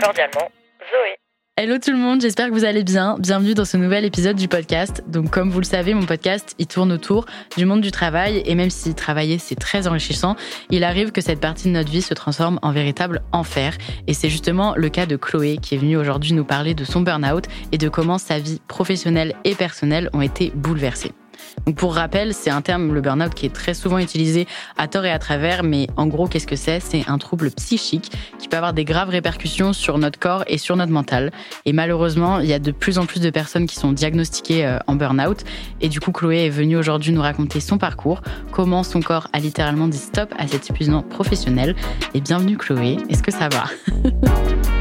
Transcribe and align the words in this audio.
Cordialement, 0.00 0.50
Zoé. 0.90 1.16
Hello 1.58 1.76
tout 1.76 1.90
le 1.90 1.98
monde, 1.98 2.22
j'espère 2.22 2.48
que 2.48 2.52
vous 2.52 2.64
allez 2.64 2.84
bien. 2.84 3.16
Bienvenue 3.18 3.52
dans 3.52 3.66
ce 3.66 3.76
nouvel 3.76 4.06
épisode 4.06 4.36
du 4.36 4.48
podcast. 4.48 5.04
Donc 5.08 5.30
comme 5.30 5.50
vous 5.50 5.58
le 5.60 5.66
savez, 5.66 5.92
mon 5.92 6.06
podcast, 6.06 6.54
il 6.58 6.66
tourne 6.66 6.90
autour 6.90 7.26
du 7.58 7.66
monde 7.66 7.82
du 7.82 7.90
travail 7.90 8.42
et 8.46 8.54
même 8.54 8.70
si 8.70 8.94
travailler 8.94 9.36
c'est 9.36 9.56
très 9.56 9.86
enrichissant, 9.86 10.36
il 10.70 10.84
arrive 10.84 11.12
que 11.12 11.20
cette 11.20 11.40
partie 11.40 11.68
de 11.68 11.74
notre 11.74 11.90
vie 11.90 12.00
se 12.00 12.14
transforme 12.14 12.58
en 12.62 12.72
véritable 12.72 13.20
enfer. 13.32 13.76
Et 14.06 14.14
c'est 14.14 14.30
justement 14.30 14.74
le 14.74 14.88
cas 14.88 15.04
de 15.04 15.16
Chloé 15.16 15.58
qui 15.58 15.74
est 15.74 15.78
venue 15.78 15.98
aujourd'hui 15.98 16.32
nous 16.32 16.44
parler 16.44 16.72
de 16.72 16.84
son 16.84 17.02
burn-out 17.02 17.44
et 17.72 17.76
de 17.76 17.88
comment 17.90 18.16
sa 18.16 18.38
vie 18.38 18.62
professionnelle 18.68 19.34
et 19.44 19.54
personnelle 19.54 20.08
ont 20.14 20.22
été 20.22 20.50
bouleversées. 20.54 21.12
Donc 21.66 21.76
pour 21.76 21.94
rappel, 21.94 22.34
c'est 22.34 22.50
un 22.50 22.62
terme, 22.62 22.92
le 22.94 23.00
burn-out, 23.00 23.34
qui 23.34 23.46
est 23.46 23.54
très 23.54 23.74
souvent 23.74 23.98
utilisé 23.98 24.46
à 24.76 24.88
tort 24.88 25.04
et 25.04 25.10
à 25.10 25.18
travers, 25.18 25.62
mais 25.62 25.86
en 25.96 26.06
gros, 26.06 26.26
qu'est-ce 26.26 26.46
que 26.46 26.56
c'est? 26.56 26.80
C'est 26.80 27.04
un 27.08 27.18
trouble 27.18 27.50
psychique 27.50 28.12
qui 28.38 28.48
peut 28.48 28.56
avoir 28.56 28.72
des 28.72 28.84
graves 28.84 29.10
répercussions 29.10 29.72
sur 29.72 29.98
notre 29.98 30.18
corps 30.18 30.44
et 30.46 30.58
sur 30.58 30.76
notre 30.76 30.92
mental. 30.92 31.30
Et 31.64 31.72
malheureusement, 31.72 32.40
il 32.40 32.46
y 32.46 32.52
a 32.52 32.58
de 32.58 32.72
plus 32.72 32.98
en 32.98 33.06
plus 33.06 33.20
de 33.20 33.30
personnes 33.30 33.66
qui 33.66 33.76
sont 33.76 33.92
diagnostiquées 33.92 34.66
euh, 34.66 34.78
en 34.86 34.94
burn-out. 34.94 35.44
Et 35.80 35.88
du 35.88 36.00
coup, 36.00 36.12
Chloé 36.12 36.46
est 36.46 36.50
venue 36.50 36.76
aujourd'hui 36.76 37.12
nous 37.12 37.22
raconter 37.22 37.60
son 37.60 37.78
parcours, 37.78 38.22
comment 38.52 38.82
son 38.82 39.00
corps 39.00 39.28
a 39.32 39.38
littéralement 39.38 39.88
dit 39.88 39.98
stop 39.98 40.32
à 40.38 40.46
cet 40.46 40.70
épuisement 40.70 41.02
professionnel. 41.02 41.76
Et 42.14 42.20
bienvenue 42.20 42.56
Chloé, 42.56 42.98
est-ce 43.08 43.22
que 43.22 43.32
ça 43.32 43.48
va? 43.48 43.64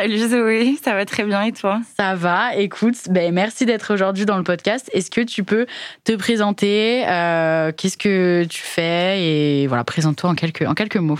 Salut 0.00 0.28
Zoé, 0.28 0.78
ça 0.80 0.94
va 0.94 1.04
très 1.04 1.24
bien 1.24 1.42
et 1.42 1.50
toi? 1.50 1.80
Ça 1.98 2.14
va, 2.14 2.54
écoute, 2.54 2.94
ben 3.10 3.34
merci 3.34 3.66
d'être 3.66 3.92
aujourd'hui 3.92 4.26
dans 4.26 4.36
le 4.36 4.44
podcast. 4.44 4.88
Est-ce 4.92 5.10
que 5.10 5.22
tu 5.22 5.42
peux 5.42 5.66
te 6.04 6.14
présenter 6.14 7.04
euh, 7.08 7.72
Qu'est-ce 7.72 7.98
que 7.98 8.44
tu 8.44 8.62
fais 8.62 9.20
Et 9.20 9.66
voilà, 9.66 9.82
présente-toi 9.82 10.30
en 10.30 10.36
quelques, 10.36 10.62
en 10.62 10.74
quelques 10.74 10.98
mots. 10.98 11.18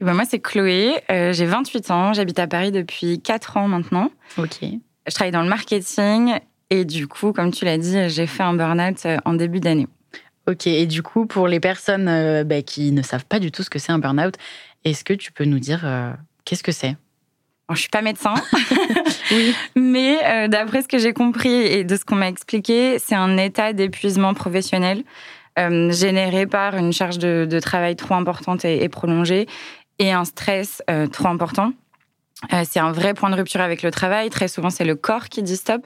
ben 0.00 0.12
Moi, 0.12 0.24
c'est 0.28 0.40
Chloé, 0.40 0.96
euh, 1.08 1.32
j'ai 1.32 1.46
28 1.46 1.92
ans, 1.92 2.12
j'habite 2.14 2.40
à 2.40 2.48
Paris 2.48 2.72
depuis 2.72 3.20
4 3.20 3.58
ans 3.58 3.68
maintenant. 3.68 4.10
Ok. 4.38 4.58
Je 4.60 5.14
travaille 5.14 5.30
dans 5.30 5.42
le 5.42 5.48
marketing 5.48 6.40
et 6.70 6.84
du 6.84 7.06
coup, 7.06 7.32
comme 7.32 7.52
tu 7.52 7.64
l'as 7.64 7.78
dit, 7.78 8.08
j'ai 8.08 8.26
fait 8.26 8.42
un 8.42 8.54
burn-out 8.54 9.06
euh, 9.06 9.18
en 9.24 9.34
début 9.34 9.60
d'année. 9.60 9.86
Ok, 10.48 10.66
et 10.66 10.86
du 10.86 11.04
coup, 11.04 11.26
pour 11.26 11.46
les 11.46 11.60
personnes 11.60 12.42
ben, 12.42 12.64
qui 12.64 12.90
ne 12.90 13.02
savent 13.02 13.26
pas 13.26 13.38
du 13.38 13.52
tout 13.52 13.62
ce 13.62 13.70
que 13.70 13.78
c'est 13.78 13.92
un 13.92 14.00
burn-out, 14.00 14.34
est-ce 14.82 15.04
que 15.04 15.14
tu 15.14 15.30
peux 15.30 15.44
nous 15.44 15.60
dire 15.60 15.86
qu'est-ce 16.44 16.64
que 16.64 16.72
c'est? 16.72 16.96
Je 17.70 17.74
je 17.74 17.80
suis 17.80 17.90
pas 17.90 18.02
médecin, 18.02 18.34
oui. 19.32 19.54
mais 19.74 20.18
euh, 20.24 20.48
d'après 20.48 20.82
ce 20.82 20.88
que 20.88 20.98
j'ai 20.98 21.12
compris 21.12 21.50
et 21.50 21.84
de 21.84 21.96
ce 21.96 22.04
qu'on 22.04 22.14
m'a 22.14 22.28
expliqué, 22.28 22.98
c'est 22.98 23.14
un 23.14 23.36
état 23.36 23.72
d'épuisement 23.72 24.34
professionnel 24.34 25.02
euh, 25.58 25.90
généré 25.90 26.46
par 26.46 26.76
une 26.76 26.92
charge 26.92 27.18
de, 27.18 27.60
travail 27.60 27.96
trop 27.96 28.14
importante 28.14 28.64
et, 28.64 28.88
prolongée 28.88 29.46
et 29.98 30.12
un 30.12 30.24
stress 30.24 30.82
euh, 30.90 31.06
trop 31.08 31.28
important. 31.28 31.72
c'est 32.64 32.80
un 32.80 32.92
vrai 32.92 33.14
point 33.14 33.30
de 33.30 33.36
rupture 33.36 33.60
avec 33.60 33.82
le 33.82 33.90
travail. 33.90 34.30
Très 34.30 34.48
souvent, 34.48 34.70
c'est 34.70 34.84
le 34.84 34.94
corps 34.94 35.28
qui 35.28 35.42
dit 35.42 35.56
stop. 35.56 35.84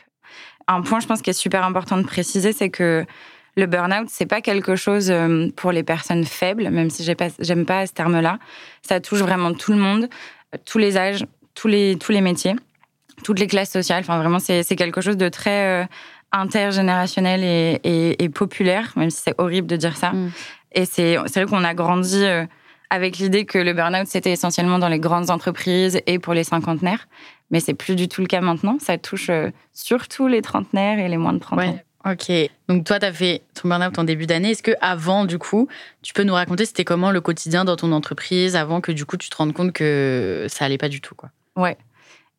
Un 0.67 0.83
point, 0.83 1.01
je 1.01 1.07
pense, 1.07 1.23
qui 1.23 1.31
est 1.31 1.35
super 1.35 1.65
important 1.65 1.97
de 1.97 2.03
préciser, 2.03 2.53
c'est 2.53 2.71
que 2.71 3.07
le 3.57 3.67
burn-out, 3.67 4.09
c'est 4.11 4.27
pas 4.27 4.41
quelque 4.41 4.77
chose 4.77 5.13
pour 5.57 5.73
les 5.73 5.83
personnes 5.83 6.25
faibles, 6.25 6.69
même 6.71 6.91
si 6.91 7.05
j'aime 7.05 7.17
pas, 7.17 7.31
pas 7.67 7.87
ce 7.87 7.93
terme-là. 7.93 8.39
Ça 8.83 9.01
touche 9.01 9.21
vraiment 9.21 9.53
tout 9.55 9.73
le 9.73 9.79
monde, 9.79 10.09
tous 10.65 10.79
les 10.79 10.97
âges, 10.97 11.25
tous 11.55 11.69
les, 11.69 11.97
tous 11.97 12.13
les 12.13 12.21
métiers, 12.21 12.55
toutes 13.25 13.39
les 13.39 13.47
classes 13.47 13.71
sociales. 13.71 14.01
Enfin, 14.01 14.19
vraiment, 14.19 14.39
c'est 14.39 14.65
quelque 14.77 15.01
chose 15.01 15.17
de 15.17 15.29
très 15.29 15.83
euh, 15.83 15.87
intergénérationnel 16.33 17.43
et, 17.45 18.23
et, 18.23 18.29
populaire, 18.29 18.93
même 18.97 19.11
si 19.11 19.23
c'est 19.23 19.35
horrible 19.39 19.67
de 19.67 19.77
dire 19.77 19.97
ça. 19.97 20.13
Mm. 20.13 20.33
Et 20.73 20.85
c'est 20.85 21.17
vrai 21.17 21.47
qu'on 21.47 21.65
a 21.65 21.75
grandi 21.75 22.25
euh, 22.25 22.45
avec 22.91 23.19
l'idée 23.19 23.45
que 23.45 23.59
le 23.59 23.73
burn-out, 23.73 24.07
c'était 24.07 24.33
essentiellement 24.33 24.79
dans 24.79 24.89
les 24.89 25.01
grandes 25.01 25.31
entreprises 25.31 26.01
et 26.07 26.19
pour 26.19 26.35
les 26.35 26.45
cinquantenaires. 26.45 27.09
Mais 27.51 27.61
c'est 27.61 27.75
plus 27.75 27.97
du 27.97 28.09
tout 28.09 28.21
le 28.21 28.29
cas 28.29 28.41
maintenant. 28.41 28.79
Ça 28.81 28.97
touche 28.99 29.31
euh, 29.31 29.51
surtout 29.73 30.29
les 30.29 30.43
trentenaires 30.43 30.99
et 30.99 31.09
les 31.09 31.17
moins 31.17 31.33
de 31.33 31.39
30 31.39 31.61
ans. 31.61 31.79
Ok. 32.07 32.33
Donc 32.69 32.85
toi, 32.85 32.99
tu 32.99 33.05
as 33.05 33.13
fait 33.13 33.43
ton 33.55 33.69
burn-out 33.69 33.99
en 33.99 34.05
début 34.05 34.27
d'année. 34.27 34.53
Est-ce 34.53 34.63
que 34.63 34.71
avant, 34.81 35.25
du 35.27 35.39
coup, 35.39 35.69
tu 36.03 36.15
peux 36.15 36.23
nous 36.23 36.33
raconter 36.33 36.65
c'était 36.65 36.85
comment 36.85 37.11
le 37.11 37.21
quotidien 37.21 37.65
dans 37.65 37.77
ton 37.77 37.93
entreprise 37.93 38.57
avant 38.57 38.81
que 38.81 38.93
du 38.93 39.05
coup 39.05 39.17
tu 39.17 39.29
te 39.29 39.37
rendes 39.37 39.53
compte 39.53 39.73
que 39.73 40.47
ça 40.49 40.65
allait 40.65 40.79
pas 40.79 40.89
du 40.89 41.01
tout, 41.01 41.15
quoi? 41.15 41.31
Ouais. 41.57 41.77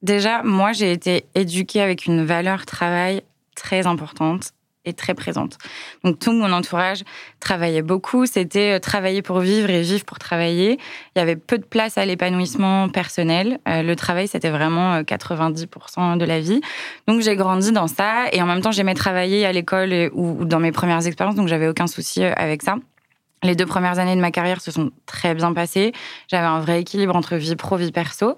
Déjà, 0.01 0.41
moi, 0.43 0.71
j'ai 0.71 0.91
été 0.91 1.25
éduquée 1.35 1.81
avec 1.81 2.05
une 2.05 2.25
valeur 2.25 2.65
travail 2.65 3.21
très 3.55 3.85
importante 3.85 4.53
et 4.85 4.93
très 4.93 5.13
présente. 5.13 5.57
Donc 6.03 6.17
tout 6.17 6.31
mon 6.31 6.51
entourage 6.51 7.03
travaillait 7.39 7.83
beaucoup, 7.83 8.25
c'était 8.25 8.77
euh, 8.77 8.79
travailler 8.79 9.21
pour 9.21 9.39
vivre 9.39 9.69
et 9.69 9.81
vivre 9.81 10.03
pour 10.05 10.17
travailler. 10.17 10.79
Il 11.15 11.19
y 11.19 11.21
avait 11.21 11.35
peu 11.35 11.59
de 11.59 11.63
place 11.63 11.97
à 11.97 12.05
l'épanouissement 12.05 12.89
personnel. 12.89 13.59
Euh, 13.67 13.83
le 13.83 13.95
travail, 13.95 14.27
c'était 14.27 14.49
vraiment 14.49 15.01
90% 15.01 15.65
euh, 15.67 16.15
de 16.15 16.25
la 16.25 16.39
vie. 16.39 16.61
Donc 17.07 17.21
j'ai 17.21 17.35
grandi 17.35 17.71
dans 17.71 17.87
ça 17.87 18.25
et 18.31 18.41
en 18.41 18.47
même 18.47 18.61
temps, 18.61 18.71
j'aimais 18.71 18.95
travailler 18.95 19.45
à 19.45 19.51
l'école 19.51 20.09
ou 20.13 20.45
dans 20.45 20.59
mes 20.59 20.71
premières 20.71 21.05
expériences, 21.05 21.35
donc 21.35 21.47
j'avais 21.47 21.67
aucun 21.67 21.87
souci 21.87 22.23
avec 22.23 22.63
ça. 22.63 22.77
Les 23.43 23.55
deux 23.55 23.65
premières 23.65 23.97
années 23.97 24.15
de 24.15 24.21
ma 24.21 24.29
carrière 24.29 24.61
se 24.61 24.69
sont 24.69 24.91
très 25.07 25.33
bien 25.33 25.51
passées. 25.51 25.93
J'avais 26.27 26.45
un 26.45 26.59
vrai 26.59 26.81
équilibre 26.81 27.15
entre 27.15 27.37
vie 27.37 27.55
pro, 27.55 27.75
vie 27.75 27.91
perso. 27.91 28.37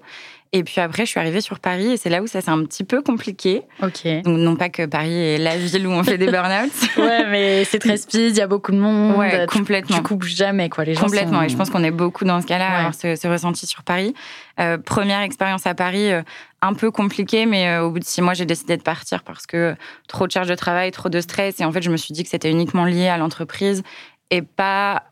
Et 0.56 0.62
puis 0.62 0.80
après, 0.80 1.04
je 1.04 1.10
suis 1.10 1.18
arrivée 1.18 1.40
sur 1.40 1.58
Paris 1.58 1.90
et 1.90 1.96
c'est 1.96 2.10
là 2.10 2.22
où 2.22 2.28
ça 2.28 2.40
s'est 2.40 2.50
un 2.50 2.62
petit 2.64 2.84
peu 2.84 3.02
compliqué. 3.02 3.62
Ok. 3.82 4.06
Donc, 4.22 4.38
non 4.38 4.54
pas 4.54 4.68
que 4.68 4.86
Paris 4.86 5.12
est 5.12 5.38
la 5.38 5.56
ville 5.56 5.84
où 5.88 5.90
on 5.90 6.04
fait 6.04 6.16
des 6.16 6.30
burn-out. 6.30 6.70
ouais, 6.96 7.26
mais 7.28 7.64
c'est 7.64 7.80
très 7.80 7.96
speed, 7.96 8.36
il 8.36 8.36
y 8.36 8.40
a 8.40 8.46
beaucoup 8.46 8.70
de 8.70 8.78
monde. 8.78 9.16
Ouais, 9.16 9.46
complètement. 9.48 9.96
Tu, 9.96 10.02
coupes 10.04 10.22
jamais, 10.22 10.68
quoi. 10.68 10.84
Les 10.84 10.94
gens 10.94 11.00
complètement. 11.00 11.42
Et 11.42 11.48
je 11.48 11.56
pense 11.56 11.70
qu'on 11.70 11.82
est 11.82 11.90
beaucoup 11.90 12.24
dans 12.24 12.40
ce 12.40 12.46
cas-là 12.46 12.68
à 12.68 12.78
avoir 12.78 12.94
ce, 12.94 13.26
ressenti 13.26 13.66
sur 13.66 13.82
Paris. 13.82 14.14
Euh, 14.60 14.78
première 14.78 15.22
expérience 15.22 15.66
à 15.66 15.74
Paris, 15.74 16.12
euh, 16.12 16.22
un 16.62 16.74
peu 16.74 16.92
compliquée, 16.92 17.46
mais 17.46 17.66
euh, 17.66 17.82
au 17.82 17.90
bout 17.90 17.98
de 17.98 18.04
six 18.04 18.22
mois, 18.22 18.34
j'ai 18.34 18.46
décidé 18.46 18.76
de 18.76 18.82
partir 18.82 19.24
parce 19.24 19.48
que 19.48 19.74
trop 20.06 20.28
de 20.28 20.30
charge 20.30 20.46
de 20.46 20.54
travail, 20.54 20.92
trop 20.92 21.08
de 21.08 21.20
stress. 21.20 21.58
Et 21.58 21.64
en 21.64 21.72
fait, 21.72 21.82
je 21.82 21.90
me 21.90 21.96
suis 21.96 22.14
dit 22.14 22.22
que 22.22 22.28
c'était 22.28 22.52
uniquement 22.52 22.84
lié 22.84 23.08
à 23.08 23.18
l'entreprise 23.18 23.82
et 24.30 24.40
pas 24.40 25.02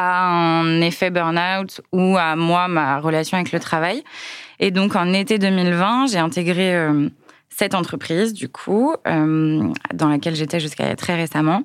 à 0.00 0.28
un 0.28 0.80
effet 0.80 1.10
burn-out 1.10 1.82
ou 1.92 2.16
à 2.16 2.34
moi, 2.34 2.68
ma 2.68 2.98
relation 3.00 3.36
avec 3.36 3.52
le 3.52 3.60
travail. 3.60 4.02
Et 4.58 4.70
donc, 4.70 4.96
en 4.96 5.12
été 5.12 5.38
2020, 5.38 6.06
j'ai 6.06 6.18
intégré 6.18 6.74
euh, 6.74 7.10
cette 7.50 7.74
entreprise, 7.74 8.32
du 8.32 8.48
coup, 8.48 8.94
euh, 9.06 9.68
dans 9.92 10.08
laquelle 10.08 10.34
j'étais 10.34 10.58
jusqu'à 10.58 10.96
très 10.96 11.16
récemment. 11.16 11.62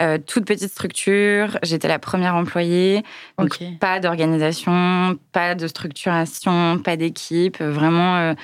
Euh, 0.00 0.18
toute 0.18 0.44
petite 0.46 0.70
structure, 0.70 1.58
j'étais 1.62 1.88
la 1.88 2.00
première 2.00 2.34
employée, 2.34 3.02
donc 3.38 3.58
pas 3.80 4.00
d'organisation, 4.00 5.16
pas 5.32 5.54
de 5.54 5.66
structuration, 5.68 6.78
pas 6.78 6.96
d'équipe, 6.96 7.62
vraiment 7.62 8.34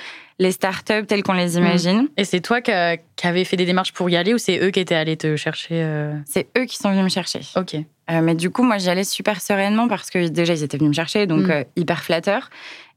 les 0.43 0.53
startups 0.53 1.07
telles 1.07 1.23
qu'on 1.23 1.33
les 1.33 1.57
imagine. 1.57 2.09
Et 2.17 2.25
c'est 2.25 2.41
toi 2.41 2.61
qui 2.61 2.73
avais 2.73 3.45
fait 3.45 3.57
des 3.57 3.67
démarches 3.67 3.93
pour 3.93 4.11
y 4.11 4.17
aller 4.17 4.35
ou 4.35 4.39
c'est 4.39 4.59
eux 4.59 4.71
qui 4.71 4.81
étaient 4.81 4.95
allés 4.95 5.17
te 5.17 5.37
chercher 5.37 5.87
C'est 6.27 6.49
eux 6.59 6.65
qui 6.65 6.77
sont 6.77 6.91
venus 6.91 7.05
me 7.05 7.09
chercher. 7.09 7.41
Ok. 7.57 7.77
mais 8.11 8.35
du 8.35 8.51
coup, 8.51 8.63
moi, 8.63 8.79
j'y 8.79 8.91
allais 8.91 9.05
super 9.05 9.41
sereinement 9.41 9.89
parce 9.89 10.11
que 10.11 10.29
déjà, 10.29 10.55
ils 10.55 10.63
étaient 10.63 10.77
venus 10.77 10.91
me 10.91 10.95
chercher, 10.95 11.27
donc 11.27 11.47
mm. 11.47 11.65
hyper 11.77 12.03
flatteur. 12.03 12.51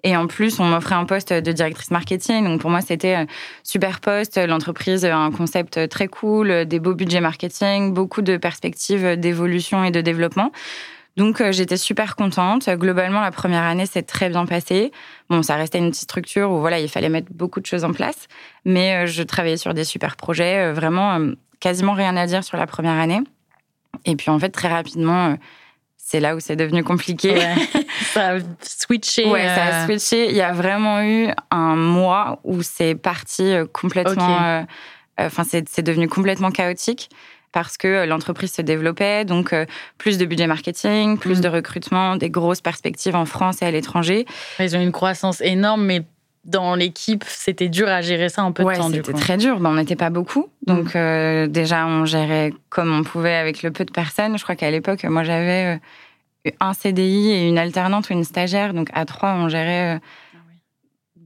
Et 0.06 0.16
en 0.16 0.28
plus, 0.28 0.60
on 0.60 0.66
m'offrait 0.66 0.94
un 0.94 1.06
poste 1.06 1.34
de 1.34 1.52
directrice 1.52 1.90
marketing. 1.90 2.46
Donc 2.46 2.62
pour 2.62 2.70
moi, 2.70 2.82
c'était 2.82 3.16
euh, 3.16 3.26
super 3.64 4.00
poste. 4.00 4.38
L'entreprise 4.38 5.04
a 5.04 5.18
un 5.18 5.32
concept 5.32 5.90
très 5.90 6.08
cool, 6.08 6.66
des 6.66 6.80
beaux 6.80 6.94
budgets 6.94 7.22
marketing, 7.22 7.92
beaucoup 7.92 8.22
de 8.22 8.38
perspectives 8.38 9.18
d'évolution 9.18 9.84
et 9.84 9.90
de 9.90 10.02
développement. 10.02 10.52
Donc 11.18 11.40
euh, 11.40 11.52
j'étais 11.52 11.78
super 11.78 12.16
contente. 12.16 12.70
Globalement, 12.70 13.22
la 13.22 13.32
première 13.32 13.64
année 13.64 13.86
s'est 13.86 14.04
très 14.04 14.30
bien 14.30 14.46
passée. 14.46 14.92
Bon, 15.30 15.42
ça 15.44 15.56
restait 15.56 15.78
une 15.78 15.90
petite 15.92 16.04
structure 16.04 16.52
où 16.52 16.60
voilà, 16.60 16.80
il 16.80 16.90
fallait 16.90 17.10
mettre 17.10 17.32
beaucoup 17.32 17.62
de 17.62 17.66
choses 17.66 17.84
en 17.84 17.94
place, 17.94 18.28
mais 18.66 18.96
euh, 18.96 19.06
je 19.06 19.24
travaillais 19.24 19.58
sur 19.58 19.74
des 19.74 19.86
super 19.86 20.18
projets. 20.18 20.72
Vraiment, 20.74 21.20
quasiment 21.60 21.94
rien 21.94 22.18
à 22.18 22.26
dire 22.28 22.44
sur 22.44 22.58
la 22.58 22.68
première 22.68 23.00
année. 23.00 23.22
Et 24.06 24.16
puis 24.16 24.30
en 24.30 24.40
fait, 24.40 24.50
très 24.50 24.68
rapidement 24.68 25.38
c'est 25.98 26.20
là 26.20 26.36
où 26.36 26.40
c'est 26.40 26.56
devenu 26.56 26.84
compliqué. 26.84 27.36
ça 28.14 28.36
a 28.36 28.40
switché. 28.62 29.28
Ouais, 29.28 29.48
ça 29.48 29.66
a 29.66 29.86
switché. 29.86 30.30
Il 30.30 30.36
y 30.36 30.42
a 30.42 30.54
vraiment 30.54 31.02
eu 31.02 31.30
un 31.50 31.76
mois 31.76 32.40
où 32.44 32.62
c'est 32.62 32.94
parti 32.94 33.56
complètement. 33.74 34.68
Enfin, 35.18 35.44
c'est 35.44 35.82
devenu 35.82 36.08
complètement 36.08 36.52
chaotique 36.52 37.10
parce 37.56 37.78
que 37.78 38.06
l'entreprise 38.06 38.52
se 38.52 38.62
développait, 38.62 39.24
donc 39.24 39.56
plus 39.98 40.18
de 40.18 40.26
budget 40.26 40.46
marketing, 40.46 41.18
plus 41.18 41.40
mm. 41.40 41.42
de 41.42 41.48
recrutement, 41.48 42.16
des 42.18 42.30
grosses 42.30 42.60
perspectives 42.60 43.16
en 43.16 43.26
France 43.26 43.62
et 43.62 43.66
à 43.66 43.72
l'étranger. 43.72 44.26
Ils 44.60 44.76
ont 44.76 44.82
une 44.82 44.92
croissance 44.92 45.40
énorme, 45.40 45.86
mais 45.86 46.04
dans 46.46 46.76
l'équipe, 46.76 47.24
c'était 47.28 47.70
dur 47.70 47.88
à 47.88 48.02
gérer 48.02 48.30
ça 48.30 48.44
un 48.44 48.52
peu 48.52 48.64
de 48.64 48.76
temps. 48.76 48.90
C'était 48.90 49.14
très 49.14 49.38
dur. 49.38 49.58
on 49.64 49.74
n'était 49.74 49.96
pas 49.96 50.12
beaucoup. 50.12 50.48
Donc, 50.68 50.94
mm. 50.94 50.98
euh, 50.98 51.48
déjà, 51.48 51.88
on 51.88 52.06
gérait 52.06 52.54
comme 52.70 52.94
on 52.94 53.04
pouvait 53.04 53.36
avec 53.36 53.64
le 53.64 53.72
peu 53.72 53.84
de 53.84 53.92
personnes. 53.92 54.38
Je 54.38 54.44
crois 54.44 54.56
qu'à 54.56 54.70
l'époque, 54.70 55.04
moi, 55.06 55.24
j'avais 55.24 55.80
euh, 56.46 56.52
un 56.60 56.74
CDI 56.74 57.32
et 57.32 57.48
une 57.48 57.58
alternante 57.58 58.10
ou 58.10 58.14
une 58.14 58.24
stagiaire. 58.24 58.74
Donc, 58.74 58.90
à 58.94 59.06
trois, 59.06 59.34
on 59.34 59.50
gérait 59.50 59.96
euh, 59.96 60.00
ah 60.36 60.38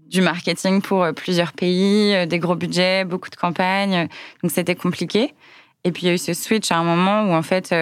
du 0.07 0.21
marketing 0.21 0.81
pour 0.81 1.05
plusieurs 1.15 1.51
pays, 1.51 2.25
des 2.25 2.39
gros 2.39 2.55
budgets, 2.55 3.03
beaucoup 3.03 3.29
de 3.29 3.35
campagnes. 3.35 4.07
Donc, 4.41 4.51
c'était 4.51 4.75
compliqué. 4.75 5.33
Et 5.83 5.91
puis, 5.91 6.03
il 6.03 6.07
y 6.07 6.09
a 6.11 6.13
eu 6.13 6.17
ce 6.17 6.33
switch 6.33 6.71
à 6.71 6.77
un 6.77 6.83
moment 6.83 7.23
où, 7.23 7.33
en 7.33 7.41
fait, 7.41 7.73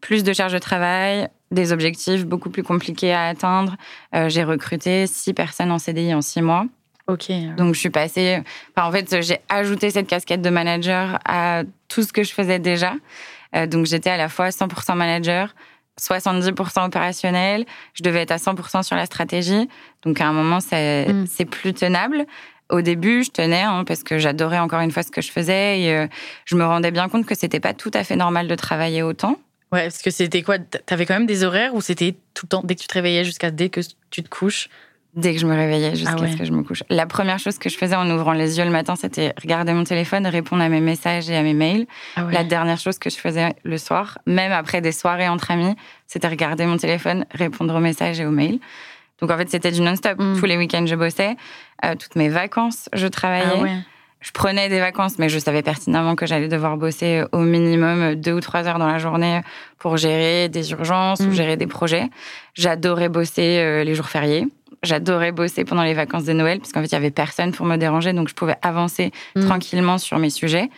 plus 0.00 0.22
de 0.22 0.32
charges 0.32 0.52
de 0.52 0.58
travail, 0.58 1.28
des 1.54 1.72
objectifs 1.72 2.26
beaucoup 2.26 2.50
plus 2.50 2.62
compliqués 2.62 3.12
à 3.12 3.26
atteindre. 3.26 3.76
Euh, 4.14 4.28
j'ai 4.28 4.44
recruté 4.44 5.06
six 5.06 5.32
personnes 5.32 5.70
en 5.70 5.78
CDI 5.78 6.12
en 6.12 6.20
six 6.20 6.42
mois. 6.42 6.66
Ok. 7.06 7.30
Donc 7.56 7.74
je 7.74 7.80
suis 7.80 7.90
passée. 7.90 8.42
Enfin, 8.74 8.88
en 8.88 8.92
fait, 8.92 9.22
j'ai 9.22 9.38
ajouté 9.48 9.90
cette 9.90 10.06
casquette 10.06 10.42
de 10.42 10.50
manager 10.50 11.18
à 11.24 11.62
tout 11.88 12.02
ce 12.02 12.12
que 12.12 12.22
je 12.22 12.32
faisais 12.32 12.58
déjà. 12.58 12.94
Euh, 13.54 13.66
donc 13.66 13.86
j'étais 13.86 14.10
à 14.10 14.16
la 14.16 14.28
fois 14.28 14.48
100% 14.48 14.94
manager, 14.94 15.54
70% 16.00 16.86
opérationnel. 16.86 17.66
Je 17.92 18.02
devais 18.02 18.22
être 18.22 18.32
à 18.32 18.36
100% 18.36 18.82
sur 18.82 18.96
la 18.96 19.06
stratégie. 19.06 19.68
Donc 20.02 20.20
à 20.20 20.26
un 20.26 20.32
moment, 20.32 20.60
c'est 20.60 21.06
mm. 21.08 21.44
plus 21.50 21.74
tenable. 21.74 22.26
Au 22.70 22.80
début, 22.80 23.24
je 23.24 23.30
tenais 23.30 23.62
hein, 23.62 23.84
parce 23.86 24.02
que 24.02 24.18
j'adorais 24.18 24.58
encore 24.58 24.80
une 24.80 24.90
fois 24.90 25.02
ce 25.02 25.10
que 25.10 25.20
je 25.20 25.30
faisais 25.30 25.80
et 25.80 25.94
euh, 25.94 26.06
je 26.46 26.56
me 26.56 26.64
rendais 26.64 26.90
bien 26.90 27.08
compte 27.08 27.26
que 27.26 27.34
c'était 27.34 27.60
pas 27.60 27.74
tout 27.74 27.90
à 27.92 28.04
fait 28.04 28.16
normal 28.16 28.48
de 28.48 28.54
travailler 28.54 29.02
autant. 29.02 29.38
Ouais, 29.72 29.82
parce 29.82 30.02
que 30.02 30.10
c'était 30.10 30.42
quoi? 30.42 30.58
T'avais 30.58 31.04
quand 31.04 31.14
même 31.14 31.26
des 31.26 31.44
horaires 31.44 31.74
ou 31.74 31.80
c'était 31.80 32.14
tout 32.32 32.46
le 32.46 32.48
temps, 32.48 32.62
dès 32.64 32.74
que 32.74 32.80
tu 32.80 32.86
te 32.86 32.94
réveillais 32.94 33.24
jusqu'à 33.24 33.50
dès 33.50 33.68
que 33.68 33.80
tu 34.10 34.22
te 34.22 34.28
couches? 34.28 34.68
Dès 35.14 35.32
que 35.32 35.40
je 35.40 35.46
me 35.46 35.54
réveillais 35.54 35.94
jusqu'à 35.94 36.16
ah 36.20 36.26
ce 36.26 36.36
que 36.36 36.44
je 36.44 36.50
me 36.50 36.64
couche. 36.64 36.82
La 36.90 37.06
première 37.06 37.38
chose 37.38 37.58
que 37.58 37.68
je 37.68 37.76
faisais 37.76 37.94
en 37.94 38.10
ouvrant 38.10 38.32
les 38.32 38.58
yeux 38.58 38.64
le 38.64 38.70
matin, 38.70 38.96
c'était 38.96 39.32
regarder 39.40 39.72
mon 39.72 39.84
téléphone, 39.84 40.26
répondre 40.26 40.62
à 40.62 40.68
mes 40.68 40.80
messages 40.80 41.30
et 41.30 41.36
à 41.36 41.42
mes 41.42 41.54
mails. 41.54 41.86
Ah 42.16 42.26
La 42.32 42.42
dernière 42.42 42.78
chose 42.78 42.98
que 42.98 43.10
je 43.10 43.16
faisais 43.16 43.54
le 43.62 43.78
soir, 43.78 44.18
même 44.26 44.50
après 44.50 44.80
des 44.80 44.90
soirées 44.90 45.28
entre 45.28 45.52
amis, 45.52 45.76
c'était 46.08 46.26
regarder 46.26 46.66
mon 46.66 46.78
téléphone, 46.78 47.26
répondre 47.30 47.76
aux 47.76 47.80
messages 47.80 48.18
et 48.18 48.26
aux 48.26 48.32
mails. 48.32 48.58
Donc 49.20 49.30
en 49.30 49.36
fait, 49.36 49.48
c'était 49.48 49.70
du 49.70 49.80
non-stop. 49.80 50.18
Mm. 50.18 50.38
Tous 50.38 50.46
les 50.46 50.56
week-ends, 50.56 50.86
je 50.86 50.94
bossais. 50.94 51.36
Euh, 51.84 51.94
toutes 51.98 52.16
mes 52.16 52.28
vacances, 52.28 52.88
je 52.92 53.06
travaillais. 53.06 53.62
Ah 53.64 53.90
je 54.24 54.30
prenais 54.30 54.70
des 54.70 54.80
vacances, 54.80 55.18
mais 55.18 55.28
je 55.28 55.38
savais 55.38 55.62
pertinemment 55.62 56.16
que 56.16 56.24
j'allais 56.24 56.48
devoir 56.48 56.78
bosser 56.78 57.24
au 57.32 57.40
minimum 57.40 58.14
deux 58.14 58.32
ou 58.32 58.40
trois 58.40 58.66
heures 58.66 58.78
dans 58.78 58.86
la 58.86 58.98
journée 58.98 59.42
pour 59.78 59.98
gérer 59.98 60.48
des 60.48 60.70
urgences 60.70 61.20
ou 61.20 61.26
mm. 61.26 61.34
gérer 61.34 61.56
des 61.58 61.66
projets. 61.66 62.08
J'adorais 62.54 63.10
bosser 63.10 63.58
euh, 63.58 63.84
les 63.84 63.94
jours 63.94 64.06
fériés. 64.06 64.46
J'adorais 64.82 65.30
bosser 65.30 65.66
pendant 65.66 65.82
les 65.82 65.92
vacances 65.92 66.24
de 66.24 66.32
Noël, 66.32 66.58
puisqu'en 66.58 66.80
fait, 66.80 66.86
il 66.86 66.92
y 66.92 66.96
avait 66.96 67.10
personne 67.10 67.52
pour 67.52 67.66
me 67.66 67.76
déranger, 67.76 68.14
donc 68.14 68.28
je 68.28 68.34
pouvais 68.34 68.56
avancer 68.62 69.12
mm. 69.36 69.44
tranquillement 69.44 69.98
sur 69.98 70.18
mes 70.18 70.30
sujets. 70.30 70.70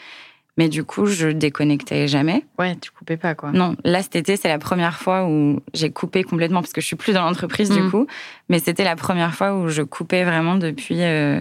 Mais 0.56 0.68
du 0.68 0.84
coup, 0.84 1.06
je 1.06 1.28
déconnectais 1.28 2.08
jamais. 2.08 2.44
Ouais, 2.58 2.76
tu 2.76 2.90
coupais 2.90 3.18
pas, 3.18 3.34
quoi. 3.34 3.50
Non, 3.52 3.76
là, 3.84 4.02
cet 4.02 4.16
été, 4.16 4.36
c'est 4.36 4.48
la 4.48 4.58
première 4.58 4.98
fois 4.98 5.26
où 5.26 5.60
j'ai 5.74 5.90
coupé 5.90 6.24
complètement, 6.24 6.62
parce 6.62 6.72
que 6.72 6.80
je 6.80 6.86
suis 6.86 6.96
plus 6.96 7.12
dans 7.12 7.22
l'entreprise, 7.22 7.68
du 7.68 7.82
mm. 7.82 7.90
coup. 7.90 8.06
Mais 8.48 8.58
c'était 8.58 8.84
la 8.84 8.96
première 8.96 9.34
fois 9.34 9.54
où 9.54 9.68
je 9.68 9.82
coupais 9.82 10.24
vraiment 10.24 10.54
depuis 10.54 10.96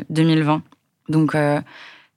2020. 0.09 0.55
Euh, 0.55 0.59
donc, 1.07 1.33
euh, 1.33 1.61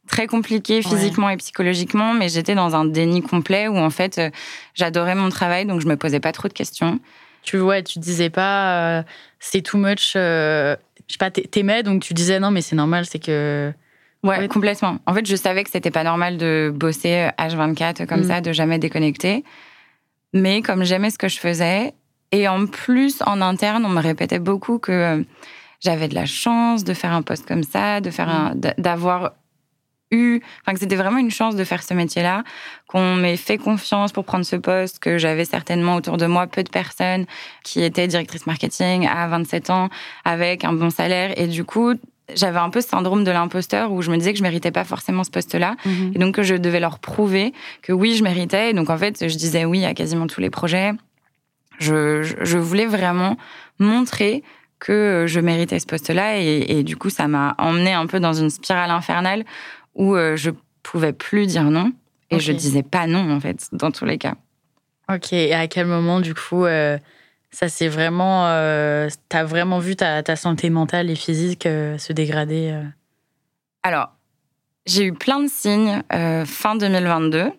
très 0.08 0.26
compliqué 0.26 0.82
physiquement 0.82 1.30
et 1.30 1.36
psychologiquement, 1.36 2.14
mais 2.14 2.28
j'étais 2.28 2.54
dans 2.54 2.74
un 2.74 2.84
déni 2.84 3.22
complet 3.22 3.68
où 3.68 3.76
en 3.76 3.90
fait 3.90 4.16
euh, 4.16 4.30
j'adorais 4.74 5.14
mon 5.14 5.28
travail, 5.28 5.66
donc 5.66 5.82
je 5.82 5.86
me 5.86 5.96
posais 5.96 6.18
pas 6.18 6.32
trop 6.32 6.48
de 6.48 6.54
questions. 6.54 6.98
Tu 7.42 7.58
vois, 7.58 7.82
tu 7.82 7.98
disais 7.98 8.30
pas 8.30 9.04
c'est 9.38 9.60
too 9.60 9.76
much, 9.76 10.12
je 10.14 10.76
sais 11.08 11.18
pas, 11.18 11.30
t'aimais 11.30 11.82
donc 11.82 12.00
tu 12.00 12.14
disais 12.14 12.40
non 12.40 12.50
mais 12.50 12.62
c'est 12.62 12.74
normal, 12.74 13.04
c'est 13.04 13.18
que 13.18 13.70
ouais, 14.24 14.48
complètement. 14.48 14.98
En 15.06 15.14
fait, 15.14 15.26
je 15.26 15.36
savais 15.36 15.64
que 15.64 15.70
c'était 15.70 15.90
pas 15.90 16.04
normal 16.04 16.36
de 16.36 16.72
bosser 16.74 17.28
H24 17.38 18.06
comme 18.06 18.20
mm. 18.20 18.28
ça, 18.28 18.40
de 18.40 18.52
jamais 18.52 18.78
déconnecter, 18.78 19.44
mais 20.32 20.62
comme 20.62 20.84
j'aimais 20.84 21.10
ce 21.10 21.18
que 21.18 21.28
je 21.28 21.38
faisais 21.38 21.94
et 22.32 22.48
en 22.48 22.66
plus 22.66 23.22
en 23.26 23.40
interne, 23.40 23.84
on 23.84 23.88
me 23.88 24.02
répétait 24.02 24.38
beaucoup 24.38 24.78
que 24.78 25.24
j'avais 25.80 26.08
de 26.08 26.14
la 26.14 26.26
chance 26.26 26.84
de 26.84 26.92
faire 26.94 27.12
un 27.12 27.22
poste 27.22 27.46
comme 27.46 27.62
ça, 27.62 28.00
de 28.00 28.10
faire 28.10 28.28
mm. 28.28 28.60
un, 28.66 28.72
d'avoir 28.78 29.32
eu, 30.10 30.40
enfin 30.62 30.72
que 30.72 30.80
c'était 30.80 30.96
vraiment 30.96 31.18
une 31.18 31.30
chance 31.30 31.56
de 31.56 31.64
faire 31.64 31.82
ce 31.82 31.94
métier-là, 31.94 32.44
qu'on 32.86 33.14
m'ait 33.14 33.36
fait 33.36 33.58
confiance 33.58 34.12
pour 34.12 34.24
prendre 34.24 34.44
ce 34.44 34.56
poste, 34.56 34.98
que 34.98 35.18
j'avais 35.18 35.44
certainement 35.44 35.96
autour 35.96 36.16
de 36.16 36.26
moi 36.26 36.46
peu 36.46 36.62
de 36.62 36.70
personnes 36.70 37.26
qui 37.62 37.82
étaient 37.82 38.08
directrices 38.08 38.46
marketing 38.46 39.06
à 39.06 39.26
27 39.28 39.70
ans 39.70 39.88
avec 40.24 40.64
un 40.64 40.72
bon 40.72 40.90
salaire 40.90 41.38
et 41.38 41.46
du 41.46 41.64
coup 41.64 41.94
j'avais 42.34 42.58
un 42.58 42.70
peu 42.70 42.80
ce 42.80 42.88
syndrome 42.88 43.24
de 43.24 43.30
l'imposteur 43.30 43.92
où 43.92 44.02
je 44.02 44.10
me 44.10 44.16
disais 44.16 44.32
que 44.32 44.38
je 44.38 44.42
méritais 44.42 44.70
pas 44.70 44.84
forcément 44.84 45.24
ce 45.24 45.30
poste-là 45.30 45.76
mhm. 45.84 46.12
et 46.14 46.18
donc 46.18 46.34
que 46.34 46.42
je 46.42 46.54
devais 46.54 46.80
leur 46.80 46.98
prouver 46.98 47.52
que 47.82 47.92
oui 47.92 48.16
je 48.16 48.22
méritais 48.22 48.70
et 48.70 48.72
donc 48.74 48.90
en 48.90 48.98
fait 48.98 49.28
je 49.28 49.36
disais 49.36 49.64
oui 49.64 49.84
à 49.84 49.94
quasiment 49.94 50.26
tous 50.26 50.40
les 50.40 50.50
projets. 50.50 50.92
Je, 51.78 52.22
je 52.22 52.58
voulais 52.58 52.86
vraiment 52.86 53.36
montrer 53.78 54.42
que 54.80 55.24
je 55.28 55.40
méritais 55.40 55.78
ce 55.78 55.86
poste-là 55.86 56.40
et, 56.40 56.78
et, 56.78 56.82
du 56.82 56.96
coup 56.96 57.10
ça 57.10 57.28
m'a 57.28 57.54
emmené 57.58 57.92
un 57.92 58.06
peu 58.06 58.20
dans 58.20 58.32
une 58.32 58.50
spirale 58.50 58.90
infernale 58.90 59.44
où 59.94 60.14
euh, 60.14 60.36
je 60.36 60.50
pouvais 60.82 61.12
plus 61.12 61.46
dire 61.46 61.64
non 61.64 61.92
et 62.30 62.40
je 62.40 62.52
disais 62.52 62.82
pas 62.82 63.06
non 63.06 63.32
en 63.32 63.40
fait 63.40 63.68
dans 63.72 63.90
tous 63.90 64.04
les 64.04 64.18
cas. 64.18 64.34
Ok. 65.12 65.32
Et 65.32 65.54
à 65.54 65.66
quel 65.66 65.86
moment 65.86 66.20
du 66.20 66.34
coup 66.34 66.64
euh, 66.64 66.98
ça 67.50 67.68
s'est 67.68 67.88
vraiment, 67.88 68.46
euh, 68.46 69.08
t'as 69.28 69.44
vraiment 69.44 69.78
vu 69.78 69.96
ta, 69.96 70.22
ta, 70.22 70.36
santé 70.36 70.70
mentale 70.70 71.10
et 71.10 71.14
physique 71.16 71.64
se 71.64 72.12
dégrader 72.12 72.78
Alors 73.82 74.12
j'ai 74.86 75.04
eu 75.04 75.12
plein 75.12 75.40
de 75.40 75.48
signes 75.48 76.02
fin 76.46 76.76
2022 76.76 77.52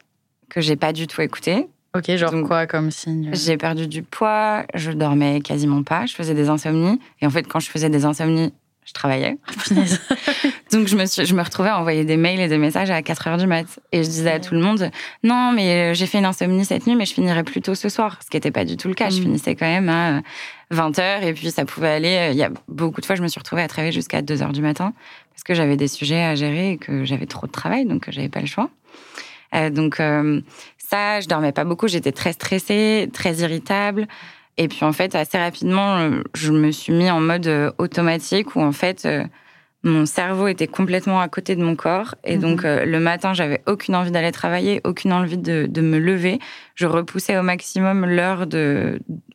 que 0.50 0.62
j'ai 0.62 0.76
pas 0.76 0.94
du 0.94 1.08
tout 1.08 1.22
écouté. 1.22 1.68
Ok, 1.96 2.16
genre 2.16 2.34
quoi 2.46 2.68
comme 2.68 2.92
signe 2.92 3.32
J'ai 3.34 3.58
perdu 3.58 3.88
du 3.88 4.04
poids, 4.04 4.64
je 4.76 4.92
dormais 4.92 5.42
quasiment 5.42 5.82
pas, 5.82 6.06
je 6.06 6.14
faisais 6.14 6.36
des 6.36 6.50
insomnies. 6.50 7.00
Et 7.20 7.26
en 7.26 7.32
fait, 7.32 7.44
quand 7.44 7.60
je 7.60 7.70
faisais 7.70 7.90
des 7.90 8.06
insomnies, 8.06 8.54
je 8.90 8.94
travaillais. 8.94 9.38
Donc 10.72 10.88
je 10.88 10.96
me, 10.96 11.06
suis, 11.06 11.24
je 11.24 11.36
me 11.36 11.44
retrouvais 11.44 11.70
à 11.70 11.80
envoyer 11.80 12.06
des 12.06 12.18
mails 12.18 12.40
et 12.40 12.48
des 12.48 12.58
messages 12.58 12.90
à 12.90 13.04
4 13.04 13.28
heures 13.28 13.38
du 13.38 13.46
mat. 13.46 13.68
Et 13.92 14.04
je 14.04 14.10
disais 14.10 14.32
à 14.32 14.40
tout 14.40 14.56
le 14.56 14.62
monde, 14.62 14.90
non, 15.22 15.52
mais 15.52 15.92
euh, 15.92 15.94
j'ai 15.94 16.08
fait 16.08 16.18
une 16.18 16.26
insomnie 16.26 16.66
cette 16.66 16.88
nuit, 16.88 16.96
mais 16.96 17.06
je 17.06 17.14
finirai 17.14 17.44
plus 17.44 17.62
tôt 17.62 17.76
ce 17.76 17.88
soir. 17.88 18.18
Ce 18.24 18.32
qui 18.32 18.38
n'était 18.38 18.50
pas 18.50 18.66
du 18.66 18.78
tout 18.78 18.88
le 18.88 18.96
cas. 18.96 19.12
Je 19.12 19.20
mm. 19.20 19.24
finissais 19.24 19.56
quand 19.56 19.68
même 19.68 19.90
à 19.90 20.22
20 20.72 20.98
heures 20.98 21.24
et 21.24 21.34
puis 21.34 21.52
ça 21.52 21.66
pouvait 21.66 21.90
aller. 21.90 22.16
Euh, 22.16 22.32
il 22.32 22.38
y 22.38 22.44
a 22.44 22.50
beaucoup 22.68 23.00
de 23.00 23.06
fois, 23.06 23.16
je 23.16 23.22
me 23.22 23.28
suis 23.28 23.40
retrouvée 23.40 23.62
à 23.62 23.68
travailler 23.68 23.92
jusqu'à 23.92 24.24
2 24.24 24.42
heures 24.42 24.54
du 24.54 24.64
matin 24.64 24.94
parce 25.34 25.44
que 25.44 25.54
j'avais 25.54 25.78
des 25.78 25.88
sujets 25.88 26.24
à 26.24 26.34
gérer 26.34 26.72
et 26.72 26.78
que 26.78 27.06
j'avais 27.06 27.28
trop 27.28 27.46
de 27.46 27.52
travail, 27.52 27.86
donc 27.86 28.06
j'avais 28.10 28.30
pas 28.30 28.42
le 28.42 28.48
choix. 28.48 28.72
Euh, 29.54 29.70
donc 29.70 29.98
ça, 30.78 31.22
je 31.22 31.28
dormais 31.28 31.52
pas 31.52 31.64
beaucoup. 31.64 31.88
J'étais 31.88 32.12
très 32.12 32.34
stressée, 32.34 33.08
très 33.14 33.36
irritable. 33.36 34.08
Et 34.60 34.68
puis 34.68 34.84
en 34.84 34.92
fait, 34.92 35.16
assez 35.16 35.38
rapidement, 35.38 35.96
euh, 35.96 36.22
je 36.36 36.52
me 36.52 36.70
suis 36.72 36.92
mis 36.92 37.10
en 37.10 37.22
mode 37.22 37.48
euh, 37.48 37.72
automatique 37.78 38.58
où 38.58 38.62
en 38.62 38.74
fait, 38.74 39.06
euh, 39.06 39.24
mon 39.84 40.06
cerveau 40.06 40.50
était 40.50 40.68
complètement 40.68 41.22
à 41.22 41.30
côté 41.30 41.56
de 41.56 41.64
mon 41.64 41.78
corps. 41.78 42.16
Et 42.26 42.36
mhm. 42.36 42.42
donc 42.42 42.64
le 42.64 43.00
matin, 43.00 43.34
j'avais 43.34 43.62
aucune 43.66 43.96
envie 43.96 44.12
d'aller 44.12 44.34
travailler, 44.34 44.82
aucune 44.84 45.14
envie 45.14 45.38
de, 45.38 45.66
de, 45.70 45.82
me 45.82 45.98
lever. 45.98 46.40
Je 46.76 46.86
repoussais 46.86 47.38
au 47.38 47.42
maximum 47.42 48.06
l'heure 48.06 48.46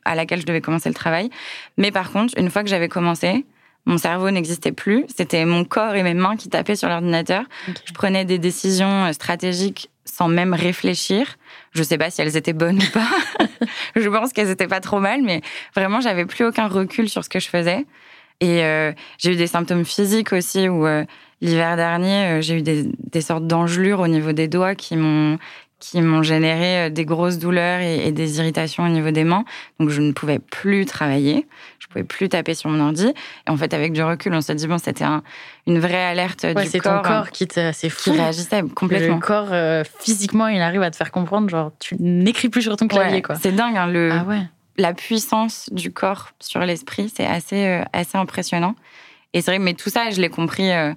à 0.05 0.13
laquelle 0.13 0.41
je 0.41 0.45
devais 0.45 0.61
commencer 0.61 0.89
le 0.89 0.95
travail. 0.95 1.31
Mais 1.77 1.91
par 1.91 2.11
contre, 2.11 2.35
une 2.37 2.51
fois 2.51 2.61
que 2.61 2.69
j'avais 2.69 2.89
commencé, 2.89 3.47
mon 3.87 3.97
cerveau 3.97 4.29
n'existait 4.29 4.71
plus. 4.71 5.05
C'était 5.07 5.45
mon 5.45 5.65
corps 5.65 5.95
et 5.95 6.03
mes 6.03 6.13
mains 6.13 6.35
qui 6.35 6.49
tapaient 6.49 6.75
sur 6.75 6.89
l'ordinateur. 6.89 7.45
Je 7.85 7.93
prenais 7.93 8.25
des 8.25 8.37
décisions 8.37 9.11
stratégiques 9.13 9.89
sans 10.05 10.27
même 10.27 10.53
réfléchir. 10.53 11.37
Je 11.73 11.83
sais 11.83 11.97
pas 11.97 12.09
si 12.09 12.21
elles 12.21 12.37
étaient 12.37 12.53
bonnes 12.53 12.81
ou 12.81 12.91
pas. 12.91 13.09
je 13.95 14.07
pense 14.07 14.31
qu'elles 14.31 14.49
étaient 14.49 14.67
pas 14.67 14.79
trop 14.79 14.99
mal, 14.99 15.21
mais 15.23 15.41
vraiment, 15.75 15.99
j'avais 15.99 16.25
plus 16.25 16.45
aucun 16.45 16.67
recul 16.67 17.09
sur 17.09 17.23
ce 17.23 17.29
que 17.29 17.39
je 17.39 17.49
faisais. 17.49 17.85
Et 18.41 18.63
euh, 18.63 18.91
j'ai 19.17 19.33
eu 19.33 19.35
des 19.35 19.47
symptômes 19.47 19.85
physiques 19.85 20.33
aussi, 20.33 20.67
où 20.69 20.85
euh, 20.85 21.05
l'hiver 21.41 21.75
dernier, 21.75 22.25
euh, 22.25 22.41
j'ai 22.41 22.57
eu 22.57 22.61
des, 22.61 22.85
des 23.11 23.21
sortes 23.21 23.47
d'engelures 23.47 24.01
au 24.01 24.07
niveau 24.07 24.33
des 24.33 24.47
doigts 24.47 24.75
qui 24.75 24.97
m'ont 24.97 25.37
qui 25.79 26.01
m'ont 26.01 26.23
généré 26.23 26.85
euh, 26.85 26.89
des 26.89 27.05
grosses 27.05 27.37
douleurs 27.37 27.81
et, 27.81 28.11
des 28.11 28.39
irritations 28.39 28.83
au 28.83 28.89
niveau 28.89 29.11
des 29.11 29.23
mains. 29.23 29.43
Donc 29.79 29.89
je 29.89 30.01
ne 30.01 30.11
pouvais 30.13 30.39
plus 30.39 30.85
travailler, 30.85 31.47
je 31.79 31.87
pouvais 31.87 32.03
plus 32.03 32.29
taper 32.29 32.53
sur 32.53 32.69
mon 32.69 32.79
ordi. 32.79 33.07
Et 33.07 33.49
en 33.49 33.57
fait, 33.57 33.73
avec 33.73 33.93
du 33.93 34.01
recul, 34.03 34.33
on 34.33 34.41
s'est 34.41 34.55
dit 34.55 34.67
bon, 34.67 34.77
c'était 34.77 35.05
une 35.67 35.79
vraie 35.79 36.03
alerte 36.03 36.45
du 36.45 36.53
corps. 36.53 36.63
C'est 36.65 36.79
ton 36.79 37.01
corps 37.01 37.29
qui 37.31 37.47
c'est 37.51 37.89
fou. 37.89 38.11
Qui 38.11 38.17
réagissait 38.17 38.63
complètement. 38.73 39.15
Le 39.15 39.21
corps 39.21 39.49
euh, 39.51 39.83
physiquement, 39.99 40.47
il 40.47 40.61
arrive 40.61 40.81
à 40.81 40.91
te 40.91 40.95
faire 40.95 41.11
comprendre, 41.11 41.49
genre 41.49 41.71
tu 41.79 41.95
n'écris 41.99 42.49
plus 42.49 42.61
sur 42.61 42.75
ton 42.77 42.87
clavier, 42.87 43.21
quoi. 43.21 43.35
C'est 43.35 43.53
dingue, 43.53 43.77
hein, 43.77 43.87
le. 43.87 44.11
Ah 44.11 44.23
ouais. 44.23 44.41
la 44.77 44.93
puissance 44.93 45.69
du 45.71 45.91
corps 45.91 46.31
sur 46.39 46.61
l'esprit, 46.61 47.11
c'est 47.13 47.25
assez, 47.25 47.65
euh, 47.65 47.83
assez 47.93 48.17
impressionnant. 48.17 48.75
Et 49.33 49.41
c'est 49.41 49.51
vrai, 49.51 49.59
mais 49.59 49.73
tout 49.73 49.89
ça, 49.89 50.09
je 50.11 50.21
l'ai 50.21 50.29
compris 50.29 50.71
euh, 50.71 50.93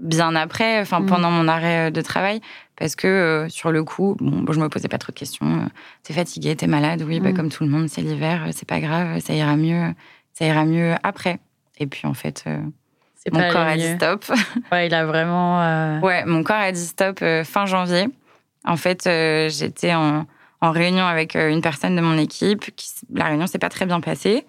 bien 0.00 0.34
après, 0.34 0.80
enfin 0.80 1.00
Mm. 1.00 1.06
pendant 1.06 1.30
mon 1.30 1.48
arrêt 1.48 1.88
euh, 1.88 1.90
de 1.90 2.00
travail, 2.00 2.40
parce 2.76 2.96
que 2.96 3.06
euh, 3.06 3.48
sur 3.48 3.70
le 3.72 3.84
coup, 3.84 4.16
bon, 4.20 4.52
je 4.52 4.60
me 4.60 4.68
posais 4.68 4.88
pas 4.88 4.98
trop 4.98 5.12
de 5.12 5.16
questions. 5.18 5.46
Euh, 5.46 5.66
T'es 6.02 6.12
fatigué, 6.14 6.56
t'es 6.56 6.66
malade, 6.66 7.02
oui, 7.02 7.20
bah, 7.20 7.30
Mm. 7.30 7.34
comme 7.36 7.48
tout 7.50 7.64
le 7.64 7.70
monde, 7.70 7.88
c'est 7.88 8.00
l'hiver, 8.02 8.46
c'est 8.52 8.68
pas 8.68 8.80
grave, 8.80 9.18
ça 9.20 9.32
ira 9.34 9.56
mieux, 9.56 9.92
ça 10.32 10.44
ira 10.46 10.64
mieux 10.64 10.94
après. 11.02 11.38
Et 11.78 11.86
puis 11.86 12.06
en 12.06 12.14
fait, 12.14 12.44
euh, 12.46 12.58
mon 13.32 13.40
corps 13.50 13.62
a 13.62 13.76
dit 13.76 13.94
stop. 13.96 14.24
Ouais, 14.72 14.86
il 14.86 14.94
a 14.94 15.04
vraiment. 15.06 15.62
euh, 15.62 16.00
Ouais, 16.00 16.24
mon 16.24 16.42
corps 16.42 16.56
a 16.56 16.72
dit 16.72 16.84
stop 16.86 17.20
fin 17.44 17.66
janvier. 17.66 18.06
En 18.66 18.76
fait, 18.76 19.02
j'étais 19.50 19.94
en, 19.94 20.26
en 20.60 20.70
réunion 20.70 21.04
avec 21.04 21.34
une 21.34 21.60
personne 21.60 21.96
de 21.96 22.00
mon 22.00 22.16
équipe. 22.18 22.74
Qui, 22.76 22.90
la 23.12 23.26
réunion 23.26 23.46
s'est 23.46 23.58
pas 23.58 23.68
très 23.68 23.86
bien 23.86 24.00
passée. 24.00 24.46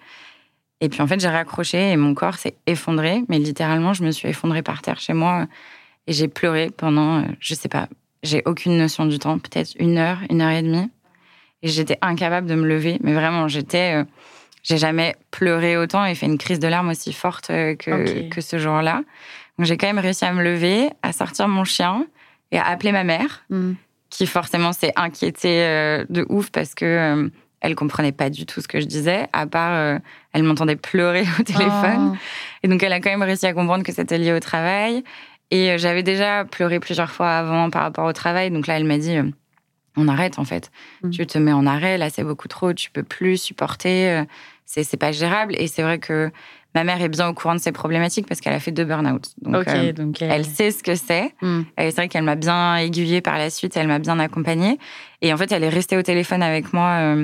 Et 0.80 0.88
puis 0.88 1.00
en 1.00 1.06
fait, 1.06 1.20
j'ai 1.20 1.28
raccroché 1.28 1.92
et 1.92 1.96
mon 1.96 2.14
corps 2.14 2.36
s'est 2.36 2.56
effondré. 2.66 3.22
Mais 3.28 3.38
littéralement, 3.38 3.94
je 3.94 4.04
me 4.04 4.10
suis 4.10 4.28
effondrée 4.28 4.62
par 4.62 4.82
terre 4.82 5.00
chez 5.00 5.14
moi 5.14 5.46
et 6.06 6.12
j'ai 6.12 6.28
pleuré 6.28 6.70
pendant, 6.70 7.20
euh, 7.20 7.22
je 7.40 7.54
sais 7.54 7.68
pas, 7.68 7.88
j'ai 8.22 8.42
aucune 8.44 8.76
notion 8.76 9.06
du 9.06 9.18
temps, 9.18 9.38
peut-être 9.38 9.74
une 9.78 9.98
heure, 9.98 10.18
une 10.30 10.42
heure 10.42 10.50
et 10.50 10.62
demie. 10.62 10.90
Et 11.62 11.68
j'étais 11.68 11.98
incapable 12.02 12.46
de 12.46 12.54
me 12.54 12.66
lever. 12.66 12.98
Mais 13.02 13.14
vraiment, 13.14 13.48
j'étais. 13.48 14.02
euh, 14.02 14.04
j'ai 14.62 14.78
jamais 14.78 15.14
pleuré 15.30 15.76
autant 15.76 16.04
et 16.04 16.16
fait 16.16 16.26
une 16.26 16.38
crise 16.38 16.58
de 16.58 16.66
larmes 16.66 16.88
aussi 16.88 17.12
forte 17.12 17.50
euh, 17.50 17.76
que, 17.76 18.28
que 18.28 18.40
ce 18.40 18.58
jour-là. 18.58 19.02
Donc 19.58 19.66
j'ai 19.66 19.76
quand 19.76 19.86
même 19.86 20.00
réussi 20.00 20.24
à 20.24 20.32
me 20.32 20.42
lever, 20.42 20.90
à 21.04 21.12
sortir 21.12 21.46
mon 21.46 21.62
chien 21.62 22.04
et 22.50 22.58
à 22.58 22.66
appeler 22.66 22.90
ma 22.90 23.04
mère, 23.04 23.44
mm. 23.48 23.74
qui 24.10 24.26
forcément 24.26 24.72
s'est 24.72 24.92
inquiétée 24.96 26.04
de 26.08 26.26
ouf 26.28 26.50
parce 26.50 26.74
que 26.74 27.30
elle 27.60 27.74
comprenait 27.74 28.12
pas 28.12 28.30
du 28.30 28.46
tout 28.46 28.60
ce 28.60 28.68
que 28.68 28.80
je 28.80 28.86
disais, 28.86 29.28
à 29.32 29.46
part 29.46 29.74
euh, 29.74 29.98
elle 30.32 30.42
m'entendait 30.42 30.76
pleurer 30.76 31.24
au 31.40 31.42
téléphone. 31.42 32.12
Oh. 32.12 32.16
Et 32.62 32.68
donc 32.68 32.82
elle 32.82 32.92
a 32.92 33.00
quand 33.00 33.10
même 33.10 33.22
réussi 33.22 33.46
à 33.46 33.52
comprendre 33.52 33.84
que 33.84 33.92
c'était 33.92 34.18
lié 34.18 34.32
au 34.32 34.40
travail. 34.40 35.02
Et 35.50 35.70
euh, 35.70 35.78
j'avais 35.78 36.02
déjà 36.02 36.44
pleuré 36.44 36.80
plusieurs 36.80 37.10
fois 37.10 37.30
avant 37.30 37.70
par 37.70 37.82
rapport 37.82 38.04
au 38.04 38.12
travail, 38.12 38.50
donc 38.50 38.66
là 38.66 38.76
elle 38.76 38.84
m'a 38.84 38.98
dit 38.98 39.16
euh, 39.16 39.24
on 39.96 40.08
arrête 40.08 40.38
en 40.38 40.44
fait, 40.44 40.70
Mm. 41.02 41.10
tu 41.10 41.26
te 41.26 41.38
mets 41.38 41.52
en 41.52 41.66
arrêt, 41.66 41.96
là 41.98 42.10
c'est 42.10 42.24
beaucoup 42.24 42.48
trop, 42.48 42.72
tu 42.74 42.90
peux 42.90 43.02
plus 43.02 43.38
supporter, 43.38 44.24
c'est 44.66 44.96
pas 44.98 45.12
gérable. 45.12 45.54
Et 45.58 45.68
c'est 45.68 45.82
vrai 45.82 45.98
que 45.98 46.30
ma 46.74 46.84
mère 46.84 47.00
est 47.00 47.08
bien 47.08 47.28
au 47.28 47.32
courant 47.32 47.54
de 47.54 47.60
ces 47.60 47.72
problématiques 47.72 48.26
parce 48.26 48.42
qu'elle 48.42 48.52
a 48.52 48.60
fait 48.60 48.72
deux 48.72 48.84
burn-out. 48.84 49.30
Donc, 49.40 49.64
elle 50.20 50.44
sait 50.44 50.70
ce 50.70 50.82
que 50.82 50.94
c'est. 50.94 51.32
Mm. 51.40 51.60
Et 51.78 51.90
c'est 51.90 51.96
vrai 51.96 52.08
qu'elle 52.08 52.24
m'a 52.24 52.34
bien 52.34 52.76
aiguillée 52.76 53.22
par 53.22 53.38
la 53.38 53.48
suite, 53.48 53.74
elle 53.78 53.88
m'a 53.88 53.98
bien 53.98 54.18
accompagnée. 54.18 54.78
Et 55.22 55.32
en 55.32 55.38
fait, 55.38 55.50
elle 55.52 55.64
est 55.64 55.70
restée 55.70 55.96
au 55.96 56.02
téléphone 56.02 56.42
avec 56.42 56.74
moi 56.74 57.14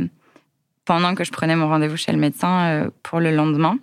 pendant 0.85 1.15
que 1.15 1.25
je 1.25 1.31
prenais 1.31 1.57
mon 1.57 1.69
rendez-vous 1.69 1.97
chez 1.97 2.12
le 2.12 2.19
médecin 2.19 2.65
euh, 2.65 2.91
pour 3.03 3.21
le 3.21 3.31
lendemain. 3.31 3.77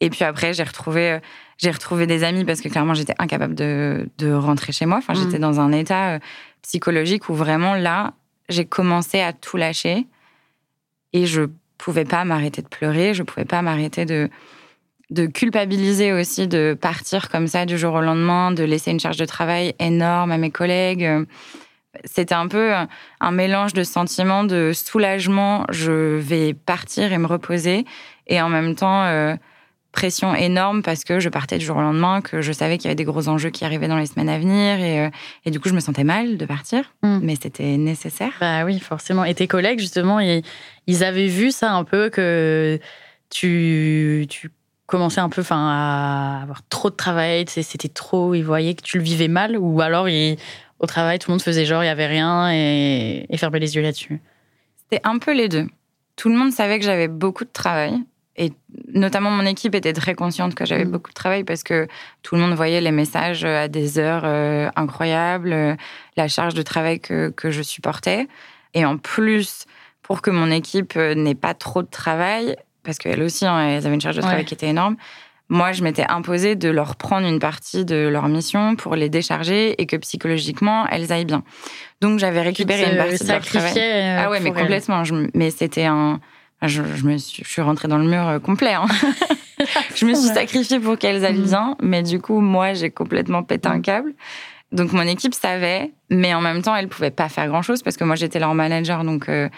Et 0.00 0.10
puis 0.10 0.24
après, 0.24 0.52
j'ai 0.52 0.64
retrouvé, 0.64 1.12
euh, 1.12 1.18
j'ai 1.58 1.70
retrouvé 1.70 2.06
des 2.06 2.24
amis 2.24 2.44
parce 2.44 2.60
que 2.60 2.68
clairement, 2.68 2.94
j'étais 2.94 3.14
incapable 3.18 3.54
de, 3.54 4.08
de 4.18 4.32
rentrer 4.32 4.72
chez 4.72 4.86
moi. 4.86 4.98
Enfin, 4.98 5.14
Mm. 5.14 5.16
j'étais 5.16 5.38
dans 5.38 5.60
un 5.60 5.72
état 5.72 6.14
euh, 6.14 6.18
psychologique 6.62 7.28
où 7.28 7.34
vraiment 7.34 7.74
là, 7.74 8.14
j'ai 8.48 8.64
commencé 8.64 9.20
à 9.20 9.32
tout 9.32 9.56
lâcher 9.56 10.06
et 11.12 11.26
je 11.26 11.42
pouvais 11.78 12.04
pas 12.04 12.24
m'arrêter 12.24 12.62
de 12.62 12.68
pleurer, 12.68 13.14
je 13.14 13.22
pouvais 13.22 13.44
pas 13.46 13.62
m'arrêter 13.62 14.04
de 14.04 14.28
de 15.10 15.26
culpabiliser 15.26 16.12
aussi 16.12 16.48
de 16.48 16.76
partir 16.80 17.28
comme 17.28 17.46
ça 17.46 17.66
du 17.66 17.76
jour 17.76 17.92
au 17.94 18.00
lendemain, 18.00 18.50
de 18.52 18.64
laisser 18.64 18.90
une 18.90 18.98
charge 18.98 19.18
de 19.18 19.26
travail 19.26 19.74
énorme 19.78 20.32
à 20.32 20.38
mes 20.38 20.50
collègues. 20.50 21.26
C'était 22.04 22.34
un 22.34 22.48
peu 22.48 22.72
un- 23.20 23.30
mélange 23.32 23.72
de 23.72 23.82
sentiments 23.84 24.44
de 24.44 24.72
soulagement, 24.74 25.64
je 25.70 26.16
vais 26.18 26.54
partir 26.54 27.12
et 27.12 27.18
me 27.18 27.26
reposer, 27.26 27.84
et 28.26 28.40
en 28.40 28.48
même 28.48 28.74
temps 28.74 29.04
euh, 29.04 29.34
pression 29.92 30.34
énorme 30.34 30.82
parce 30.82 31.04
que 31.04 31.20
je 31.20 31.28
partais 31.28 31.56
du 31.58 31.64
jour 31.64 31.76
au 31.76 31.80
lendemain, 31.80 32.20
que 32.20 32.40
je 32.42 32.50
savais 32.52 32.78
qu'il 32.78 32.86
y 32.86 32.88
avait 32.88 32.96
des 32.96 33.04
gros 33.04 33.28
enjeux 33.28 33.50
qui 33.50 33.64
arrivaient 33.64 33.86
dans 33.88 33.96
les 33.98 34.06
semaines 34.06 34.28
à 34.28 34.38
venir, 34.38 34.80
et, 34.80 35.06
euh, 35.06 35.10
et 35.44 35.50
du 35.52 35.60
coup 35.60 35.68
je 35.68 35.74
me 35.74 35.80
sentais 35.80 36.02
mal 36.04 36.36
de 36.36 36.46
partir, 36.46 36.92
Mm. 37.02 37.18
mais 37.22 37.36
c'était 37.40 37.76
nécessaire. 37.76 38.32
Bah 38.40 38.64
oui, 38.64 38.80
forcément. 38.80 39.24
Et 39.24 39.34
tes 39.34 39.46
collègues, 39.46 39.78
justement, 39.78 40.18
ils, 40.20 40.42
ils 40.88 41.04
avaient 41.04 41.28
vu 41.28 41.50
ça 41.52 41.72
un 41.72 41.84
peu 41.84 42.10
que 42.10 42.80
tu, 43.30 44.26
tu 44.28 44.50
commençais 44.86 45.20
un 45.20 45.28
peu 45.28 45.40
enfin, 45.40 45.68
à 45.70 46.40
avoir 46.42 46.60
trop 46.68 46.90
de 46.90 46.94
travail, 46.96 47.44
c'était 47.48 47.88
trop, 47.88 48.34
ils 48.34 48.42
voyaient 48.42 48.74
que 48.74 48.82
tu 48.82 48.98
le 48.98 49.04
vivais 49.04 49.28
mal, 49.28 49.56
ou 49.58 49.80
alors 49.80 50.08
ils- 50.08 50.36
au 50.84 50.86
travail, 50.86 51.18
tout 51.18 51.30
le 51.30 51.34
monde 51.34 51.42
faisait 51.42 51.64
genre, 51.64 51.82
il 51.82 51.86
n'y 51.86 51.90
avait 51.90 52.06
rien 52.06 52.50
et, 52.52 53.26
et 53.28 53.36
fermait 53.36 53.58
les 53.58 53.74
yeux 53.76 53.82
là-dessus. 53.82 54.20
C'était 54.76 55.02
un 55.04 55.18
peu 55.18 55.32
les 55.34 55.48
deux. 55.48 55.66
Tout 56.16 56.28
le 56.28 56.36
monde 56.36 56.52
savait 56.52 56.78
que 56.78 56.84
j'avais 56.84 57.08
beaucoup 57.08 57.44
de 57.44 57.50
travail. 57.52 57.94
Et 58.36 58.52
notamment, 58.92 59.30
mon 59.30 59.46
équipe 59.46 59.74
était 59.76 59.92
très 59.92 60.14
consciente 60.14 60.54
que 60.54 60.64
j'avais 60.64 60.84
Mm. 60.84 60.90
beaucoup 60.90 61.10
de 61.10 61.14
travail 61.14 61.44
parce 61.44 61.62
que 61.62 61.86
tout 62.22 62.34
le 62.34 62.40
monde 62.40 62.54
voyait 62.54 62.80
les 62.80 62.90
messages 62.90 63.44
à 63.44 63.68
des 63.68 63.98
heures 63.98 64.24
euh, 64.24 64.68
incroyables, 64.76 65.52
euh, 65.52 65.74
la 66.16 66.26
charge 66.28 66.54
de 66.54 66.62
travail 66.62 66.98
que, 67.00 67.30
que 67.30 67.50
je 67.50 67.62
supportais. 67.62 68.26
Et 68.74 68.84
en 68.84 68.96
plus, 68.98 69.66
pour 70.02 70.20
que 70.20 70.30
mon 70.30 70.50
équipe 70.50 70.94
euh, 70.96 71.14
n'ait 71.14 71.36
pas 71.36 71.54
trop 71.54 71.82
de 71.82 71.88
travail, 71.88 72.56
parce 72.82 72.98
qu'elles 72.98 73.22
aussi, 73.22 73.46
hein, 73.46 73.58
elles 73.68 73.86
avaient 73.86 73.94
une 73.94 74.00
charge 74.00 74.16
de 74.16 74.20
travail 74.20 74.40
Ouais. 74.40 74.44
qui 74.44 74.54
était 74.54 74.68
énorme, 74.68 74.96
moi, 75.48 75.72
je 75.72 75.82
m'étais 75.84 76.04
imposée 76.08 76.56
de 76.56 76.68
leur 76.70 76.96
prendre 76.96 77.26
une 77.26 77.38
partie 77.38 77.84
de 77.84 78.08
leur 78.08 78.28
mission 78.28 78.76
pour 78.76 78.96
les 78.96 79.08
décharger 79.08 79.80
et 79.80 79.86
que 79.86 79.96
psychologiquement, 79.96 80.86
elles 80.88 81.12
aillent 81.12 81.24
bien. 81.26 81.42
Donc, 82.00 82.18
j'avais 82.18 82.40
récupéré 82.40 82.90
une 82.90 82.96
partie 82.96 83.24
de 83.24 83.28
leur 83.30 83.44
travail. 83.44 83.74
euh, 83.78 84.24
Ah 84.24 84.30
ouais, 84.30 84.40
mais 84.40 84.50
elle. 84.50 84.56
complètement. 84.56 85.04
Je 85.04 85.14
mais 85.34 85.50
c'était 85.50 85.84
un. 85.84 86.20
Je, 86.62 86.82
je 86.96 87.04
me 87.04 87.18
suis, 87.18 87.42
je 87.44 87.48
suis 87.50 87.60
rentrée 87.62 87.88
dans 87.88 87.98
le 87.98 88.06
mur 88.08 88.26
euh, 88.26 88.38
complet. 88.38 88.72
hein. 88.72 88.86
je 89.94 90.06
me 90.06 90.14
suis 90.14 90.28
sacrifiée 90.28 90.80
pour 90.80 90.96
qu'elles 90.98 91.24
aillent 91.24 91.38
Mhm. 91.38 91.44
bien, 91.44 91.76
mais 91.82 92.02
du 92.02 92.20
coup, 92.20 92.40
moi, 92.40 92.72
j'ai 92.74 92.90
complètement 92.90 93.42
pété 93.42 93.68
un 93.68 93.76
Mhm. 93.76 93.82
câble. 93.82 94.14
Donc, 94.72 94.92
mon 94.92 95.02
équipe 95.02 95.34
savait, 95.34 95.92
mais 96.10 96.32
en 96.34 96.40
même 96.40 96.62
temps, 96.62 96.74
elle 96.74 96.88
pouvait 96.88 97.10
pas 97.10 97.28
faire 97.28 97.46
grand 97.48 97.62
chose 97.62 97.82
parce 97.82 97.96
que 97.96 98.04
moi, 98.04 98.16
j'étais 98.16 98.38
leur 98.40 98.54
manager. 98.54 99.04
Donc, 99.04 99.28
euh, 99.28 99.48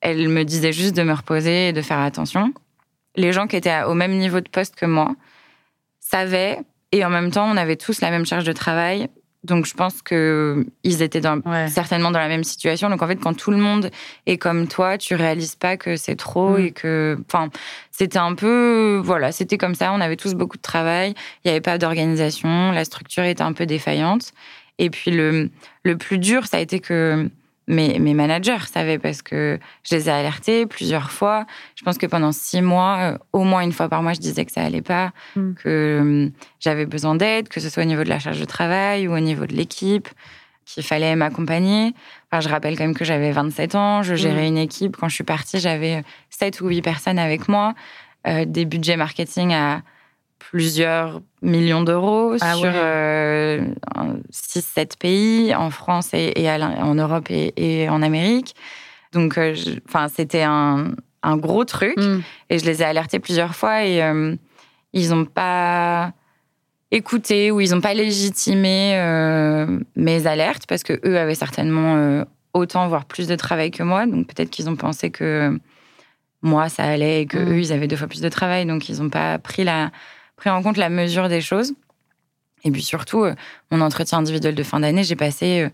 elle 0.00 0.28
me 0.28 0.44
disait 0.44 0.72
juste 0.72 0.96
de 0.96 1.02
me 1.02 1.12
reposer 1.12 1.68
et 1.68 1.72
de 1.72 1.82
faire 1.82 1.98
attention. 1.98 2.52
Les 3.16 3.32
gens 3.32 3.46
qui 3.46 3.56
étaient 3.56 3.82
au 3.82 3.94
même 3.94 4.12
niveau 4.12 4.40
de 4.40 4.48
poste 4.48 4.74
que 4.76 4.86
moi 4.86 5.14
savaient, 6.12 6.58
et 6.92 7.04
en 7.04 7.10
même 7.10 7.30
temps, 7.30 7.48
on 7.50 7.56
avait 7.56 7.76
tous 7.76 8.00
la 8.00 8.10
même 8.10 8.26
charge 8.26 8.44
de 8.44 8.52
travail. 8.52 9.08
Donc, 9.44 9.66
je 9.66 9.74
pense 9.74 10.02
qu'ils 10.02 11.02
étaient 11.02 11.20
dans, 11.20 11.38
Ouais. 11.40 11.66
certainement 11.66 12.12
dans 12.12 12.20
la 12.20 12.28
même 12.28 12.44
situation. 12.44 12.88
Donc 12.90 13.02
en 13.02 13.08
fait, 13.08 13.16
quand 13.16 13.34
tout 13.36 13.50
le 13.50 13.56
monde 13.56 13.90
est 14.26 14.36
comme 14.38 14.68
toi, 14.68 14.98
tu 14.98 15.16
réalises 15.16 15.56
pas 15.56 15.76
que 15.76 15.96
c'est 15.96 16.14
trop 16.14 16.58
Mm. 16.58 16.60
et 16.66 16.70
que, 16.70 17.18
enfin, 17.26 17.48
c'était 17.90 18.20
un 18.20 18.34
peu, 18.36 19.00
voilà, 19.02 19.32
c'était 19.32 19.58
comme 19.58 19.74
ça. 19.74 19.92
On 19.92 20.00
avait 20.00 20.14
tous 20.16 20.34
beaucoup 20.34 20.58
de 20.58 20.62
travail. 20.62 21.14
Il 21.44 21.48
n'y 21.48 21.50
avait 21.50 21.60
pas 21.60 21.76
d'organisation. 21.76 22.70
La 22.70 22.84
structure 22.84 23.24
était 23.24 23.42
un 23.42 23.52
peu 23.52 23.66
défaillante. 23.66 24.30
Et 24.78 24.90
puis 24.90 25.10
le 25.10 25.50
le 25.82 25.96
plus 25.96 26.18
dur, 26.18 26.46
ça 26.46 26.58
a 26.58 26.60
été 26.60 26.78
que 26.78 27.28
mes, 27.72 27.98
mes 27.98 28.14
managers 28.14 28.66
savaient 28.72 28.98
parce 28.98 29.22
que 29.22 29.58
je 29.82 29.94
les 29.94 30.08
ai 30.08 30.12
alertés 30.12 30.66
plusieurs 30.66 31.10
fois. 31.10 31.46
Je 31.74 31.82
pense 31.84 31.98
que 31.98 32.06
pendant 32.06 32.32
six 32.32 32.62
mois, 32.62 32.98
euh, 33.14 33.18
au 33.32 33.44
moins 33.44 33.62
une 33.62 33.72
fois 33.72 33.88
par 33.88 34.02
mois, 34.02 34.12
je 34.12 34.20
disais 34.20 34.44
que 34.44 34.52
ça 34.52 34.62
allait 34.62 34.82
pas, 34.82 35.12
Mm. 35.36 35.54
que 35.54 35.68
euh, 35.68 36.28
j'avais 36.60 36.86
besoin 36.86 37.14
d'aide, 37.14 37.48
que 37.48 37.60
ce 37.60 37.68
soit 37.70 37.82
au 37.82 37.86
niveau 37.86 38.04
de 38.04 38.08
la 38.08 38.18
charge 38.18 38.38
de 38.40 38.44
travail 38.44 39.08
ou 39.08 39.14
au 39.14 39.20
niveau 39.20 39.46
de 39.46 39.54
l'équipe, 39.54 40.08
qu'il 40.64 40.82
fallait 40.84 41.16
m'accompagner. 41.16 41.92
Enfin, 42.30 42.40
je 42.40 42.48
rappelle 42.48 42.76
quand 42.76 42.84
même 42.84 42.94
que 42.94 43.04
j'avais 43.04 43.32
27 43.32 43.74
ans, 43.74 44.02
je 44.02 44.14
gérais 44.14 44.46
une 44.46 44.58
équipe. 44.58 44.96
Quand 44.96 45.08
je 45.08 45.14
suis 45.14 45.24
partie, 45.24 45.58
j'avais 45.58 46.04
7 46.30 46.60
ou 46.60 46.68
8 46.68 46.82
personnes 46.82 47.18
avec 47.18 47.48
moi, 47.48 47.74
euh, 48.26 48.44
des 48.46 48.64
budgets 48.64 48.96
marketing 48.96 49.52
à 49.52 49.82
plusieurs 50.50 51.20
millions 51.42 51.82
d'euros 51.82 52.36
Ah 52.40 52.54
sur 52.54 52.64
ouais. 52.64 53.60
6-7 54.32 54.96
pays, 54.98 55.54
en 55.54 55.70
France 55.70 56.10
et, 56.14 56.32
et 56.36 56.48
à 56.48 56.58
l'in- 56.58 56.82
en 56.84 56.94
Europe 56.94 57.26
et, 57.30 57.52
et 57.56 57.88
en 57.88 58.02
Amérique. 58.02 58.54
Donc, 59.12 59.38
euh, 59.38 59.54
enfin, 59.88 60.08
c'était 60.08 60.42
un, 60.42 60.92
un 61.22 61.36
gros 61.36 61.64
truc. 61.64 61.96
Mm. 61.98 62.20
Et 62.50 62.58
je 62.58 62.64
les 62.64 62.82
ai 62.82 62.84
alertés 62.84 63.18
plusieurs 63.18 63.54
fois 63.54 63.84
et 63.84 64.02
euh, 64.02 64.34
ils 64.92 65.10
n'ont 65.10 65.24
pas 65.26 66.12
écouté 66.90 67.50
ou 67.50 67.60
ils 67.60 67.70
n'ont 67.70 67.80
pas 67.80 67.94
légitimé 67.94 68.92
euh, 68.96 69.78
mes 69.96 70.26
alertes 70.26 70.66
parce 70.66 70.82
que 70.82 71.00
eux 71.06 71.18
avaient 71.18 71.34
certainement 71.34 71.96
euh, 71.96 72.24
autant, 72.54 72.88
voire 72.88 73.04
plus 73.06 73.26
de 73.28 73.34
travail 73.36 73.70
que 73.70 73.82
moi. 73.82 74.06
Donc 74.06 74.26
peut-être 74.28 74.50
qu'ils 74.50 74.68
ont 74.68 74.76
pensé 74.76 75.10
que 75.10 75.58
moi, 76.42 76.68
ça 76.68 76.84
allait 76.84 77.22
et 77.22 77.26
que 77.26 77.38
Mm. 77.38 77.48
eux, 77.52 77.58
ils 77.60 77.72
avaient 77.72 77.86
deux 77.88 77.96
fois 77.96 78.08
plus 78.08 78.20
de 78.20 78.28
travail. 78.28 78.66
Donc 78.66 78.88
ils 78.88 79.00
n'ont 79.02 79.08
pas 79.10 79.38
pris, 79.38 79.64
la, 79.64 79.90
pris 80.42 80.50
en 80.50 80.60
compte 80.60 80.76
la 80.76 80.88
mesure 80.88 81.28
des 81.28 81.40
choses. 81.40 81.72
Et 82.64 82.72
puis 82.72 82.82
surtout, 82.82 83.22
euh, 83.22 83.34
mon 83.70 83.80
entretien 83.80 84.18
individuel 84.18 84.56
de 84.56 84.62
fin 84.64 84.80
d'année, 84.80 85.04
j'ai 85.04 85.14
passé 85.14 85.60
euh, 85.60 85.68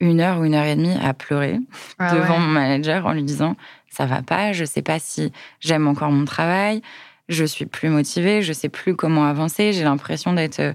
une 0.00 0.20
heure 0.20 0.40
ou 0.40 0.44
une 0.44 0.54
heure 0.54 0.64
et 0.64 0.74
demie 0.74 0.96
à 1.00 1.14
pleurer 1.14 1.60
Ah 2.00 2.12
devant 2.16 2.34
ouais. 2.34 2.40
mon 2.40 2.48
manager 2.48 3.06
en 3.06 3.12
lui 3.12 3.22
disant 3.22 3.54
ça 3.88 4.06
va 4.06 4.22
pas, 4.22 4.52
je 4.52 4.64
sais 4.64 4.82
pas 4.82 4.98
si 4.98 5.30
j'aime 5.60 5.86
encore 5.86 6.10
mon 6.10 6.24
travail, 6.24 6.82
je 7.28 7.44
suis 7.44 7.66
plus 7.66 7.88
motivée, 7.88 8.42
je 8.42 8.52
sais 8.52 8.68
plus 8.68 8.96
comment 8.96 9.26
avancer, 9.26 9.72
j'ai 9.72 9.84
l'impression 9.84 10.32
d'être 10.32 10.58
euh, 10.58 10.72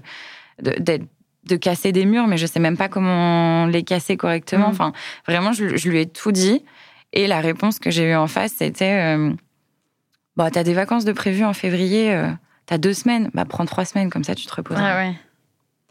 de, 0.62 1.00
de 1.44 1.56
casser 1.56 1.92
des 1.92 2.06
murs, 2.06 2.28
mais 2.28 2.38
je 2.38 2.46
sais 2.46 2.60
même 2.60 2.78
pas 2.78 2.88
comment 2.88 3.66
les 3.66 3.82
casser 3.82 4.16
correctement. 4.16 4.68
Mm. 4.68 4.72
Enfin, 4.72 4.92
vraiment, 5.28 5.52
je, 5.52 5.76
je 5.76 5.90
lui 5.90 6.00
ai 6.00 6.06
tout 6.06 6.32
dit. 6.32 6.64
Et 7.12 7.26
la 7.26 7.40
réponse 7.40 7.78
que 7.80 7.90
j'ai 7.90 8.10
eue 8.10 8.16
en 8.16 8.28
face, 8.28 8.52
c'était 8.56 9.16
euh, 9.16 9.34
Bon, 10.36 10.50
t'as 10.50 10.64
des 10.64 10.74
vacances 10.74 11.06
de 11.06 11.12
prévues 11.12 11.44
en 11.44 11.54
février, 11.54 12.12
euh, 12.12 12.30
t'as 12.66 12.78
deux 12.78 12.92
semaines, 12.94 13.30
bah 13.34 13.44
prends 13.44 13.64
trois 13.66 13.84
semaines, 13.84 14.10
comme 14.10 14.24
ça 14.24 14.34
tu 14.34 14.46
te 14.46 14.54
reposes. 14.54 14.76
Ah 14.80 14.96
ouais. 14.96 15.14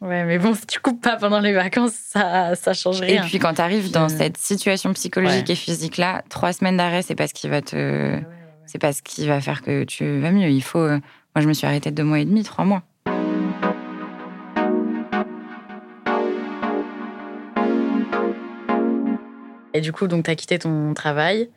Ouais, 0.02 0.26
mais 0.26 0.38
bon, 0.38 0.54
si 0.54 0.66
tu 0.68 0.80
coupes 0.82 1.02
pas 1.02 1.16
pendant 1.16 1.40
les 1.40 1.54
vacances, 1.54 1.94
ça, 1.94 2.54
ça 2.56 2.74
change 2.74 3.00
rien. 3.00 3.24
Et 3.24 3.26
puis 3.28 3.40
quand 3.40 3.54
t'arrives 3.54 3.92
dans 3.92 4.10
cette 4.10 4.38
situation 4.38 4.92
psychologique 4.94 5.50
et 5.50 5.56
physique-là, 5.56 6.22
trois 6.30 6.52
semaines 6.54 6.78
d'arrêt, 6.78 7.02
c'est 7.02 7.16
pas 7.16 7.28
ce 7.28 7.34
qui 7.34 7.48
va 7.48 7.62
te. 7.62 8.20
C'est 8.68 8.78
pas 8.80 8.92
ce 8.94 9.02
qui 9.02 9.26
va 9.28 9.40
faire 9.42 9.62
que 9.62 9.84
tu 9.86 10.20
vas 10.20 10.32
mieux. 10.32 10.50
Il 10.50 10.62
faut. 10.64 10.80
euh, 10.80 11.00
Moi, 11.36 11.42
je 11.42 11.48
me 11.48 11.54
suis 11.54 11.66
arrêtée 11.66 11.92
deux 11.92 12.04
mois 12.04 12.20
et 12.20 12.26
demi, 12.26 12.44
trois 12.44 12.66
mois. 12.66 12.84
Et 19.74 19.82
du 19.82 19.92
coup, 19.92 20.08
donc, 20.08 20.24
t'as 20.26 20.36
quitté 20.36 20.58
ton 20.60 20.94
travail. 20.94 21.50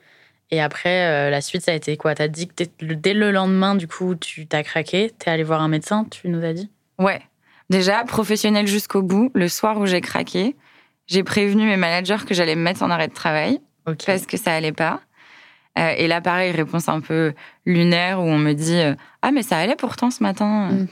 Et 0.50 0.60
après, 0.60 1.06
euh, 1.06 1.30
la 1.30 1.40
suite, 1.40 1.62
ça 1.62 1.72
a 1.72 1.74
été 1.74 1.96
quoi? 1.96 2.14
T'as 2.14 2.28
dit 2.28 2.48
que 2.48 2.64
dès 2.80 3.12
le 3.14 3.30
lendemain, 3.30 3.74
du 3.74 3.86
coup, 3.86 4.14
tu 4.14 4.46
t'as 4.46 4.62
craqué. 4.62 5.12
T'es 5.18 5.30
allé 5.30 5.42
voir 5.42 5.60
un 5.60 5.68
médecin, 5.68 6.06
tu 6.10 6.28
nous 6.28 6.42
as 6.44 6.52
dit? 6.54 6.70
Ouais. 6.98 7.20
Déjà, 7.70 8.02
professionnel 8.04 8.66
jusqu'au 8.66 9.02
bout. 9.02 9.30
Le 9.34 9.48
soir 9.48 9.78
où 9.78 9.84
j'ai 9.86 10.00
craqué, 10.00 10.56
j'ai 11.06 11.22
prévenu 11.22 11.66
mes 11.66 11.76
managers 11.76 12.24
que 12.26 12.32
j'allais 12.34 12.54
me 12.56 12.62
mettre 12.62 12.82
en 12.82 12.90
arrêt 12.90 13.08
de 13.08 13.14
travail 13.14 13.60
parce 14.06 14.26
que 14.26 14.36
ça 14.38 14.52
allait 14.54 14.72
pas. 14.72 15.00
Euh, 15.78 15.92
et 15.96 16.08
là, 16.08 16.20
pareil, 16.22 16.50
réponse 16.50 16.88
un 16.88 17.00
peu 17.00 17.34
lunaire 17.66 18.18
où 18.20 18.24
on 18.24 18.38
me 18.38 18.52
dit 18.54 18.78
euh, 18.78 18.94
Ah, 19.22 19.30
mais 19.32 19.42
ça 19.42 19.58
allait 19.58 19.76
pourtant 19.76 20.10
ce 20.10 20.22
matin. 20.22 20.70
Mm. 20.72 20.88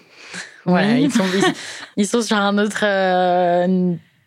Ouais, 0.66 0.84
Oui. 0.94 1.02
ils, 1.04 1.12
sont, 1.12 1.24
ils, 1.34 1.54
ils 1.96 2.06
sont 2.06 2.20
sur 2.22 2.36
un 2.36 2.58
autre, 2.58 2.84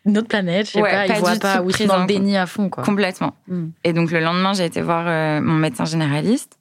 une 0.10 0.18
autre 0.18 0.28
planète, 0.28 0.68
je 0.68 0.72
sais 0.74 0.82
Ouais, 0.82 0.92
pas, 0.92 1.08
pas 1.08 1.14
ils 1.16 1.20
voient 1.20 1.36
pas, 1.38 1.58
tout 1.58 1.64
ou 1.64 1.70
ils 1.70 1.74
sont 1.74 1.78
prise 1.78 1.88
dans 1.88 1.96
en 1.98 2.02
le 2.02 2.08
déni 2.08 2.38
à 2.38 2.46
fond, 2.46 2.70
quoi. 2.70 2.84
Complètement. 2.84 3.34
Mm. 3.48 3.68
Et 3.84 3.94
donc, 3.94 4.12
le 4.12 4.20
lendemain, 4.20 4.54
j'ai 4.54 4.66
été 4.66 4.82
voir 4.82 5.06
euh, 5.08 5.42
mon 5.42 5.54
médecin 5.56 5.86
généraliste 5.86 6.58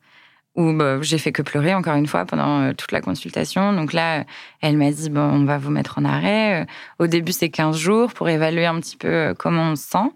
où 0.57 0.73
bah, 0.73 0.99
j'ai 1.03 1.19
fait 1.19 1.31
que 1.31 1.43
pleurer 1.43 1.73
encore 1.75 1.95
une 1.95 2.07
fois 2.09 2.25
pendant 2.25 2.61
euh, 2.63 2.73
toute 2.73 2.91
la 2.93 3.01
consultation. 3.01 3.73
Donc 3.73 3.93
là, 3.93 4.25
elle 4.61 4.77
m'a 4.77 4.91
dit 4.91 5.09
bon, 5.11 5.21
on 5.21 5.45
va 5.45 5.59
vous 5.59 5.71
mettre 5.71 5.99
en 5.99 6.05
arrêt. 6.05 6.63
Euh, 6.63 6.65
Au 7.05 7.07
début, 7.07 7.33
c'est 7.33 7.49
15 7.49 7.77
jours 7.77 8.13
pour 8.13 8.29
évaluer 8.29 8.67
un 8.67 8.79
petit 8.81 8.97
peu 8.97 9.35
comment 9.39 9.71
on 9.73 9.77
se 9.77 9.85
sent. 9.89 10.11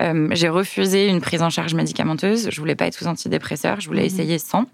Euh, 0.00 0.28
j'ai 0.30 0.48
refusé 0.48 1.08
une 1.08 1.20
prise 1.20 1.42
en 1.42 1.50
charge 1.50 1.74
médicamenteuse. 1.74 2.48
Je 2.50 2.60
voulais 2.60 2.76
pas 2.76 2.86
être 2.86 2.94
sous 2.94 3.06
antidépresseur. 3.06 3.80
Je 3.80 3.86
voulais 3.88 4.02
Mhm. 4.02 4.06
essayer 4.06 4.38
sans 4.38 4.64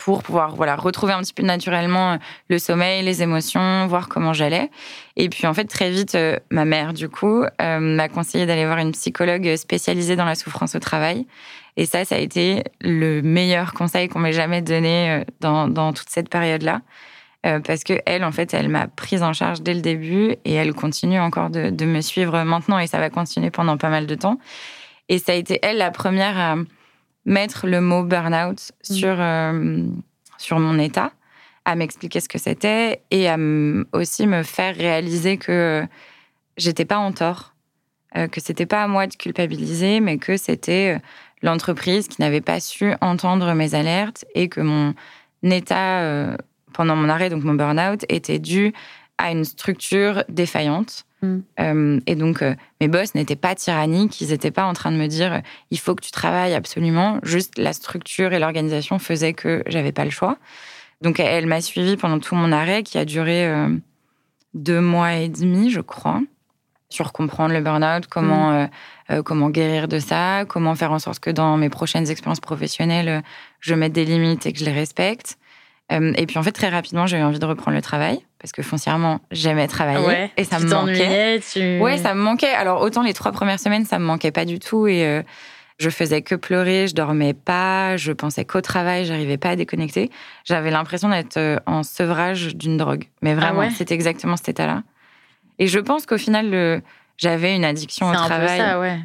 pour 0.00 0.22
pouvoir 0.22 0.56
voilà 0.56 0.76
retrouver 0.76 1.12
un 1.12 1.20
petit 1.20 1.34
peu 1.34 1.42
naturellement 1.42 2.12
euh, 2.12 2.16
le 2.48 2.58
sommeil, 2.58 3.04
les 3.04 3.22
émotions, 3.22 3.86
voir 3.86 4.08
comment 4.08 4.32
j'allais. 4.32 4.70
Et 5.16 5.28
puis 5.28 5.46
en 5.46 5.52
fait 5.52 5.66
très 5.66 5.90
vite, 5.90 6.14
euh, 6.14 6.36
ma 6.50 6.64
mère 6.64 6.94
du 6.94 7.10
coup 7.10 7.44
euh, 7.44 7.78
m'a 7.78 8.08
conseillé 8.08 8.46
d'aller 8.46 8.64
voir 8.64 8.78
une 8.78 8.92
psychologue 8.92 9.54
spécialisée 9.56 10.16
dans 10.16 10.24
la 10.24 10.34
souffrance 10.34 10.74
au 10.74 10.78
travail. 10.78 11.26
Et 11.76 11.84
ça, 11.84 12.04
ça 12.06 12.14
a 12.14 12.18
été 12.18 12.64
le 12.80 13.20
meilleur 13.20 13.74
conseil 13.74 14.08
qu'on 14.08 14.20
m'ait 14.20 14.32
jamais 14.32 14.62
donné 14.62 15.24
dans, 15.40 15.68
dans 15.68 15.92
toute 15.92 16.08
cette 16.08 16.28
période-là. 16.28 16.80
Parce 17.42 17.84
que 17.84 17.94
elle, 18.04 18.24
en 18.24 18.32
fait, 18.32 18.52
elle 18.52 18.68
m'a 18.68 18.86
prise 18.88 19.22
en 19.22 19.32
charge 19.32 19.62
dès 19.62 19.72
le 19.72 19.80
début 19.80 20.34
et 20.44 20.52
elle 20.52 20.74
continue 20.74 21.20
encore 21.20 21.48
de, 21.48 21.70
de 21.70 21.84
me 21.86 22.02
suivre 22.02 22.42
maintenant 22.42 22.78
et 22.78 22.86
ça 22.86 22.98
va 22.98 23.08
continuer 23.08 23.50
pendant 23.50 23.78
pas 23.78 23.88
mal 23.88 24.06
de 24.06 24.14
temps. 24.14 24.38
Et 25.08 25.18
ça 25.18 25.32
a 25.32 25.36
été 25.36 25.58
elle 25.62 25.78
la 25.78 25.90
première 25.90 26.58
mettre 27.30 27.66
le 27.66 27.80
mot 27.80 28.02
burn-out 28.02 28.72
sur, 28.82 29.16
euh, 29.18 29.86
sur 30.36 30.58
mon 30.58 30.78
état, 30.78 31.12
à 31.64 31.76
m'expliquer 31.76 32.20
ce 32.20 32.28
que 32.28 32.38
c'était 32.38 33.02
et 33.10 33.28
à 33.28 33.38
aussi 33.92 34.26
me 34.26 34.42
faire 34.42 34.74
réaliser 34.74 35.36
que 35.38 35.86
j'étais 36.56 36.84
pas 36.84 36.98
en 36.98 37.12
tort, 37.12 37.54
euh, 38.16 38.26
que 38.26 38.40
c'était 38.40 38.66
pas 38.66 38.82
à 38.82 38.88
moi 38.88 39.06
de 39.06 39.14
culpabiliser, 39.14 40.00
mais 40.00 40.18
que 40.18 40.36
c'était 40.36 40.96
euh, 40.96 41.00
l'entreprise 41.42 42.08
qui 42.08 42.20
n'avait 42.20 42.40
pas 42.40 42.58
su 42.58 42.92
entendre 43.00 43.54
mes 43.54 43.76
alertes 43.76 44.24
et 44.34 44.48
que 44.48 44.60
mon 44.60 44.94
état 45.44 46.00
euh, 46.00 46.36
pendant 46.72 46.96
mon 46.96 47.08
arrêt, 47.08 47.30
donc 47.30 47.44
mon 47.44 47.54
burn-out, 47.54 48.04
était 48.08 48.40
dû 48.40 48.72
à 49.20 49.30
une 49.30 49.44
structure 49.44 50.24
défaillante. 50.28 51.04
Mm. 51.22 51.38
Euh, 51.60 52.00
et 52.06 52.14
donc, 52.14 52.42
euh, 52.42 52.54
mes 52.80 52.88
boss 52.88 53.14
n'étaient 53.14 53.36
pas 53.36 53.54
tyranniques, 53.54 54.20
ils 54.20 54.30
n'étaient 54.30 54.50
pas 54.50 54.64
en 54.64 54.72
train 54.72 54.90
de 54.90 54.96
me 54.96 55.06
dire 55.06 55.34
euh, 55.34 55.40
il 55.70 55.78
faut 55.78 55.94
que 55.94 56.02
tu 56.02 56.10
travailles 56.10 56.54
absolument. 56.54 57.20
Juste 57.22 57.58
la 57.58 57.74
structure 57.74 58.32
et 58.32 58.38
l'organisation 58.38 58.98
faisaient 58.98 59.34
que 59.34 59.62
j'avais 59.66 59.92
pas 59.92 60.04
le 60.04 60.10
choix. 60.10 60.38
Donc, 61.02 61.20
elle 61.20 61.46
m'a 61.46 61.60
suivie 61.60 61.96
pendant 61.96 62.18
tout 62.18 62.34
mon 62.34 62.52
arrêt 62.52 62.82
qui 62.82 62.98
a 62.98 63.04
duré 63.04 63.46
euh, 63.46 63.68
deux 64.54 64.80
mois 64.80 65.14
et 65.14 65.28
demi, 65.28 65.70
je 65.70 65.80
crois, 65.80 66.20
sur 66.88 67.12
comprendre 67.12 67.54
le 67.54 67.60
burn-out, 67.60 68.06
comment, 68.06 68.68
euh, 69.10 69.22
comment 69.22 69.48
guérir 69.48 69.88
de 69.88 69.98
ça, 69.98 70.44
comment 70.46 70.74
faire 70.74 70.92
en 70.92 70.98
sorte 70.98 71.20
que 71.20 71.30
dans 71.30 71.56
mes 71.56 71.70
prochaines 71.70 72.10
expériences 72.10 72.40
professionnelles, 72.40 73.22
je 73.60 73.74
mette 73.74 73.92
des 73.92 74.04
limites 74.04 74.44
et 74.44 74.52
que 74.52 74.58
je 74.58 74.64
les 74.64 74.72
respecte. 74.72 75.38
Euh, 75.92 76.12
et 76.16 76.26
puis 76.26 76.38
en 76.38 76.42
fait, 76.42 76.52
très 76.52 76.68
rapidement, 76.68 77.06
j'ai 77.06 77.18
eu 77.18 77.22
envie 77.22 77.38
de 77.38 77.44
reprendre 77.46 77.76
le 77.76 77.82
travail 77.82 78.20
parce 78.38 78.52
que 78.52 78.62
foncièrement, 78.62 79.20
j'aimais 79.30 79.66
travailler 79.66 80.06
Ouais, 80.06 80.30
et 80.36 80.44
ça 80.44 80.56
tu 80.58 80.64
me 80.64 80.70
manquait. 80.70 81.40
tu... 81.52 81.78
Ouais, 81.80 81.98
ça 81.98 82.14
me 82.14 82.20
manquait. 82.22 82.52
Alors 82.52 82.80
autant 82.82 83.02
les 83.02 83.12
trois 83.12 83.32
premières 83.32 83.58
semaines, 83.60 83.84
ça 83.84 83.98
me 83.98 84.04
manquait 84.04 84.30
pas 84.30 84.44
du 84.44 84.58
tout 84.60 84.86
et 84.86 85.04
euh, 85.04 85.22
je 85.78 85.90
faisais 85.90 86.22
que 86.22 86.34
pleurer, 86.34 86.86
je 86.86 86.94
dormais 86.94 87.34
pas, 87.34 87.96
je 87.96 88.12
pensais 88.12 88.44
qu'au 88.44 88.60
travail, 88.60 89.04
j'arrivais 89.04 89.36
pas 89.38 89.50
à 89.50 89.56
déconnecter. 89.56 90.10
J'avais 90.44 90.70
l'impression 90.70 91.08
d'être 91.08 91.36
euh, 91.38 91.56
en 91.66 91.82
sevrage 91.82 92.54
d'une 92.54 92.76
drogue. 92.76 93.04
Mais 93.22 93.34
vraiment, 93.34 93.60
Ah 93.62 93.66
ouais 93.66 93.70
c'était 93.70 93.94
exactement 93.94 94.36
cet 94.36 94.50
état-là. 94.50 94.82
Et 95.58 95.66
je 95.66 95.78
pense 95.78 96.06
qu'au 96.06 96.18
final, 96.18 96.50
le- 96.50 96.82
j'avais 97.18 97.54
une 97.54 97.64
addiction 97.66 98.08
au 98.08 98.12
C'est 98.14 98.18
un 98.20 98.24
travail. 98.24 98.58
ça, 98.58 98.80
ouais. 98.80 98.98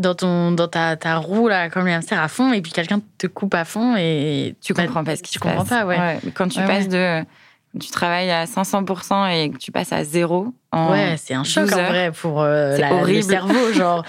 Dans, 0.00 0.14
ton, 0.14 0.50
dans 0.52 0.66
ta, 0.66 0.96
ta 0.96 1.16
roue, 1.18 1.46
là, 1.46 1.68
comme 1.70 1.86
les 1.86 1.92
hamsters 1.92 2.18
à 2.20 2.28
fond, 2.28 2.52
et 2.52 2.60
puis 2.62 2.72
quelqu'un 2.72 3.00
te 3.18 3.26
coupe 3.26 3.54
à 3.54 3.64
fond 3.64 3.94
et 3.96 4.56
Tu 4.62 4.72
bah, 4.72 4.84
comprends 4.86 5.04
pas 5.04 5.14
ce 5.14 5.22
qui 5.22 5.30
Tu 5.32 5.38
se 5.38 5.42
comprends 5.42 5.58
passe. 5.64 5.68
pas, 5.68 5.84
ouais. 5.86 6.18
Quand 6.34 6.48
tu 6.48 6.58
Ouais, 6.60 6.66
passes 6.66 6.86
ouais. 6.88 7.22
de. 7.24 7.78
Tu 7.78 7.88
travailles 7.90 8.30
à 8.30 8.46
500% 8.46 9.28
et 9.30 9.50
que 9.50 9.58
tu 9.58 9.70
passes 9.70 9.92
à 9.92 10.02
zéro 10.02 10.52
en. 10.72 10.90
Ouais, 10.90 11.16
c'est 11.18 11.34
un 11.34 11.44
choc 11.44 11.64
12 11.66 11.74
en 11.74 11.84
vrai 11.84 12.10
pour 12.12 12.40
euh, 12.40 12.76
la- 12.78 12.90
le 12.90 12.96
horrible. 12.96 13.22
cerveau, 13.22 13.72
genre, 13.74 14.04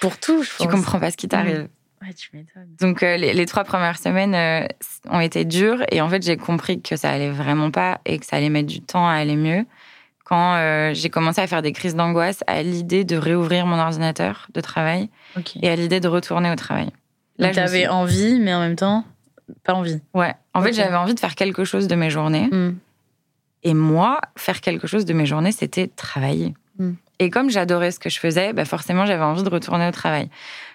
pour 0.00 0.18
tout, 0.18 0.42
je 0.42 0.50
Tu 0.50 0.56
pense. 0.58 0.70
comprends 0.70 1.00
pas 1.00 1.10
ce 1.10 1.16
qui 1.16 1.26
t'arrive. 1.28 1.68
Ouais, 2.02 2.12
tu 2.12 2.28
m'étonnes. 2.34 2.68
Donc 2.78 3.02
euh, 3.02 3.16
les, 3.16 3.32
les 3.32 3.46
trois 3.46 3.64
premières 3.64 3.98
semaines 3.98 4.34
euh, 4.34 4.66
ont 5.10 5.18
été 5.20 5.46
dures 5.46 5.82
et 5.90 6.02
en 6.02 6.10
fait 6.10 6.22
j'ai 6.22 6.36
compris 6.36 6.82
que 6.82 6.94
ça 6.94 7.08
allait 7.08 7.30
vraiment 7.30 7.70
pas 7.70 8.00
et 8.04 8.18
que 8.18 8.26
ça 8.26 8.36
allait 8.36 8.50
mettre 8.50 8.68
du 8.68 8.82
temps 8.82 9.08
à 9.08 9.12
aller 9.14 9.34
mieux 9.34 9.64
quand 10.26 10.56
euh, 10.56 10.92
j'ai 10.92 11.08
commencé 11.08 11.40
à 11.40 11.46
faire 11.46 11.62
des 11.62 11.72
crises 11.72 11.94
d'angoisse 11.94 12.42
à 12.48 12.62
l'idée 12.62 13.04
de 13.04 13.16
réouvrir 13.16 13.64
mon 13.64 13.78
ordinateur 13.78 14.48
de 14.52 14.60
travail 14.60 15.08
et 15.62 15.68
à 15.68 15.76
l'idée 15.76 16.00
de 16.00 16.08
retourner 16.08 16.50
au 16.50 16.56
travail. 16.56 16.90
T'avais 17.38 17.82
suis- 17.82 17.86
envie, 17.86 18.40
mais 18.40 18.52
en 18.52 18.58
même 18.60 18.74
temps, 18.74 19.04
pas 19.62 19.74
envie. 19.74 20.00
Ouais. 20.14 20.34
En 20.52 20.62
fait, 20.62 20.72
j'avais 20.72 20.96
envie 20.96 21.14
de 21.14 21.20
faire 21.20 21.36
quelque 21.36 21.64
chose 21.64 21.86
de 21.86 21.94
mes 21.94 22.10
journées. 22.10 22.48
Hmm. 22.50 22.72
Et 23.62 23.72
moi, 23.72 24.20
faire 24.36 24.60
quelque 24.60 24.88
chose 24.88 25.04
de 25.04 25.12
mes 25.12 25.26
journées, 25.26 25.52
c'était 25.52 25.86
travailler. 25.86 26.54
Mm. 26.78 26.92
Et 27.18 27.30
comme 27.30 27.50
j'adorais 27.50 27.90
ce 27.90 27.98
que 27.98 28.10
je 28.10 28.18
faisais, 28.18 28.52
bah 28.52 28.64
forcément, 28.64 29.06
j'avais 29.06 29.24
envie 29.24 29.42
de 29.42 29.48
retourner 29.48 29.88
au 29.88 29.90
travail. 29.92 30.28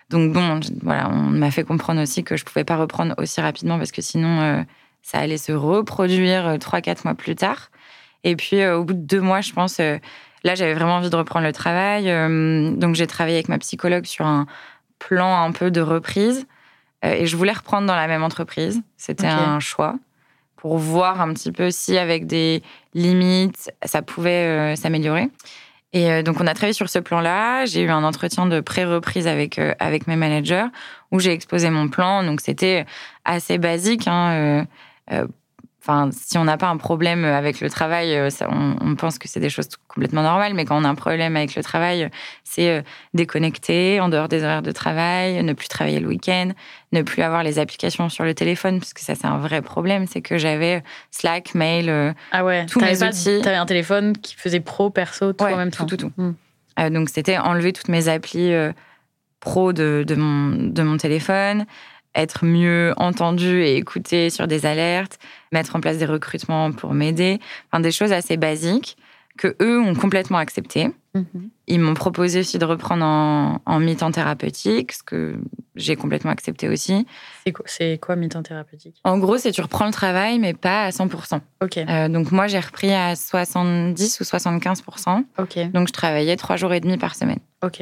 Donc 0.10 0.34
bon, 0.34 0.60
voilà, 0.82 1.10
on 1.10 1.16
m'a 1.16 1.52
fait 1.52 1.64
comprendre 1.64 2.02
aussi 2.02 2.24
que 2.24 2.36
je 2.36 2.44
pouvais 2.44 2.64
pas 2.66 2.76
reprendre 2.76 3.16
aussi 3.18 3.40
rapidement 3.40 3.78
parce 3.78 3.92
que 3.92 4.02
sinon, 4.02 4.42
euh, 4.42 4.62
ça 5.04 5.20
allait 5.20 5.38
se 5.38 5.52
reproduire 5.52 6.48
euh, 6.48 6.58
trois, 6.58 6.82
quatre 6.82 7.06
mois 7.06 7.16
plus 7.16 7.36
tard. 7.36 7.70
Et 8.24 8.36
puis, 8.36 8.62
euh, 8.62 8.78
au 8.78 8.84
bout 8.84 8.94
de 8.94 9.00
deux 9.00 9.22
mois, 9.22 9.42
je 9.42 9.54
pense, 9.54 9.80
euh, 9.80 9.98
là, 10.44 10.56
j'avais 10.56 10.74
vraiment 10.74 10.96
envie 10.96 11.10
de 11.10 11.16
reprendre 11.16 11.46
le 11.46 11.54
travail. 11.54 12.10
Euh, 12.10 12.72
donc, 12.72 12.96
j'ai 12.96 13.08
travaillé 13.08 13.38
avec 13.38 13.50
ma 13.50 13.58
psychologue 13.60 14.06
sur 14.06 14.26
un 14.26 14.46
plan 15.00 15.44
un 15.44 15.52
peu 15.52 15.72
de 15.72 15.82
reprise. 15.82 16.46
Et 17.04 17.26
je 17.26 17.36
voulais 17.36 17.52
reprendre 17.54 17.88
dans 17.88 17.96
la 17.96 18.06
même 18.08 18.22
entreprise. 18.22 18.84
C'était 18.96 19.26
un 19.26 19.60
choix 19.60 19.96
pour 20.56 20.78
voir 20.78 21.20
un 21.20 21.34
petit 21.34 21.52
peu 21.52 21.72
si, 21.72 21.98
avec 21.98 22.28
des 22.28 22.62
limites, 22.94 23.72
ça 23.84 24.04
pouvait 24.04 24.76
s'améliorer. 24.76 25.30
Et 25.94 26.24
donc, 26.24 26.40
on 26.40 26.48
a 26.48 26.54
travaillé 26.54 26.74
sur 26.74 26.90
ce 26.90 27.00
plan-là. 27.00 27.66
J'ai 27.66 27.82
eu 27.82 27.90
un 27.90 28.04
entretien 28.04 28.46
de 28.46 28.62
pré-reprise 28.62 29.28
avec, 29.28 29.60
euh, 29.60 29.74
avec 29.80 30.08
mes 30.08 30.16
managers 30.16 30.68
où 31.12 31.20
j'ai 31.20 31.34
exposé 31.34 31.70
mon 31.70 31.90
plan. 31.90 32.24
Donc, 32.24 32.40
c'était 32.40 32.86
assez 33.26 33.58
basique. 33.58 34.08
hein, 34.08 34.32
euh, 34.32 34.66
euh, 35.12 35.28
Enfin, 35.84 36.10
si 36.12 36.38
on 36.38 36.44
n'a 36.44 36.58
pas 36.58 36.68
un 36.68 36.78
problème 36.78 37.26
avec 37.26 37.60
le 37.60 37.68
travail, 37.68 38.14
euh, 38.16 38.30
ça, 38.30 38.48
on, 38.52 38.76
on 38.82 38.96
pense 38.96 39.18
que 39.18 39.28
c'est 39.28 39.40
des 39.40 39.50
choses 39.50 39.68
complètement 39.88 40.22
normales. 40.22 40.54
Mais 40.54 40.64
quand 40.64 40.80
on 40.80 40.84
a 40.84 40.88
un 40.88 40.94
problème 40.94 41.36
avec 41.36 41.56
le 41.56 41.64
travail, 41.64 42.08
c'est 42.44 42.70
euh, 42.70 42.82
déconnecter 43.16 44.00
en 44.00 44.08
dehors 44.08 44.28
des 44.28 44.44
horaires 44.44 44.62
de 44.62 44.72
travail, 44.72 45.42
ne 45.44 45.54
plus 45.54 45.68
travailler 45.70 46.00
le 46.00 46.08
week-end, 46.08 46.52
ne 46.92 47.02
plus 47.02 47.24
avoir 47.24 47.42
les 47.42 47.58
applications 47.58 48.10
sur 48.10 48.24
le 48.26 48.36
téléphone, 48.36 48.80
parce 48.80 48.94
que 48.94 49.02
ça, 49.02 49.16
c'est 49.16 49.26
un 49.26 49.40
vrai 49.40 49.64
problème. 49.64 50.06
C'est 50.06 50.22
que 50.22 50.38
j'avais 50.38 50.84
Slack, 51.10 51.56
mail, 51.56 51.90
euh, 51.90 52.14
Ah 52.32 52.46
ouais, 52.46 52.68
Tous 52.68 52.80
mes 52.80 52.98
pas- 53.00 53.08
outils. 53.08 53.42
T'avais 53.42 53.56
un 53.56 53.66
téléphone 53.66 54.16
qui 54.18 54.36
faisait 54.36 54.60
pro, 54.60 54.92
perso, 54.92 55.34
tout 55.34 55.44
Ouais, 55.44 55.54
en 55.54 55.58
même 55.58 55.72
tout, 55.72 55.80
temps. 55.80 55.88
tout, 55.88 55.98
tout. 55.98 56.12
Hmm. 56.18 56.34
Euh, 56.80 56.90
donc, 56.92 57.10
c'était 57.10 57.38
enlever 57.40 57.74
toutes 57.74 57.90
mes 57.90 58.08
applis 58.08 58.54
euh, 58.54 58.72
pro 59.40 59.74
de, 59.74 60.04
de, 60.08 60.14
mon, 60.16 60.52
de 60.72 60.84
mon 60.84 60.98
téléphone, 60.98 61.66
être 62.16 62.46
mieux 62.46 62.94
entendu 62.98 63.62
et 63.64 63.78
écouté 63.78 64.30
sur 64.30 64.48
des 64.48 64.66
alertes, 64.66 65.18
mettre 65.52 65.76
en 65.76 65.80
place 65.80 65.98
des 65.98 66.06
recrutements 66.06 66.72
pour 66.72 66.94
m'aider. 66.94 67.40
Enfin, 67.72 67.82
des 67.82 67.92
choses 67.92 68.12
assez 68.12 68.38
basiques. 68.38 68.98
que 69.38 69.56
eux 69.62 69.80
ont 69.80 69.96
complètement 69.96 70.38
accepté. 70.40 70.90
Mhm. 71.16 71.50
Ils 71.68 71.80
m'ont 71.80 71.94
proposé 71.94 72.42
aussi 72.42 72.60
de 72.60 72.66
reprendre 72.66 73.04
en, 73.04 73.62
en 73.66 73.80
mi-temps 73.80 74.12
thérapeutique, 74.12 74.92
ce 74.92 75.04
que 75.04 75.36
j'ai 75.76 75.96
complètement 75.96 76.32
accepté 76.32 76.68
aussi. 76.68 77.08
C'est 77.46 77.54
quoi, 77.54 77.66
c'est 77.66 77.98
quoi 78.00 78.16
mi-temps 78.18 78.44
thérapeutique? 78.44 78.98
En 79.06 79.18
gros, 79.18 79.38
c'est 79.38 79.52
tu 79.52 79.62
reprends 79.62 79.86
le 79.86 79.94
travail, 79.94 80.38
mais 80.38 80.54
pas 80.54 80.84
à 80.84 80.90
100%. 80.90 81.40
Ok. 81.64 81.78
Euh, 81.78 82.10
donc 82.10 82.32
moi, 82.32 82.48
j'ai 82.48 82.60
repris 82.60 82.94
à 82.94 83.16
70 83.16 84.20
ou 84.20 84.24
75%. 84.26 85.24
Ok. 85.40 85.72
Donc 85.72 85.88
je 85.88 85.94
travaillais 85.94 86.36
trois 86.36 86.58
jours 86.58 86.74
et 86.74 86.82
demi 86.82 86.98
par 86.98 87.16
semaine. 87.16 87.40
Ok. 87.64 87.82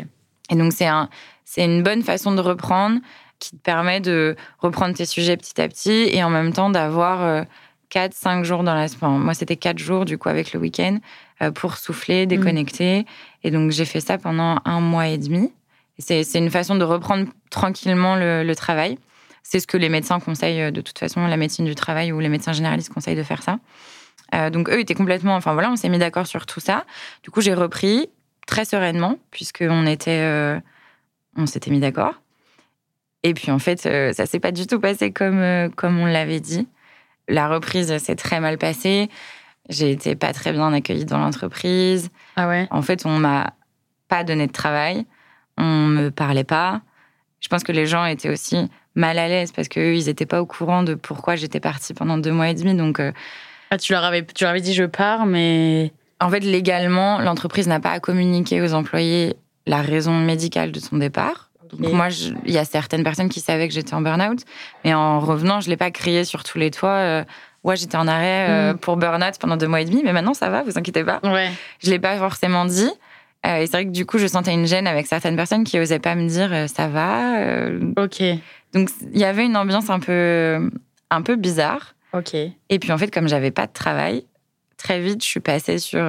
Et 0.51 0.55
donc 0.55 0.71
c'est 0.71 0.87
un, 0.87 1.09
c'est 1.45 1.65
une 1.65 1.83
bonne 1.83 2.03
façon 2.03 2.31
de 2.33 2.41
reprendre 2.41 2.99
qui 3.39 3.51
te 3.51 3.61
permet 3.61 4.01
de 4.01 4.35
reprendre 4.59 4.95
tes 4.95 5.05
sujets 5.05 5.37
petit 5.37 5.59
à 5.61 5.67
petit 5.67 6.09
et 6.11 6.23
en 6.23 6.29
même 6.29 6.53
temps 6.53 6.69
d'avoir 6.69 7.23
euh, 7.23 7.43
4, 7.89 8.13
5 8.13 8.43
jours 8.43 8.63
dans 8.63 8.75
la 8.75 8.87
semaine. 8.87 9.17
Moi, 9.17 9.33
c'était 9.33 9.55
4 9.55 9.77
jours 9.77 10.05
du 10.05 10.17
coup 10.17 10.29
avec 10.29 10.53
le 10.53 10.59
week-end 10.59 10.99
euh, 11.41 11.51
pour 11.51 11.77
souffler, 11.77 12.25
déconnecter. 12.25 13.05
Et 13.43 13.51
donc 13.51 13.71
j'ai 13.71 13.85
fait 13.85 14.01
ça 14.01 14.17
pendant 14.17 14.59
un 14.65 14.81
mois 14.81 15.07
et 15.07 15.17
demi. 15.17 15.51
C'est, 15.97 16.23
c'est 16.23 16.39
une 16.39 16.49
façon 16.49 16.75
de 16.75 16.83
reprendre 16.83 17.27
tranquillement 17.49 18.15
le, 18.15 18.43
le 18.43 18.55
travail. 18.55 18.97
C'est 19.43 19.59
ce 19.59 19.67
que 19.67 19.77
les 19.77 19.89
médecins 19.89 20.19
conseillent 20.19 20.61
euh, 20.61 20.71
de 20.71 20.81
toute 20.81 20.99
façon, 20.99 21.25
la 21.25 21.37
médecine 21.37 21.65
du 21.65 21.75
travail 21.75 22.11
ou 22.11 22.19
les 22.19 22.29
médecins 22.29 22.53
généralistes 22.53 22.93
conseillent 22.93 23.15
de 23.15 23.23
faire 23.23 23.43
ça. 23.43 23.59
Euh, 24.35 24.49
donc 24.49 24.69
eux 24.69 24.79
étaient 24.79 24.93
complètement, 24.93 25.35
enfin 25.35 25.53
voilà, 25.53 25.71
on 25.71 25.75
s'est 25.75 25.89
mis 25.89 25.97
d'accord 25.97 26.27
sur 26.27 26.45
tout 26.45 26.59
ça. 26.59 26.85
Du 27.23 27.31
coup, 27.31 27.41
j'ai 27.41 27.53
repris 27.53 28.09
très 28.47 28.65
sereinement 28.65 29.17
puisqu'on 29.31 29.85
était, 29.85 30.21
euh, 30.21 30.59
on 31.35 31.45
s'était 31.45 31.71
mis 31.71 31.79
d'accord. 31.79 32.21
Et 33.23 33.33
puis 33.33 33.51
en 33.51 33.59
fait, 33.59 33.85
euh, 33.85 34.13
ça 34.13 34.25
s'est 34.25 34.39
pas 34.39 34.51
du 34.51 34.65
tout 34.67 34.79
passé 34.79 35.11
comme 35.11 35.39
euh, 35.39 35.69
comme 35.75 35.99
on 35.99 36.05
l'avait 36.05 36.39
dit. 36.39 36.67
La 37.27 37.47
reprise 37.47 37.95
s'est 37.97 38.15
très 38.15 38.39
mal 38.39 38.57
passée. 38.57 39.09
J'ai 39.69 39.91
été 39.91 40.15
pas 40.15 40.33
très 40.33 40.51
bien 40.51 40.73
accueillie 40.73 41.05
dans 41.05 41.19
l'entreprise. 41.19 42.09
Ah 42.35 42.47
ouais? 42.47 42.67
En 42.71 42.81
fait, 42.81 43.05
on 43.05 43.19
m'a 43.19 43.53
pas 44.07 44.23
donné 44.23 44.47
de 44.47 44.51
travail. 44.51 45.05
On 45.57 45.85
me 45.85 46.09
parlait 46.09 46.43
pas. 46.43 46.81
Je 47.39 47.47
pense 47.49 47.63
que 47.63 47.71
les 47.71 47.85
gens 47.85 48.05
étaient 48.05 48.29
aussi 48.29 48.69
mal 48.95 49.19
à 49.19 49.27
l'aise 49.27 49.51
parce 49.51 49.67
qu'eux, 49.67 49.95
ils 49.95 50.09
étaient 50.09 50.25
pas 50.25 50.41
au 50.41 50.45
courant 50.45 50.83
de 50.83 50.95
pourquoi 50.95 51.35
j'étais 51.35 51.59
partie 51.59 51.93
pendant 51.93 52.17
deux 52.17 52.31
mois 52.31 52.49
et 52.49 52.53
demi. 52.55 52.73
Donc, 52.73 52.99
euh, 52.99 53.11
Ah, 53.69 53.77
tu 53.77 53.93
leur 53.93 54.03
avais, 54.03 54.25
tu 54.25 54.43
leur 54.43 54.51
avais 54.51 54.61
dit 54.61 54.73
je 54.73 54.85
pars, 54.85 55.25
mais 55.25 55.93
en 56.19 56.29
fait, 56.29 56.39
légalement, 56.39 57.19
l'entreprise 57.19 57.67
n'a 57.67 57.79
pas 57.79 57.91
à 57.91 57.99
communiquer 57.99 58.61
aux 58.61 58.73
employés 58.73 59.35
la 59.67 59.81
raison 59.81 60.13
médicale 60.19 60.71
de 60.71 60.79
son 60.79 60.97
départ. 60.97 61.48
Donc 61.77 61.93
moi, 61.93 62.07
il 62.45 62.51
y 62.53 62.57
a 62.57 62.65
certaines 62.65 63.03
personnes 63.03 63.29
qui 63.29 63.39
savaient 63.39 63.67
que 63.67 63.73
j'étais 63.73 63.93
en 63.93 64.01
burn-out, 64.01 64.39
mais 64.83 64.93
en 64.93 65.19
revenant, 65.19 65.59
je 65.61 65.69
l'ai 65.69 65.77
pas 65.77 65.91
crié 65.91 66.23
sur 66.23 66.43
tous 66.43 66.57
les 66.57 66.71
toits. 66.71 66.89
euh, 66.89 67.23
ouais, 67.63 67.75
j'étais 67.75 67.97
en 67.97 68.07
arrêt 68.07 68.47
euh, 68.49 68.73
Mm. 68.73 68.77
pour 68.77 68.97
burn-out 68.97 69.35
pendant 69.39 69.57
deux 69.57 69.67
mois 69.67 69.81
et 69.81 69.85
demi, 69.85 70.01
mais 70.03 70.13
maintenant 70.13 70.33
ça 70.33 70.49
va, 70.49 70.63
vous 70.63 70.77
inquiétez 70.77 71.03
pas. 71.03 71.19
ouais. 71.23 71.49
Je 71.79 71.89
l'ai 71.89 71.99
pas 71.99 72.17
forcément 72.17 72.65
dit. 72.65 72.89
Euh, 73.45 73.57
et 73.57 73.65
c'est 73.67 73.71
vrai 73.71 73.85
que 73.85 73.91
du 73.91 74.05
coup, 74.05 74.17
je 74.17 74.27
sentais 74.27 74.53
une 74.53 74.65
gêne 74.65 74.85
avec 74.87 75.07
certaines 75.07 75.35
personnes 75.37 75.63
qui 75.63 75.79
osaient 75.79 75.99
pas 75.99 76.15
me 76.15 76.27
dire 76.27 76.51
ça 76.69 76.87
va. 76.89 77.69
Ok. 78.03 78.21
Donc 78.73 78.89
il 79.13 79.17
y 79.19 79.23
avait 79.23 79.45
une 79.45 79.55
ambiance 79.55 79.89
un 79.89 79.99
peu, 79.99 80.69
un 81.09 81.21
peu 81.21 81.35
bizarre. 81.37 81.95
Ok. 82.13 82.33
Et 82.33 82.79
puis 82.79 82.91
en 82.91 82.97
fait, 82.97 83.11
comme 83.13 83.27
j'avais 83.29 83.51
pas 83.51 83.65
de 83.67 83.71
travail, 83.73 84.25
très 84.77 84.99
vite, 84.99 85.23
je 85.23 85.27
suis 85.29 85.39
passée 85.39 85.77
sur 85.79 86.05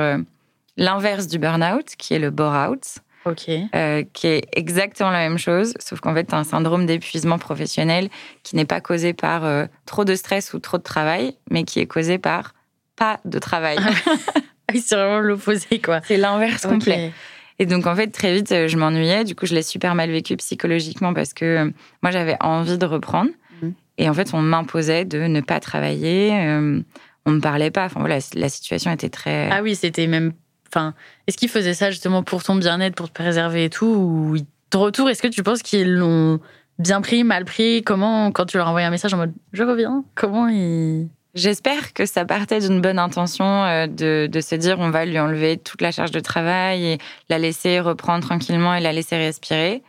l'inverse 0.77 1.27
du 1.27 1.39
burn-out, 1.39 1.87
qui 1.99 2.15
est 2.15 2.19
le 2.19 2.31
bore-out, 2.31 2.99
Ok. 3.27 3.51
euh, 3.75 4.03
qui 4.13 4.27
est 4.27 4.47
exactement 4.53 5.11
la 5.11 5.19
même 5.19 5.39
chose, 5.39 5.75
sauf 5.79 6.01
qu'en 6.01 6.15
fait, 6.15 6.25
tu 6.25 6.35
as 6.35 6.39
un 6.39 6.45
syndrome 6.45 6.87
d'épuisement 6.87 7.39
professionnel 7.39 8.09
qui 8.43 8.57
n'est 8.57 8.65
pas 8.65 8.81
causé 8.81 9.13
par 9.13 9.45
euh, 9.45 9.67
trop 9.87 10.05
de 10.05 10.15
stress 10.15 10.55
ou 10.55 10.59
trop 10.59 10.79
de 10.79 10.83
travail, 10.83 11.35
mais 11.51 11.65
qui 11.65 11.81
est 11.81 11.87
causé 11.87 12.19
par 12.19 12.55
pas 12.97 13.21
de 13.25 13.39
travail. 13.39 13.79
Ah 13.81 14.73
c'est 14.75 14.95
vraiment 14.95 15.21
l'opposé, 15.21 15.81
quoi. 15.81 16.01
C'est 16.05 16.17
l'inverse 16.17 16.67
complet. 16.67 17.13
Et 17.59 17.67
donc, 17.67 17.87
en 17.87 17.95
fait, 17.95 18.09
très 18.09 18.35
vite, 18.35 18.53
euh, 18.53 18.69
je 18.69 18.77
m'ennuyais. 18.79 19.25
Du 19.25 19.35
coup, 19.35 19.45
je 19.45 19.55
l'ai 19.55 19.63
super 19.63 19.95
mal 19.95 20.11
vécu 20.11 20.37
psychologiquement 20.37 21.13
parce 21.13 21.35
que 21.35 21.73
moi, 22.03 22.11
j'avais 22.11 22.37
envie 22.41 22.79
de 22.79 22.87
reprendre. 22.87 23.31
Mhm. 23.61 23.75
Et 23.99 24.09
en 24.09 24.15
fait, 24.15 24.33
on 24.33 24.41
m'imposait 24.41 25.05
de 25.05 25.19
ne 25.19 25.43
pas 25.43 25.61
travailler. 25.61 26.33
euh, 26.33 26.81
on 27.27 27.31
me 27.33 27.41
parlait 27.41 27.71
pas. 27.71 27.85
Enfin, 27.85 28.01
voilà, 28.01 28.19
la 28.35 28.49
situation 28.49 28.91
était 28.91 29.11
très. 29.11 29.51
Ah 29.51 29.61
oui, 29.63 29.75
c'était 29.77 30.07
même. 30.07 30.33
Enfin, 30.73 30.95
est-ce 31.27 31.37
qu'ils 31.37 31.49
faisaient 31.49 31.75
ça 31.75 31.91
justement 31.91 32.23
pour 32.23 32.43
ton 32.43 32.55
bien-être, 32.55 32.95
pour 32.95 33.09
te 33.09 33.15
préserver 33.15 33.65
et 33.65 33.71
tout 33.71 33.87
Ou 33.87 34.37
de 34.39 34.77
retour, 34.77 35.11
est-ce 35.11 35.23
que 35.23 35.29
tu 35.29 35.43
penses 35.43 35.63
qu'ils 35.63 35.95
l'ont 35.95 36.41
bien 36.79 37.01
pris, 37.01 37.25
mal 37.25 37.45
pris? 37.45 37.83
Comment, 37.83 38.31
quand 38.31 38.47
tu 38.47 38.57
leur 38.57 38.69
envoyais 38.69 38.87
un 38.87 38.91
message 38.91 39.13
en 39.15 39.17
mode 39.17 39.33
je 39.53 39.65
reviens, 39.65 40.05
comment 40.15 40.49
ils. 40.49 41.09
J'espère 41.35 41.93
que 41.93 42.07
ça 42.07 42.25
partait 42.25 42.59
d'une 42.59 42.81
bonne 42.81 42.99
intention 42.99 43.45
euh, 43.45 43.87
de, 43.87 44.29
de 44.31 44.41
se 44.41 44.57
dire 44.57 44.81
on 44.81 44.91
va 44.91 45.05
lui 45.05 45.19
enlever 45.19 45.59
toute 45.59 45.81
la 45.81 45.93
charge 45.93 46.11
de 46.11 46.19
travail 46.19 46.85
et 46.85 46.99
la 47.29 47.39
laisser 47.39 47.79
reprendre 47.79 48.27
tranquillement 48.27 48.75
et 48.75 48.81
la 48.81 48.93
laisser 48.93 49.17
respirer. 49.17 49.85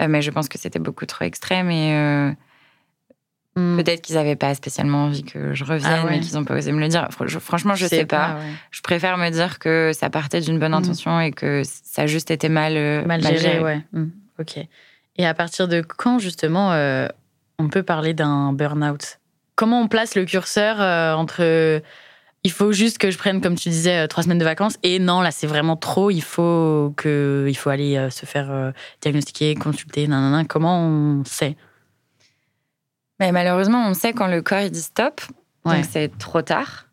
Euh, 0.00 0.08
mais 0.08 0.22
je 0.22 0.30
pense 0.30 0.48
que 0.48 0.58
c'était 0.58 0.78
beaucoup 0.78 1.04
trop 1.04 1.24
extrême 1.24 1.70
et 1.70 1.94
euh, 1.94 2.32
Hmm. 3.56 3.76
peut-être 3.76 4.02
qu'ils 4.02 4.16
n'avaient 4.16 4.34
pas 4.34 4.52
spécialement 4.56 5.04
envie 5.04 5.22
que 5.22 5.54
je 5.54 5.62
revienne, 5.64 5.92
Ah 6.00 6.04
ouais. 6.04 6.10
mais 6.10 6.20
qu'ils 6.20 6.34
n'ont 6.36 6.44
pas 6.44 6.56
osé 6.56 6.72
me 6.72 6.80
le 6.80 6.88
dire. 6.88 7.06
Je- 7.24 7.38
franchement, 7.38 7.74
je 7.76 7.86
sais 7.86 8.04
pas. 8.04 8.34
ouais. 8.34 8.40
Je 8.72 8.80
préfère 8.80 9.16
me 9.16 9.30
dire 9.30 9.60
que 9.60 9.92
ça 9.94 10.10
partait 10.10 10.40
d'une 10.40 10.58
bonne 10.58 10.72
Mm. 10.72 10.74
intention 10.74 11.20
et 11.20 11.30
que 11.30 11.62
ça 11.64 12.02
a 12.02 12.06
juste 12.06 12.32
été 12.32 12.48
mal, 12.48 12.76
euh, 12.76 13.04
Mal 13.04 13.22
géré, 13.22 13.60
ouais. 13.60 13.80
Hmm. 13.92 14.06
Ok. 14.40 14.58
Et 15.16 15.24
à 15.26 15.34
partir 15.34 15.68
de 15.68 15.82
quand, 15.82 16.18
justement, 16.18 16.72
euh, 16.72 17.06
on 17.60 17.68
peut 17.68 17.84
parler 17.84 18.12
d'un 18.12 18.52
burn-out? 18.52 19.20
Comment 19.54 19.80
on 19.82 19.86
place 19.86 20.16
le 20.16 20.24
curseur 20.24 20.80
euh, 20.80 21.14
entre 21.14 21.80
il 22.46 22.50
faut 22.50 22.72
juste 22.72 22.98
que 22.98 23.10
je 23.12 23.16
prenne, 23.16 23.40
comme 23.40 23.54
tu 23.54 23.68
disais, 23.68 24.06
trois 24.08 24.22
semaines 24.24 24.38
de 24.38 24.44
vacances 24.44 24.76
et 24.82 24.98
non, 24.98 25.20
là, 25.22 25.30
c'est 25.30 25.46
vraiment 25.46 25.76
trop, 25.76 26.10
il 26.10 26.20
faut, 26.22 26.92
que, 26.96 27.46
il 27.48 27.54
faut 27.54 27.70
aller 27.70 28.08
se 28.10 28.26
faire 28.26 28.72
diagnostiquer, 29.00 29.54
consulter, 29.54 30.06
nanana. 30.08 30.44
Comment 30.44 30.80
on 30.86 31.24
sait? 31.24 31.56
Mais 33.20 33.32
malheureusement, 33.32 33.86
on 33.88 33.94
sait 33.94 34.12
quand 34.12 34.26
le 34.26 34.42
corps 34.42 34.60
il 34.60 34.70
dit 34.70 34.82
stop, 34.82 35.20
Ouais. 35.64 35.76
donc 35.76 35.84
c'est 35.90 36.16
trop 36.18 36.42
tard. 36.42 36.86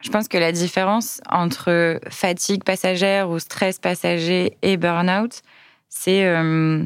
Je 0.00 0.10
pense 0.10 0.28
que 0.28 0.38
la 0.38 0.52
différence 0.52 1.20
entre 1.30 2.00
fatigue 2.08 2.64
passagère 2.64 3.28
ou 3.30 3.38
stress 3.38 3.78
passager 3.78 4.56
et 4.62 4.76
burn-out, 4.76 5.42
c'est 5.88 6.24
euh, 6.24 6.84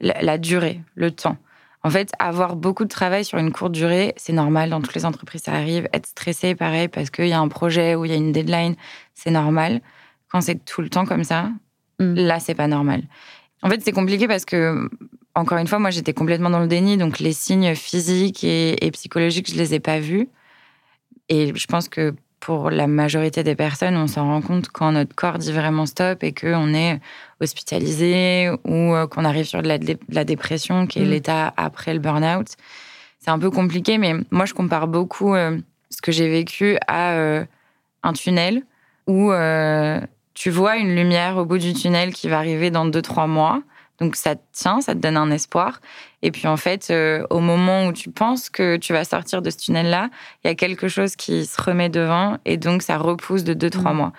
la, 0.00 0.22
la 0.22 0.38
durée, 0.38 0.80
le 0.94 1.10
temps. 1.10 1.36
En 1.82 1.88
fait, 1.90 2.10
avoir 2.18 2.56
beaucoup 2.56 2.84
de 2.84 2.90
travail 2.90 3.24
sur 3.24 3.38
une 3.38 3.52
courte 3.52 3.72
durée, 3.72 4.12
c'est 4.18 4.34
normal, 4.34 4.68
dans 4.70 4.80
toutes 4.82 4.94
les 4.94 5.06
entreprises, 5.06 5.42
ça 5.44 5.52
arrive. 5.52 5.88
Être 5.94 6.06
stressé, 6.06 6.54
pareil, 6.54 6.88
parce 6.88 7.08
qu'il 7.10 7.28
y 7.28 7.32
a 7.32 7.40
un 7.40 7.48
projet 7.48 7.94
ou 7.94 8.04
il 8.04 8.10
y 8.10 8.14
a 8.14 8.18
une 8.18 8.32
deadline, 8.32 8.74
c'est 9.14 9.30
normal. 9.30 9.80
Quand 10.30 10.42
c'est 10.42 10.62
tout 10.64 10.82
le 10.82 10.88
temps 10.90 11.06
comme 11.06 11.24
ça, 11.24 11.50
Mm. 11.98 12.14
là, 12.14 12.40
c'est 12.40 12.54
pas 12.54 12.66
normal. 12.66 13.02
En 13.62 13.68
fait, 13.68 13.82
c'est 13.84 13.92
compliqué 13.92 14.26
parce 14.26 14.46
que, 14.46 14.88
encore 15.34 15.58
une 15.58 15.66
fois, 15.66 15.78
moi, 15.78 15.90
j'étais 15.90 16.12
complètement 16.12 16.50
dans 16.50 16.60
le 16.60 16.66
déni, 16.66 16.96
donc 16.96 17.18
les 17.20 17.32
signes 17.32 17.74
physiques 17.74 18.44
et, 18.44 18.84
et 18.84 18.90
psychologiques, 18.90 19.50
je 19.50 19.56
les 19.56 19.74
ai 19.74 19.80
pas 19.80 19.98
vus. 20.00 20.28
Et 21.28 21.52
je 21.54 21.66
pense 21.66 21.88
que 21.88 22.14
pour 22.40 22.70
la 22.70 22.86
majorité 22.86 23.42
des 23.44 23.54
personnes, 23.54 23.96
on 23.96 24.06
s'en 24.06 24.24
rend 24.26 24.40
compte 24.40 24.68
quand 24.68 24.92
notre 24.92 25.14
corps 25.14 25.38
dit 25.38 25.52
vraiment 25.52 25.86
stop 25.86 26.24
et 26.24 26.32
qu'on 26.32 26.72
est 26.74 26.98
hospitalisé 27.40 28.50
ou 28.64 28.94
euh, 28.94 29.06
qu'on 29.06 29.24
arrive 29.24 29.44
sur 29.44 29.62
de 29.62 29.68
la, 29.68 29.78
dé- 29.78 29.94
de 29.94 30.14
la 30.14 30.24
dépression, 30.24 30.86
qui 30.86 31.00
est 31.00 31.04
Mm. 31.04 31.10
l'état 31.10 31.54
après 31.56 31.92
le 31.92 32.00
burn-out. 32.00 32.48
C'est 33.18 33.30
un 33.30 33.38
peu 33.38 33.50
compliqué, 33.50 33.98
mais 33.98 34.14
moi, 34.30 34.46
je 34.46 34.54
compare 34.54 34.88
beaucoup 34.88 35.34
euh, 35.34 35.58
ce 35.90 36.00
que 36.00 36.10
j'ai 36.12 36.28
vécu 36.30 36.78
à 36.88 37.12
euh, 37.12 37.44
un 38.02 38.14
tunnel 38.14 38.62
où 39.06 39.30
euh, 39.32 40.00
tu 40.34 40.48
vois 40.50 40.76
une 40.78 40.94
lumière 40.94 41.36
au 41.36 41.44
bout 41.44 41.58
du 41.58 41.74
tunnel 41.74 42.14
qui 42.14 42.28
va 42.28 42.38
arriver 42.38 42.70
dans 42.70 42.86
deux, 42.86 43.02
trois 43.02 43.26
mois. 43.26 43.62
Donc 44.00 44.16
ça 44.16 44.34
te 44.34 44.40
tient, 44.52 44.80
ça 44.80 44.94
te 44.94 44.98
donne 45.00 45.16
un 45.16 45.30
espoir. 45.30 45.80
Et 46.22 46.30
puis 46.30 46.46
en 46.46 46.56
fait, 46.56 46.88
euh, 46.90 47.24
au 47.30 47.40
moment 47.40 47.86
où 47.86 47.92
tu 47.92 48.10
penses 48.10 48.48
que 48.50 48.76
tu 48.76 48.92
vas 48.92 49.04
sortir 49.04 49.42
de 49.42 49.50
ce 49.50 49.58
tunnel-là, 49.58 50.08
il 50.44 50.48
y 50.48 50.50
a 50.50 50.54
quelque 50.54 50.88
chose 50.88 51.16
qui 51.16 51.44
se 51.46 51.60
remet 51.60 51.88
devant 51.90 52.38
et 52.44 52.56
donc 52.56 52.82
ça 52.82 52.96
repousse 52.96 53.44
de 53.44 53.52
deux, 53.54 53.70
trois 53.70 53.92
Mhm. 53.92 53.96
mois. 53.98 54.12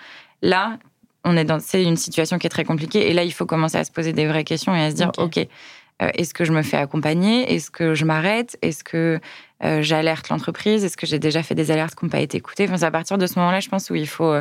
Là, 0.44 0.78
on 1.26 1.36
est 1.38 1.46
dans 1.46 1.60
c'est 1.60 1.84
une 1.84 1.98
situation 1.98 2.38
qui 2.38 2.48
est 2.48 2.52
très 2.52 2.64
compliquée 2.66 3.10
et 3.10 3.14
là, 3.14 3.24
il 3.24 3.32
faut 3.34 3.46
commencer 3.46 3.78
à 3.78 3.84
se 3.84 3.92
poser 3.92 4.14
des 4.14 4.28
vraies 4.28 4.44
questions 4.44 4.76
et 4.76 4.82
à 4.84 4.90
se 4.92 4.96
dire, 4.96 5.12
Ok. 5.18 5.38
euh, 5.38 6.10
est-ce 6.16 6.34
que 6.34 6.46
je 6.46 6.52
me 6.52 6.62
fais 6.64 6.78
accompagner? 6.78 7.54
Est-ce 7.54 7.70
que 7.72 7.94
je 7.96 8.06
m'arrête? 8.06 8.58
Est-ce 8.62 8.84
que 8.84 9.20
euh, 9.64 9.82
j'alerte 9.84 10.30
l'entreprise? 10.30 10.84
Est-ce 10.84 10.98
que 10.98 11.06
j'ai 11.06 11.20
déjà 11.20 11.44
fait 11.44 11.54
des 11.56 11.70
alertes 11.72 11.94
qui 11.96 12.06
n'ont 12.06 12.10
pas 12.10 12.20
été 12.22 12.38
écoutées? 12.38 12.66
Enfin, 12.66 12.78
C'est 12.78 12.86
à 12.86 12.92
partir 12.92 13.18
de 13.20 13.28
ce 13.28 13.38
moment-là, 13.40 13.60
je 13.60 13.70
pense, 13.70 13.90
où 13.92 13.96
il 13.96 14.08
faut, 14.08 14.34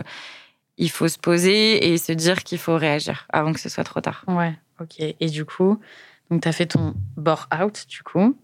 il 0.78 0.90
faut 0.90 1.08
se 1.08 1.18
poser 1.18 1.92
et 1.92 1.98
se 1.98 2.12
dire 2.12 2.42
qu'il 2.44 2.56
faut 2.58 2.76
réagir 2.76 3.26
avant 3.30 3.52
que 3.52 3.60
ce 3.60 3.68
soit 3.68 3.84
trop 3.84 4.00
tard. 4.00 4.24
Ouais, 4.26 4.54
ok. 4.80 5.14
Et 5.20 5.26
du 5.28 5.44
coup, 5.44 5.78
donc 6.30 6.42
tu 6.42 6.48
as 6.48 6.52
fait 6.52 6.66
ton 6.66 6.94
bore-out, 7.16 7.86
du 7.88 8.02
coup. 8.02 8.36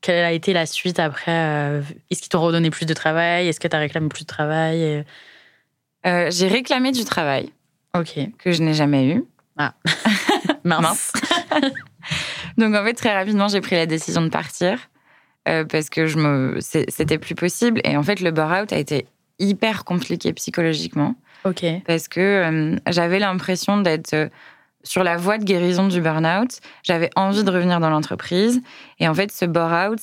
Quelle 0.00 0.24
a 0.24 0.32
été 0.32 0.52
la 0.52 0.64
suite 0.66 1.00
après 1.00 1.32
euh, 1.32 1.82
Est-ce 2.10 2.20
qu'ils 2.22 2.28
t'ont 2.28 2.40
redonné 2.40 2.70
plus 2.70 2.86
de 2.86 2.94
travail? 2.94 3.48
Est-ce 3.48 3.58
que 3.58 3.66
tu 3.68 3.74
as 3.74 3.80
réclamé 3.80 4.08
plus 4.08 4.22
de 4.22 4.28
travail? 4.28 5.04
Euh, 6.06 6.30
j'ai 6.30 6.46
réclamé 6.46 6.92
du 6.92 7.04
travail 7.04 7.52
Ok. 7.96 8.18
que 8.38 8.52
je 8.52 8.62
n'ai 8.62 8.74
jamais 8.74 9.08
eu. 9.08 9.24
Mince. 10.64 11.12
Donc 12.56 12.74
en 12.74 12.84
fait, 12.84 12.94
très 12.94 13.12
rapidement, 13.12 13.48
j'ai 13.48 13.60
pris 13.60 13.74
la 13.74 13.86
décision 13.86 14.22
de 14.22 14.28
partir 14.28 14.78
euh, 15.48 15.64
parce 15.64 15.90
que 15.90 16.06
je 16.06 16.16
me, 16.18 16.58
c'était 16.60 17.18
plus 17.18 17.34
possible. 17.34 17.80
Et 17.84 17.96
en 17.96 18.02
fait, 18.04 18.20
le 18.20 18.30
burn-out 18.30 18.72
a 18.72 18.76
été 18.78 19.06
hyper 19.40 19.84
compliqué 19.84 20.32
psychologiquement. 20.32 21.16
Ok. 21.44 21.64
Parce 21.86 22.06
que 22.08 22.20
euh, 22.20 22.76
j'avais 22.88 23.18
l'impression 23.18 23.80
d'être 23.80 24.30
sur 24.84 25.04
la 25.04 25.16
voie 25.16 25.38
de 25.38 25.44
guérison 25.44 25.88
du 25.88 26.00
burn-out. 26.00 26.60
J'avais 26.82 27.10
envie 27.16 27.44
de 27.44 27.50
revenir 27.50 27.80
dans 27.80 27.90
l'entreprise. 27.90 28.60
Et 28.98 29.08
en 29.08 29.14
fait, 29.14 29.32
ce 29.32 29.44
bore-out, 29.44 29.98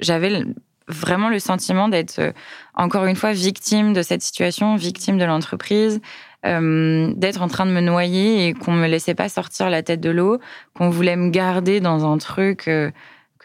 j'avais 0.00 0.44
vraiment 0.88 1.28
le 1.28 1.38
sentiment 1.38 1.88
d'être, 1.88 2.18
euh, 2.18 2.32
encore 2.74 3.06
une 3.06 3.16
fois, 3.16 3.32
victime 3.32 3.92
de 3.92 4.02
cette 4.02 4.22
situation, 4.22 4.76
victime 4.76 5.18
de 5.18 5.24
l'entreprise, 5.24 6.00
d'être 6.42 7.40
en 7.40 7.48
train 7.48 7.64
de 7.64 7.70
me 7.70 7.80
noyer 7.80 8.48
et 8.48 8.52
qu'on 8.52 8.72
me 8.72 8.86
laissait 8.86 9.14
pas 9.14 9.30
sortir 9.30 9.70
la 9.70 9.82
tête 9.82 10.02
de 10.02 10.10
l'eau, 10.10 10.40
qu'on 10.74 10.90
voulait 10.90 11.16
me 11.16 11.30
garder 11.30 11.80
dans 11.80 12.10
un 12.10 12.18
truc 12.18 12.64
que 12.64 12.92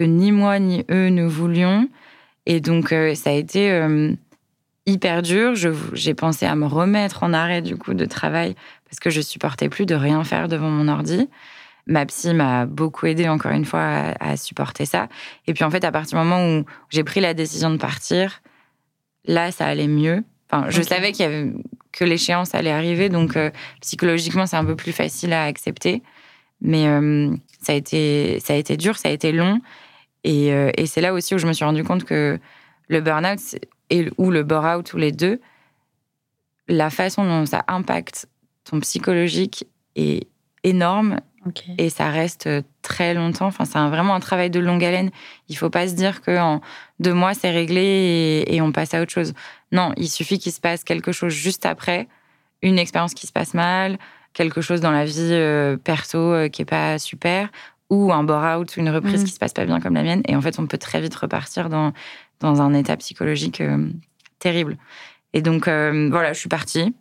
ni 0.04 0.34
moi 0.34 0.60
ni 0.60 0.84
eux 0.92 1.08
ne 1.08 1.26
voulions. 1.26 1.88
Et 2.46 2.60
donc, 2.60 2.90
ça 2.90 3.30
a 3.30 3.34
été 3.34 3.88
hyper 4.86 5.22
dur. 5.22 5.54
J'ai 5.94 6.14
pensé 6.14 6.46
à 6.46 6.56
me 6.56 6.66
remettre 6.66 7.24
en 7.24 7.32
arrêt 7.32 7.62
du 7.62 7.78
coup 7.78 7.94
de 7.94 8.04
travail 8.04 8.56
parce 8.90 9.00
que 9.00 9.10
je 9.10 9.22
supportais 9.22 9.70
plus 9.70 9.86
de 9.86 9.96
rien 9.96 10.24
faire 10.24 10.48
devant 10.48 10.70
mon 10.70 10.88
ordi. 10.88 11.30
Ma 11.86 12.06
psy 12.06 12.34
m'a 12.34 12.66
beaucoup 12.66 13.06
aidé 13.06 13.28
encore 13.30 13.52
une 13.52 13.66
fois 13.66 14.14
à, 14.20 14.38
supporter 14.38 14.86
ça. 14.86 15.08
Et 15.48 15.54
puis 15.54 15.64
en 15.64 15.72
fait, 15.72 15.84
à 15.84 15.92
partir 15.92 16.20
du 16.20 16.24
moment 16.24 16.46
où 16.46 16.66
j'ai 16.90 17.04
pris 17.04 17.20
la 17.20 17.34
décision 17.34 17.70
de 17.70 17.78
partir, 17.78 18.42
là, 19.26 19.52
ça 19.52 19.66
allait 19.66 19.88
mieux. 19.88 20.24
Enfin, 20.52 20.70
je 20.70 20.82
savais 20.82 21.12
qu'il 21.12 21.26
y 21.26 21.28
avait, 21.28 21.52
que 21.92 22.04
l'échéance 22.04 22.56
allait 22.56 22.72
arriver, 22.72 23.10
donc 23.10 23.38
euh, 23.38 23.52
psychologiquement, 23.82 24.46
c'est 24.46 24.58
un 24.58 24.66
peu 24.66 24.76
plus 24.76 24.92
facile 24.92 25.34
à 25.34 25.46
accepter. 25.46 26.02
Mais 26.62 26.88
euh, 26.88 27.32
ça 27.62 27.74
a 27.74 27.76
été, 27.76 28.40
ça 28.40 28.54
a 28.54 28.56
été 28.56 28.76
dur, 28.78 28.98
ça 28.98 29.10
a 29.10 29.12
été 29.12 29.32
long. 29.32 29.62
Et, 30.24 30.52
euh, 30.54 30.72
et 30.76 30.86
c'est 30.86 31.02
là 31.02 31.14
aussi 31.14 31.36
où 31.36 31.38
je 31.38 31.48
me 31.48 31.54
suis 31.54 31.66
rendu 31.66 31.84
compte 31.84 32.04
que 32.04 32.40
le 32.88 33.02
burn-out, 33.02 33.40
et, 33.90 34.10
ou 34.18 34.32
le 34.32 34.44
bore-out, 34.44 34.94
ou 34.94 34.98
les 34.98 35.12
deux, 35.12 35.40
la 36.68 36.90
façon 36.90 37.24
dont 37.24 37.46
ça 37.46 37.64
impacte 37.68 38.28
psychologique 38.80 39.66
est 39.96 40.28
énorme 40.64 41.20
et 41.78 41.90
ça 41.90 42.10
reste 42.10 42.50
très 42.82 43.14
longtemps. 43.14 43.48
Enfin, 43.48 43.66
c'est 43.66 43.80
vraiment 43.80 44.14
un 44.14 44.20
travail 44.20 44.50
de 44.50 44.60
longue 44.60 44.84
haleine. 44.84 45.10
Il 45.48 45.58
faut 45.58 45.70
pas 45.70 45.88
se 45.88 45.94
dire 45.94 46.22
qu'en 46.22 46.62
deux 47.00 47.14
mois, 47.14 47.34
c'est 47.34 47.50
réglé 47.50 48.44
et, 48.46 48.62
on 48.62 48.72
passe 48.72 48.94
à 48.94 49.02
autre 49.02 49.12
chose. 49.12 49.34
Non, 49.72 49.94
il 49.98 50.10
suffit 50.10 50.38
qu'il 50.38 50.52
se 50.52 50.60
passe 50.60 50.84
quelque 50.84 51.12
chose 51.12 51.34
juste 51.34 51.66
après, 51.66 52.08
une 52.62 52.78
expérience 52.78 53.14
qui 53.14 53.26
se 53.26 53.32
passe 53.32 53.54
mal, 53.54 53.98
quelque 54.34 54.62
chose 54.62 54.82
dans 54.82 54.92
la 54.92 55.06
vie 55.06 55.30
euh, 55.32 55.78
perso 55.78 56.18
euh, 56.18 56.50
qui 56.50 56.62
est 56.62 56.66
pas 56.66 57.00
super, 57.00 57.50
ou 57.90 58.12
un 58.12 58.24
bore-out, 58.24 58.76
une 58.78 58.90
reprise 58.90 59.22
mm. 59.22 59.26
qui 59.26 59.32
se 59.32 59.40
passe 59.40 59.54
pas 59.54 59.66
bien 59.66 59.80
comme 59.80 59.96
la 59.96 60.04
mienne. 60.04 60.22
Et 60.28 60.36
en 60.36 60.42
fait, 60.42 60.60
on 60.60 60.68
peut 60.68 60.78
très 60.78 61.02
vite 61.02 61.16
repartir 61.16 61.70
dans 61.70 61.94
dans 62.40 62.62
un 62.62 62.74
état 62.74 62.98
psychologique 62.98 63.62
euh, 63.62 63.90
terrible. 64.40 64.78
Et 65.34 65.42
donc, 65.42 65.68
euh, 65.68 66.10
voilà, 66.10 66.34
je 66.34 66.40
suis 66.40 66.50
partie. 66.50 66.94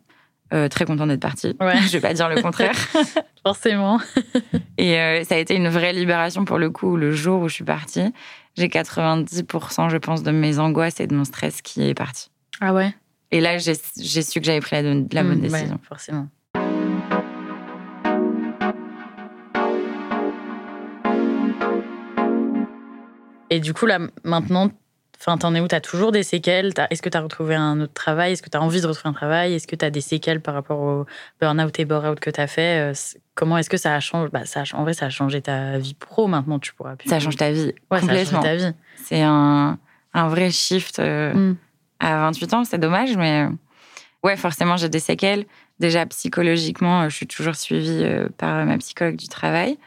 Euh, 0.51 0.67
très 0.67 0.85
contente 0.85 1.09
d'être 1.09 1.21
partie. 1.21 1.55
Ouais. 1.59 1.77
je 1.81 1.91
vais 1.91 1.99
pas 1.99 2.13
dire 2.13 2.27
le 2.29 2.41
contraire. 2.41 2.75
Forcément. 3.43 3.99
Et 4.77 5.23
ça 5.23 5.35
a 5.35 5.37
été 5.37 5.55
une 5.55 5.69
vraie 5.69 5.93
libération 5.93 6.45
pour 6.45 6.57
le 6.57 6.69
coup, 6.69 6.97
le 6.97 7.11
jour 7.11 7.41
où 7.41 7.47
je 7.47 7.53
suis 7.53 7.63
partie. 7.63 8.13
J'ai 8.57 8.67
90%, 8.67 9.89
je 9.89 9.97
pense, 9.97 10.23
de 10.23 10.31
mes 10.31 10.59
angoisses 10.59 10.99
et 10.99 11.07
de 11.07 11.15
mon 11.15 11.23
stress 11.23 11.61
qui 11.61 11.87
est 11.87 11.93
parti. 11.93 12.29
Ah 12.59 12.73
ouais 12.73 12.93
Et 13.31 13.41
là, 13.41 13.57
j'ai 13.57 13.75
su 13.75 14.39
que 14.39 14.45
j'avais 14.45 14.59
pris 14.59 14.75
la, 14.75 14.81
la 14.81 15.23
bonne 15.23 15.37
mmh, 15.37 15.41
décision. 15.41 15.79
forcément. 15.87 16.27
Et 23.49 23.59
du 23.59 23.73
coup, 23.73 23.85
là, 23.85 23.99
maintenant, 24.23 24.71
Enfin, 25.21 25.37
t'en 25.37 25.53
es 25.53 25.59
où? 25.59 25.67
T'as 25.67 25.81
toujours 25.81 26.13
des 26.13 26.23
séquelles? 26.23 26.71
Est-ce 26.89 27.01
que 27.01 27.09
t'as 27.09 27.19
retrouvé 27.19 27.53
un 27.53 27.81
autre 27.81 27.93
travail? 27.93 28.31
Est-ce 28.31 28.41
que 28.41 28.49
t'as 28.49 28.59
envie 28.59 28.79
de 28.79 28.87
retrouver 28.87 29.09
un 29.09 29.13
travail? 29.13 29.53
Est-ce 29.53 29.67
que 29.67 29.75
t'as 29.75 29.89
des 29.89 29.99
séquelles 29.99 30.39
par 30.39 30.53
rapport 30.53 30.79
au 30.79 31.05
burn-out 31.41 31.77
et 31.77 31.83
bore-out 31.83 32.19
que 32.21 32.29
t'as 32.29 32.47
fait? 32.47 32.91
Euh, 32.91 32.93
Comment 33.35 33.57
est-ce 33.57 33.69
que 33.69 33.75
ça 33.75 33.93
a 33.93 33.99
changé? 33.99 34.29
Bah, 34.31 34.45
ça 34.45 34.63
En 34.73 34.83
vrai, 34.83 34.93
ça 34.93 35.07
a 35.07 35.09
changé 35.09 35.41
ta 35.41 35.77
vie 35.77 35.93
pro 35.93 36.27
maintenant, 36.27 36.57
tu 36.57 36.73
pourras 36.73 36.95
plus. 36.95 37.09
Ça 37.09 37.19
change 37.19 37.35
ta 37.35 37.51
vie. 37.51 37.73
Ouais, 37.91 37.99
complètement. 37.99 38.41
ta 38.41 38.55
vie. 38.55 38.71
C'est 39.03 39.21
un, 39.21 39.77
un, 40.13 40.27
vrai 40.29 40.51
shift 40.51 40.99
euh, 40.99 41.33
mm. 41.33 41.57
à 41.99 42.19
28 42.21 42.53
ans, 42.53 42.63
c'est 42.63 42.77
dommage, 42.77 43.17
mais 43.17 43.45
euh, 43.45 43.49
ouais, 44.23 44.37
forcément, 44.37 44.77
j'ai 44.77 44.89
des 44.89 44.99
séquelles. 44.99 45.45
Déjà, 45.79 46.05
psychologiquement, 46.05 47.09
je 47.09 47.15
suis 47.15 47.27
toujours 47.27 47.55
suivie 47.55 48.05
par 48.37 48.65
ma 48.65 48.77
psychologue 48.77 49.15
du 49.15 49.27
travail. 49.29 49.77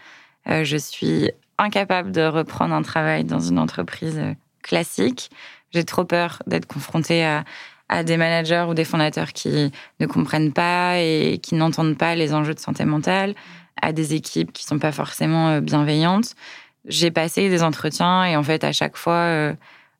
Je 0.46 0.76
suis 0.78 1.30
incapable 1.58 2.12
de 2.12 2.22
reprendre 2.22 2.74
un 2.74 2.82
travail 2.82 3.24
dans 3.24 3.40
une 3.40 3.58
entreprise 3.58 4.18
classique. 4.62 5.30
J'ai 5.72 5.84
trop 5.84 6.04
peur 6.04 6.42
d'être 6.46 6.66
confrontée 6.66 7.24
à, 7.24 7.44
des 8.04 8.16
managers 8.16 8.64
ou 8.68 8.72
des 8.72 8.84
fondateurs 8.84 9.34
qui 9.34 9.70
ne 10.00 10.06
comprennent 10.06 10.54
pas 10.54 10.98
et 10.98 11.38
qui 11.42 11.54
n'entendent 11.54 11.98
pas 11.98 12.14
les 12.14 12.32
enjeux 12.32 12.54
de 12.54 12.58
santé 12.58 12.86
mentale, 12.86 13.34
à 13.82 13.92
des 13.92 14.14
équipes 14.14 14.50
qui 14.50 14.64
sont 14.64 14.78
pas 14.78 14.92
forcément 14.92 15.50
euh, 15.50 15.60
bienveillantes. 15.60 16.34
J'ai 16.86 17.10
passé 17.10 17.50
des 17.50 17.62
entretiens 17.62 18.24
et 18.24 18.34
en 18.34 18.42
fait, 18.42 18.64
à 18.64 18.72
chaque 18.72 18.96
fois, 18.96 19.12
euh, 19.12 19.54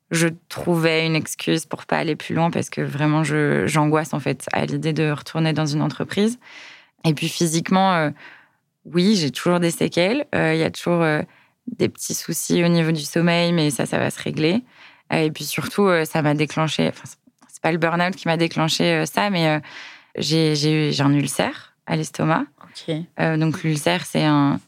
je 0.09 0.27
trouvais 0.49 1.05
une 1.05 1.15
excuse 1.15 1.67
pour 1.67 1.85
pas 1.85 1.97
aller 1.97 2.15
plus 2.15 2.33
loin 2.33 2.49
parce 2.49 2.71
que 2.71 2.81
vraiment, 2.81 3.23
j'angoisse 3.23 4.15
en 4.15 4.19
fait 4.19 4.47
à 4.53 4.65
l'idée 4.65 4.93
de 4.93 5.11
retourner 5.11 5.53
dans 5.53 5.67
une 5.67 5.83
entreprise. 5.83 6.39
Et 7.05 7.13
puis 7.13 7.29
physiquement, 7.29 7.93
euh, 7.93 8.09
oui, 8.85 9.15
j'ai 9.15 9.29
toujours 9.29 9.59
des 9.59 9.71
séquelles. 9.71 10.25
Il 10.33 10.57
y 10.57 10.63
a 10.63 10.71
toujours 10.71 11.05
des 11.67 11.89
petits 11.89 12.13
soucis 12.13 12.63
au 12.63 12.67
niveau 12.67 12.91
du 12.91 13.01
sommeil, 13.01 13.53
mais 13.53 13.69
ça, 13.69 13.85
ça 13.85 13.97
va 13.97 14.09
se 14.09 14.21
régler. 14.21 14.63
Euh, 15.11 15.17
et 15.17 15.31
puis 15.31 15.43
surtout, 15.43 15.87
euh, 15.87 16.05
ça 16.05 16.21
m'a 16.21 16.33
déclenché, 16.33 16.87
enfin, 16.87 17.03
c'est 17.47 17.61
pas 17.61 17.71
le 17.71 17.77
burn-out 17.77 18.15
qui 18.15 18.27
m'a 18.27 18.37
déclenché 18.37 18.83
euh, 18.83 19.05
ça, 19.05 19.29
mais 19.29 19.61
j'ai 20.17 20.91
un 20.99 21.13
ulcère 21.13 21.73
à 21.85 21.95
l'estomac. 21.95 22.45
donc 23.17 23.63
l'ulcère, 23.63 24.05
c'est 24.05 24.23
un, 24.23 24.59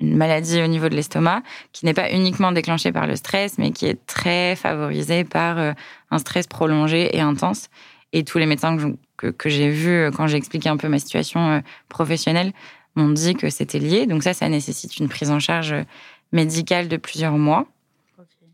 une 0.00 0.16
maladie 0.16 0.62
au 0.62 0.66
niveau 0.66 0.88
de 0.88 0.94
l'estomac 0.94 1.42
qui 1.72 1.86
n'est 1.86 1.94
pas 1.94 2.10
uniquement 2.12 2.52
déclenchée 2.52 2.92
par 2.92 3.06
le 3.06 3.16
stress, 3.16 3.58
mais 3.58 3.70
qui 3.70 3.86
est 3.86 4.04
très 4.06 4.56
favorisée 4.56 5.24
par 5.24 5.74
un 6.10 6.18
stress 6.18 6.46
prolongé 6.46 7.16
et 7.16 7.20
intense. 7.20 7.68
Et 8.12 8.24
tous 8.24 8.38
les 8.38 8.46
médecins 8.46 8.76
que, 9.16 9.28
que 9.28 9.48
j'ai 9.48 9.70
vus 9.70 10.10
quand 10.16 10.26
j'ai 10.26 10.36
expliqué 10.36 10.68
un 10.68 10.76
peu 10.76 10.88
ma 10.88 10.98
situation 10.98 11.62
professionnelle 11.88 12.52
m'ont 12.98 13.10
dit 13.10 13.34
que 13.34 13.50
c'était 13.50 13.78
lié. 13.78 14.06
Donc 14.06 14.22
ça, 14.22 14.34
ça 14.34 14.48
nécessite 14.48 14.98
une 14.98 15.08
prise 15.08 15.30
en 15.30 15.40
charge 15.40 15.74
médicale 16.32 16.88
de 16.88 16.96
plusieurs 16.96 17.38
mois. 17.38 17.66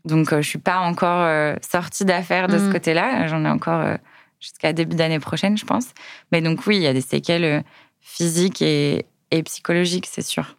Donc 0.05 0.31
euh, 0.31 0.41
je 0.41 0.47
suis 0.47 0.59
pas 0.59 0.79
encore 0.79 1.23
euh, 1.23 1.55
sortie 1.67 2.05
d'affaires 2.05 2.47
de 2.47 2.57
ce 2.57 2.65
mm. 2.65 2.71
côté-là. 2.71 3.27
J'en 3.27 3.43
ai 3.43 3.49
encore 3.49 3.81
euh, 3.81 3.95
jusqu'à 4.39 4.71
début 4.71 4.95
d'année 4.95 5.19
prochaine, 5.19 5.57
je 5.57 5.65
pense. 5.65 5.87
Mais 6.31 6.41
donc 6.41 6.65
oui, 6.67 6.77
il 6.77 6.83
y 6.83 6.87
a 6.87 6.93
des 6.93 7.01
séquelles 7.01 7.63
physiques 7.99 8.61
et, 8.61 9.05
psychologiques, 9.43 10.07
c'est 10.09 10.21
sûr. 10.21 10.55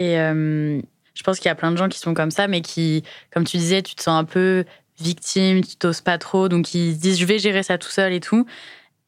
Et 0.00 0.14
je 0.16 1.22
pense 1.22 1.38
qu'il 1.38 1.48
y 1.48 1.52
a 1.52 1.54
plein 1.54 1.70
de 1.70 1.76
gens 1.76 1.88
qui 1.88 2.00
sont 2.00 2.14
comme 2.14 2.32
ça, 2.32 2.48
mais 2.48 2.62
qui, 2.62 3.04
comme 3.30 3.44
tu 3.44 3.58
disais, 3.58 3.82
tu 3.82 3.94
te 3.94 4.02
sens 4.02 4.18
un 4.18 4.24
peu 4.24 4.64
victime, 4.98 5.62
tu 5.62 5.76
t'oses 5.76 6.00
pas 6.00 6.18
trop, 6.18 6.48
donc 6.48 6.74
ils 6.74 6.94
se 6.94 6.98
disent 6.98 7.20
je 7.20 7.24
vais 7.24 7.38
gérer 7.38 7.62
ça 7.62 7.78
tout 7.78 7.90
seul 7.90 8.12
et 8.12 8.18
tout. 8.18 8.44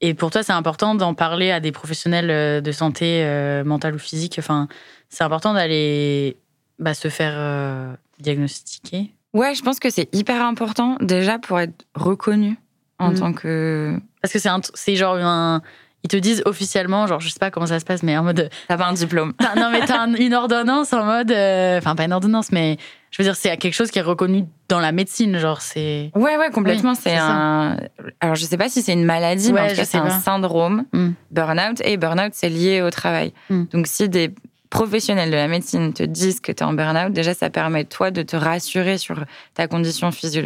Et 0.01 0.15
pour 0.15 0.31
toi, 0.31 0.43
c'est 0.43 0.53
important 0.53 0.95
d'en 0.95 1.15
parler 1.15 1.51
à 1.51 1.61
des 1.61 1.73
professionnels 1.73 2.31
euh, 2.31 2.61
de 2.61 2.73
santé 2.73 3.23
euh, 3.23 3.65
mentale 3.65 3.95
ou 3.95 3.99
physique? 3.99 4.37
Enfin, 4.39 4.69
c'est 5.09 5.25
important 5.25 5.53
d'aller 5.53 6.37
bah, 6.79 6.95
se 6.95 7.09
faire 7.09 7.35
euh, 7.37 7.95
diagnostiquer? 8.19 9.13
Ouais, 9.35 9.55
je 9.55 9.63
pense 9.63 9.79
que 9.79 9.91
c'est 9.91 10.13
hyper 10.15 10.43
important 10.45 10.97
déjà 11.01 11.39
pour 11.39 11.61
être 11.61 11.87
reconnu 11.95 12.57
en 12.99 13.13
mm. 13.13 13.19
tant 13.19 13.33
que. 13.33 13.99
Parce 14.23 14.33
que 14.33 14.39
c'est 14.75 14.97
genre 14.97 15.17
un. 15.17 15.63
Ils 16.03 16.09
te 16.09 16.17
disent 16.17 16.43
officiellement, 16.47 17.07
genre, 17.07 17.21
je 17.21 17.29
sais 17.29 17.39
pas 17.39 17.51
comment 17.51 17.67
ça 17.67 17.79
se 17.79 17.85
passe, 17.85 18.03
mais 18.03 18.17
en 18.17 18.23
mode. 18.23 18.49
T'as 18.69 18.79
pas 18.79 18.87
un 18.87 18.93
diplôme. 18.95 19.35
non, 19.57 19.71
mais 19.71 19.81
t'as 19.87 20.07
une 20.07 20.35
ordonnance 20.35 20.93
en 20.93 21.05
mode. 21.05 21.31
Enfin, 21.31 21.95
pas 21.95 22.05
une 22.05 22.13
ordonnance, 22.13 22.53
mais 22.53 22.79
je 23.11 23.21
veux 23.21 23.25
dire, 23.25 23.37
c'est 23.37 23.57
quelque 23.57 23.75
chose 23.75 23.91
qui 23.91 23.99
est 23.99 24.03
reconnu 24.03 24.45
dans 24.69 24.79
la 24.79 24.93
médecine, 24.93 25.37
genre 25.39 25.61
c'est. 25.61 26.11
Ouais, 26.15 26.37
ouais, 26.37 26.51
complètement. 26.51 26.95
c'est 26.95 27.17
un. 27.17 27.77
Alors, 28.21 28.37
je 28.37 28.45
sais 28.45 28.57
pas 28.57 28.69
si 28.69 28.83
c'est 28.83 28.93
une 28.93 29.05
maladie, 29.05 29.53
mais 29.53 29.61
en 29.61 29.69
tout 29.69 29.75
cas, 29.75 29.85
c'est 29.85 29.99
un 29.99 30.21
syndrome. 30.21 30.85
Mm. 30.93 31.11
Burnout 31.31 31.81
et 31.85 31.97
burnout, 31.97 32.33
c'est 32.33 32.49
lié 32.49 32.83
au 32.83 32.91
travail. 32.91 33.33
Mm. 33.51 33.65
Donc, 33.73 33.87
si 33.89 34.09
des 34.09 34.33
professionnels 34.71 35.31
de 35.31 35.37
la 35.37 35.49
médecine 35.49 35.93
te 35.93 36.05
disent 36.05 36.41
que 36.41 36.53
tu 36.53 36.63
es 36.63 36.67
en 36.67 36.73
burnout, 36.73 37.13
déjà, 37.13 37.35
ça 37.35 37.51
permet 37.51 37.85
toi 37.85 38.13
de 38.13 38.23
te 38.23 38.37
rassurer 38.37 38.97
sur 38.97 39.25
ta 39.55 39.67
condition 39.67 40.13
physio... 40.13 40.45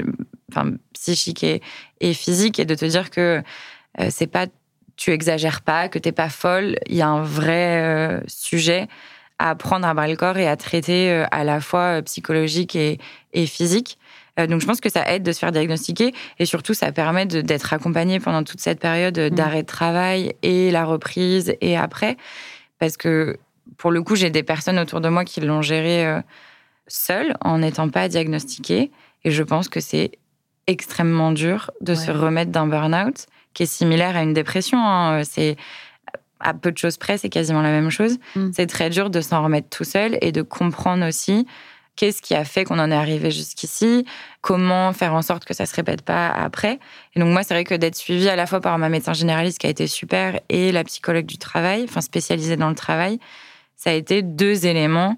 enfin, 0.50 0.72
psychique 0.94 1.44
et, 1.44 1.60
et, 2.00 2.14
physique 2.14 2.58
et 2.58 2.64
de 2.64 2.74
te 2.74 2.86
dire 2.86 3.10
que 3.10 3.42
euh, 4.00 4.06
c'est 4.08 4.26
pas 4.26 4.46
tu 4.96 5.10
exagères 5.10 5.62
pas, 5.62 5.88
que 5.88 5.98
t'es 5.98 6.12
pas 6.12 6.28
folle. 6.28 6.76
Il 6.86 6.96
y 6.96 7.02
a 7.02 7.08
un 7.08 7.22
vrai 7.22 7.82
euh, 7.82 8.20
sujet 8.26 8.88
à 9.38 9.54
prendre 9.54 9.86
à 9.86 9.94
bras 9.94 10.06
le 10.06 10.16
corps 10.16 10.36
et 10.36 10.46
à 10.46 10.56
traiter 10.56 11.10
euh, 11.10 11.24
à 11.30 11.44
la 11.44 11.60
fois 11.60 11.98
euh, 11.98 12.02
psychologique 12.02 12.76
et, 12.76 12.98
physique. 13.46 13.98
Donc 14.36 14.60
je 14.60 14.66
pense 14.66 14.80
que 14.80 14.88
ça 14.88 15.08
aide 15.12 15.22
de 15.22 15.30
se 15.30 15.38
faire 15.38 15.52
diagnostiquer 15.52 16.12
et 16.40 16.44
surtout 16.44 16.74
ça 16.74 16.90
permet 16.90 17.24
d'être 17.24 17.72
accompagné 17.72 18.18
pendant 18.18 18.42
toute 18.42 18.58
cette 18.58 18.80
période 18.80 19.16
mmh. 19.16 19.30
d'arrêt 19.30 19.62
de 19.62 19.66
travail 19.68 20.34
et 20.42 20.72
la 20.72 20.84
reprise 20.84 21.54
et 21.60 21.76
après. 21.76 22.16
Parce 22.80 22.96
que 22.96 23.36
pour 23.76 23.92
le 23.92 24.02
coup, 24.02 24.16
j'ai 24.16 24.30
des 24.30 24.42
personnes 24.42 24.80
autour 24.80 25.00
de 25.00 25.08
moi 25.08 25.24
qui 25.24 25.40
l'ont 25.40 25.62
géré 25.62 26.20
seules 26.88 27.36
en 27.42 27.58
n'étant 27.58 27.88
pas 27.88 28.08
diagnostiquées 28.08 28.90
et 29.22 29.30
je 29.30 29.42
pense 29.44 29.68
que 29.68 29.78
c'est 29.78 30.10
extrêmement 30.66 31.32
dur 31.32 31.70
de 31.80 31.94
se 31.94 32.10
remettre 32.10 32.50
d'un 32.50 32.66
burn-out, 32.66 33.26
qui 33.54 33.62
est 33.62 33.66
similaire 33.66 34.16
à 34.16 34.22
une 34.22 34.34
dépression. 34.34 34.78
Hein. 34.78 35.22
C'est 35.24 35.56
à 36.40 36.52
peu 36.52 36.70
de 36.70 36.78
choses 36.78 36.98
près, 36.98 37.16
c'est 37.16 37.30
quasiment 37.30 37.62
la 37.62 37.70
même 37.70 37.90
chose. 37.90 38.18
Mm. 38.36 38.50
C'est 38.52 38.66
très 38.66 38.90
dur 38.90 39.10
de 39.10 39.20
s'en 39.20 39.42
remettre 39.42 39.68
tout 39.70 39.84
seul 39.84 40.18
et 40.20 40.32
de 40.32 40.42
comprendre 40.42 41.06
aussi 41.06 41.46
qu'est-ce 41.96 42.20
qui 42.20 42.34
a 42.34 42.44
fait 42.44 42.64
qu'on 42.64 42.78
en 42.78 42.90
est 42.90 42.94
arrivé 42.94 43.30
jusqu'ici, 43.30 44.04
comment 44.40 44.92
faire 44.92 45.14
en 45.14 45.22
sorte 45.22 45.44
que 45.44 45.54
ça 45.54 45.64
se 45.64 45.74
répète 45.74 46.02
pas 46.02 46.28
après. 46.28 46.78
Et 47.14 47.20
donc 47.20 47.32
moi, 47.32 47.42
c'est 47.42 47.54
vrai 47.54 47.64
que 47.64 47.74
d'être 47.74 47.94
suivie 47.94 48.28
à 48.28 48.36
la 48.36 48.46
fois 48.46 48.60
par 48.60 48.76
ma 48.78 48.88
médecin 48.88 49.12
généraliste 49.12 49.58
qui 49.58 49.66
a 49.66 49.70
été 49.70 49.86
super 49.86 50.40
et 50.48 50.72
la 50.72 50.84
psychologue 50.84 51.26
du 51.26 51.38
travail, 51.38 51.84
enfin 51.88 52.00
spécialisée 52.00 52.56
dans 52.56 52.68
le 52.68 52.74
travail, 52.74 53.20
ça 53.76 53.90
a 53.90 53.92
été 53.92 54.22
deux 54.22 54.66
éléments 54.66 55.16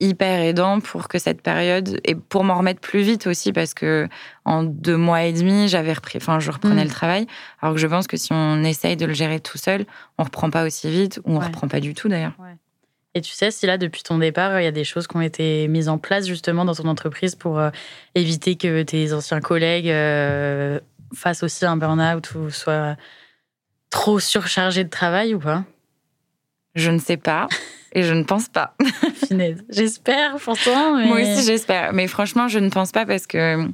hyper 0.00 0.40
aidant 0.40 0.80
pour 0.80 1.08
que 1.08 1.18
cette 1.18 1.42
période 1.42 2.00
et 2.04 2.14
pour 2.14 2.44
m'en 2.44 2.58
remettre 2.58 2.80
plus 2.80 3.00
vite 3.00 3.26
aussi 3.26 3.52
parce 3.52 3.74
que 3.74 4.08
en 4.44 4.62
deux 4.62 4.96
mois 4.96 5.24
et 5.24 5.32
demi 5.32 5.68
j'avais 5.68 5.92
repris 5.92 6.18
enfin 6.18 6.38
je 6.38 6.50
reprenais 6.50 6.82
mm. 6.82 6.88
le 6.88 6.90
travail. 6.90 7.26
Alors 7.60 7.74
que 7.74 7.80
je 7.80 7.86
pense 7.86 8.06
que 8.06 8.16
si 8.16 8.32
on 8.32 8.62
essaye 8.62 8.96
de 8.96 9.06
le 9.06 9.14
gérer 9.14 9.40
tout 9.40 9.58
seul 9.58 9.86
on 10.16 10.24
reprend 10.24 10.50
pas 10.50 10.64
aussi 10.64 10.90
vite 10.90 11.20
ou 11.24 11.36
on 11.36 11.40
reprend 11.40 11.68
pas 11.68 11.80
du 11.80 11.94
tout 11.94 12.08
d'ailleurs. 12.08 12.34
Et 13.14 13.20
tu 13.20 13.32
sais 13.32 13.50
si 13.50 13.66
là 13.66 13.76
depuis 13.76 14.02
ton 14.02 14.18
départ 14.18 14.60
il 14.60 14.64
y 14.64 14.68
a 14.68 14.72
des 14.72 14.84
choses 14.84 15.08
qui 15.08 15.16
ont 15.16 15.20
été 15.20 15.66
mises 15.66 15.88
en 15.88 15.98
place 15.98 16.26
justement 16.26 16.64
dans 16.64 16.74
ton 16.74 16.86
entreprise 16.86 17.34
pour 17.34 17.58
euh, 17.58 17.70
éviter 18.14 18.54
que 18.54 18.82
tes 18.84 19.12
anciens 19.12 19.40
collègues 19.40 19.90
euh, 19.90 20.78
fassent 21.12 21.42
aussi 21.42 21.64
un 21.64 21.76
burn-out 21.76 22.34
ou 22.34 22.50
soient 22.50 22.96
trop 23.90 24.20
surchargés 24.20 24.84
de 24.84 24.90
travail 24.90 25.34
ou 25.34 25.40
pas? 25.40 25.64
Je 26.78 26.90
ne 26.90 26.98
sais 26.98 27.16
pas 27.16 27.48
et 27.92 28.02
je 28.02 28.12
ne 28.14 28.22
pense 28.22 28.48
pas. 28.48 28.74
J'espère 29.68 30.36
pourtant. 30.36 30.96
Mais... 30.96 31.06
Moi 31.06 31.20
aussi, 31.20 31.44
j'espère. 31.44 31.92
Mais 31.92 32.06
franchement, 32.06 32.48
je 32.48 32.58
ne 32.58 32.68
pense 32.68 32.92
pas 32.92 33.06
parce 33.06 33.26
que, 33.26 33.66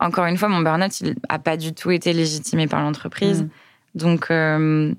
encore 0.00 0.26
une 0.26 0.36
fois, 0.36 0.48
mon 0.48 0.60
burn-out, 0.60 1.00
il 1.00 1.14
n'a 1.30 1.38
pas 1.38 1.56
du 1.56 1.74
tout 1.74 1.90
été 1.90 2.12
légitimé 2.12 2.66
par 2.66 2.80
l'entreprise. 2.82 3.42
Mm. 3.42 3.48
Donc, 3.94 4.30
euh, 4.30 4.94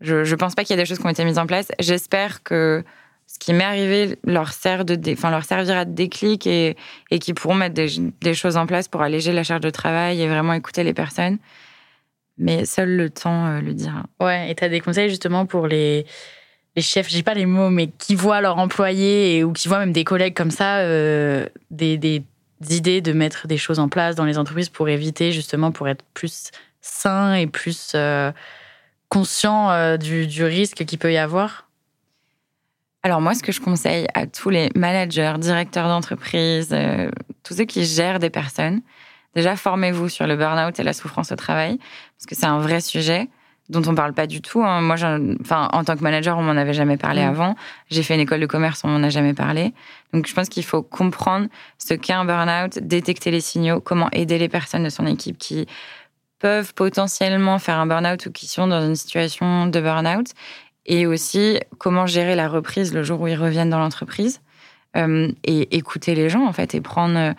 je 0.00 0.16
ne 0.16 0.36
pense 0.36 0.54
pas 0.54 0.64
qu'il 0.64 0.76
y 0.76 0.78
a 0.78 0.82
des 0.82 0.86
choses 0.86 0.98
qui 0.98 1.06
ont 1.06 1.10
été 1.10 1.24
mises 1.24 1.38
en 1.38 1.46
place. 1.46 1.68
J'espère 1.78 2.42
que 2.42 2.84
ce 3.26 3.38
qui 3.38 3.52
m'est 3.52 3.64
arrivé 3.64 4.18
leur, 4.24 4.52
sert 4.52 4.84
de 4.84 4.98
enfin, 5.12 5.30
leur 5.30 5.44
servira 5.44 5.84
de 5.84 5.92
déclic 5.92 6.46
et, 6.46 6.76
et 7.10 7.18
qu'ils 7.18 7.34
pourront 7.34 7.54
mettre 7.54 7.74
des, 7.74 7.88
des, 8.20 8.34
choses 8.34 8.56
en 8.56 8.66
place 8.66 8.86
pour 8.86 9.02
alléger 9.02 9.32
la 9.32 9.44
charge 9.44 9.62
de 9.62 9.70
travail 9.70 10.20
et 10.20 10.28
vraiment 10.28 10.52
écouter 10.52 10.84
les 10.84 10.92
personnes. 10.92 11.38
Mais 12.36 12.64
seul 12.64 12.96
le 12.96 13.10
temps 13.10 13.46
euh, 13.46 13.60
le 13.60 13.72
dira. 13.72 14.04
Ouais, 14.20 14.50
et 14.50 14.54
tu 14.54 14.64
as 14.64 14.68
des 14.68 14.80
conseils 14.80 15.08
justement 15.08 15.46
pour 15.46 15.66
les 15.66 16.04
les 16.76 16.82
chefs, 16.82 17.08
j'ai 17.08 17.22
pas 17.22 17.34
les 17.34 17.46
mots, 17.46 17.70
mais 17.70 17.88
qui 17.88 18.14
voient 18.14 18.40
leurs 18.40 18.58
employés 18.58 19.44
ou 19.44 19.52
qui 19.52 19.68
voient 19.68 19.78
même 19.78 19.92
des 19.92 20.04
collègues 20.04 20.34
comme 20.34 20.50
ça, 20.50 20.78
euh, 20.78 21.46
des, 21.70 22.22
idées 22.70 23.00
de 23.00 23.12
mettre 23.12 23.46
des 23.46 23.58
choses 23.58 23.78
en 23.78 23.88
place 23.88 24.16
dans 24.16 24.24
les 24.24 24.38
entreprises 24.38 24.68
pour 24.68 24.88
éviter 24.88 25.32
justement, 25.32 25.70
pour 25.70 25.88
être 25.88 26.04
plus 26.14 26.50
sain 26.80 27.34
et 27.34 27.46
plus 27.46 27.92
euh, 27.94 28.32
conscient 29.08 29.70
euh, 29.70 29.96
du, 29.96 30.26
du, 30.26 30.44
risque 30.44 30.84
qu'il 30.84 30.98
peut 30.98 31.12
y 31.12 31.18
avoir? 31.18 31.68
Alors 33.02 33.20
moi, 33.20 33.34
ce 33.34 33.42
que 33.42 33.52
je 33.52 33.60
conseille 33.60 34.06
à 34.14 34.26
tous 34.26 34.50
les 34.50 34.70
managers, 34.74 35.34
directeurs 35.38 35.88
d'entreprise, 35.88 36.74
tous 37.42 37.54
ceux 37.54 37.66
qui 37.66 37.84
gèrent 37.84 38.18
des 38.18 38.30
personnes, 38.30 38.80
déjà 39.34 39.56
formez-vous 39.56 40.08
sur 40.08 40.26
le 40.26 40.36
burn-out 40.36 40.80
et 40.80 40.82
la 40.82 40.94
souffrance 40.94 41.30
au 41.30 41.36
travail, 41.36 41.76
parce 42.16 42.24
que 42.26 42.34
c'est 42.34 42.46
un 42.46 42.60
vrai 42.60 42.80
sujet 42.80 43.28
dont 43.68 43.82
on 43.86 43.94
parle 43.94 44.12
pas 44.12 44.26
du 44.26 44.42
tout. 44.42 44.62
Hein. 44.62 44.80
Moi, 44.80 44.96
enfin, 45.40 45.68
en 45.72 45.84
tant 45.84 45.96
que 45.96 46.02
manager, 46.02 46.36
on 46.36 46.42
m'en 46.42 46.52
avait 46.52 46.74
jamais 46.74 46.96
parlé 46.96 47.22
mm. 47.22 47.28
avant. 47.28 47.54
J'ai 47.90 48.02
fait 48.02 48.14
une 48.14 48.20
école 48.20 48.40
de 48.40 48.46
commerce, 48.46 48.82
on 48.84 48.88
m'en 48.88 49.02
a 49.02 49.08
jamais 49.08 49.34
parlé. 49.34 49.72
Donc, 50.12 50.26
je 50.26 50.34
pense 50.34 50.48
qu'il 50.48 50.64
faut 50.64 50.82
comprendre 50.82 51.48
ce 51.78 51.94
qu'est 51.94 52.12
un 52.12 52.24
burn-out, 52.24 52.78
détecter 52.80 53.30
les 53.30 53.40
signaux, 53.40 53.80
comment 53.80 54.08
aider 54.12 54.38
les 54.38 54.48
personnes 54.48 54.84
de 54.84 54.90
son 54.90 55.06
équipe 55.06 55.38
qui 55.38 55.66
peuvent 56.38 56.74
potentiellement 56.74 57.58
faire 57.58 57.78
un 57.78 57.86
burn-out 57.86 58.26
ou 58.26 58.32
qui 58.32 58.46
sont 58.46 58.66
dans 58.66 58.86
une 58.86 58.96
situation 58.96 59.66
de 59.66 59.80
burn-out, 59.80 60.26
et 60.86 61.06
aussi 61.06 61.58
comment 61.78 62.06
gérer 62.06 62.34
la 62.34 62.48
reprise 62.48 62.92
le 62.92 63.02
jour 63.02 63.20
où 63.22 63.28
ils 63.28 63.36
reviennent 63.36 63.70
dans 63.70 63.78
l'entreprise, 63.78 64.42
euh, 64.96 65.32
et 65.42 65.74
écouter 65.74 66.14
les 66.14 66.28
gens 66.28 66.46
en 66.46 66.52
fait, 66.52 66.74
et 66.74 66.80
prendre 66.82 67.34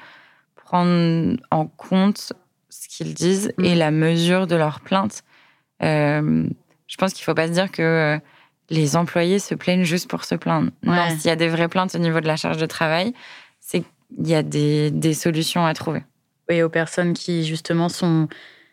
prendre 0.55 1.37
en 1.51 1.67
compte 1.67 2.33
ce 2.69 2.87
qu'ils 2.87 3.13
disent 3.13 3.53
et 3.59 3.75
mm. 3.75 3.77
la 3.77 3.91
mesure 3.91 4.47
de 4.47 4.55
leurs 4.55 4.79
plaintes 4.79 5.23
je 5.81 6.97
pense 6.97 7.13
qu'il 7.13 7.21
ne 7.21 7.25
faut 7.25 7.33
pas 7.33 7.47
se 7.47 7.53
dire 7.53 7.71
que 7.71 7.81
euh, 7.81 8.19
les 8.69 8.95
employés 8.95 9.39
se 9.39 9.55
plaignent 9.55 9.83
juste 9.83 10.09
pour 10.09 10.23
se 10.23 10.35
plaindre. 10.35 10.71
Non, 10.83 11.09
s'il 11.09 11.27
y 11.27 11.29
a 11.29 11.35
des 11.35 11.49
vraies 11.49 11.67
plaintes 11.67 11.95
au 11.95 11.99
niveau 11.99 12.19
de 12.19 12.27
la 12.27 12.35
charge 12.35 12.57
de 12.57 12.65
travail, 12.65 13.13
c'est 13.59 13.81
qu'il 13.81 14.27
y 14.27 14.35
a 14.35 14.43
des, 14.43 14.91
des, 14.91 15.13
solutions 15.13 15.65
à 15.65 15.73
trouver. 15.73 16.03
Et 16.49 16.63
aux 16.63 16.69
personnes 16.69 17.13
qui, 17.13 17.43
justement, 17.45 17.89
sont, 17.89 18.27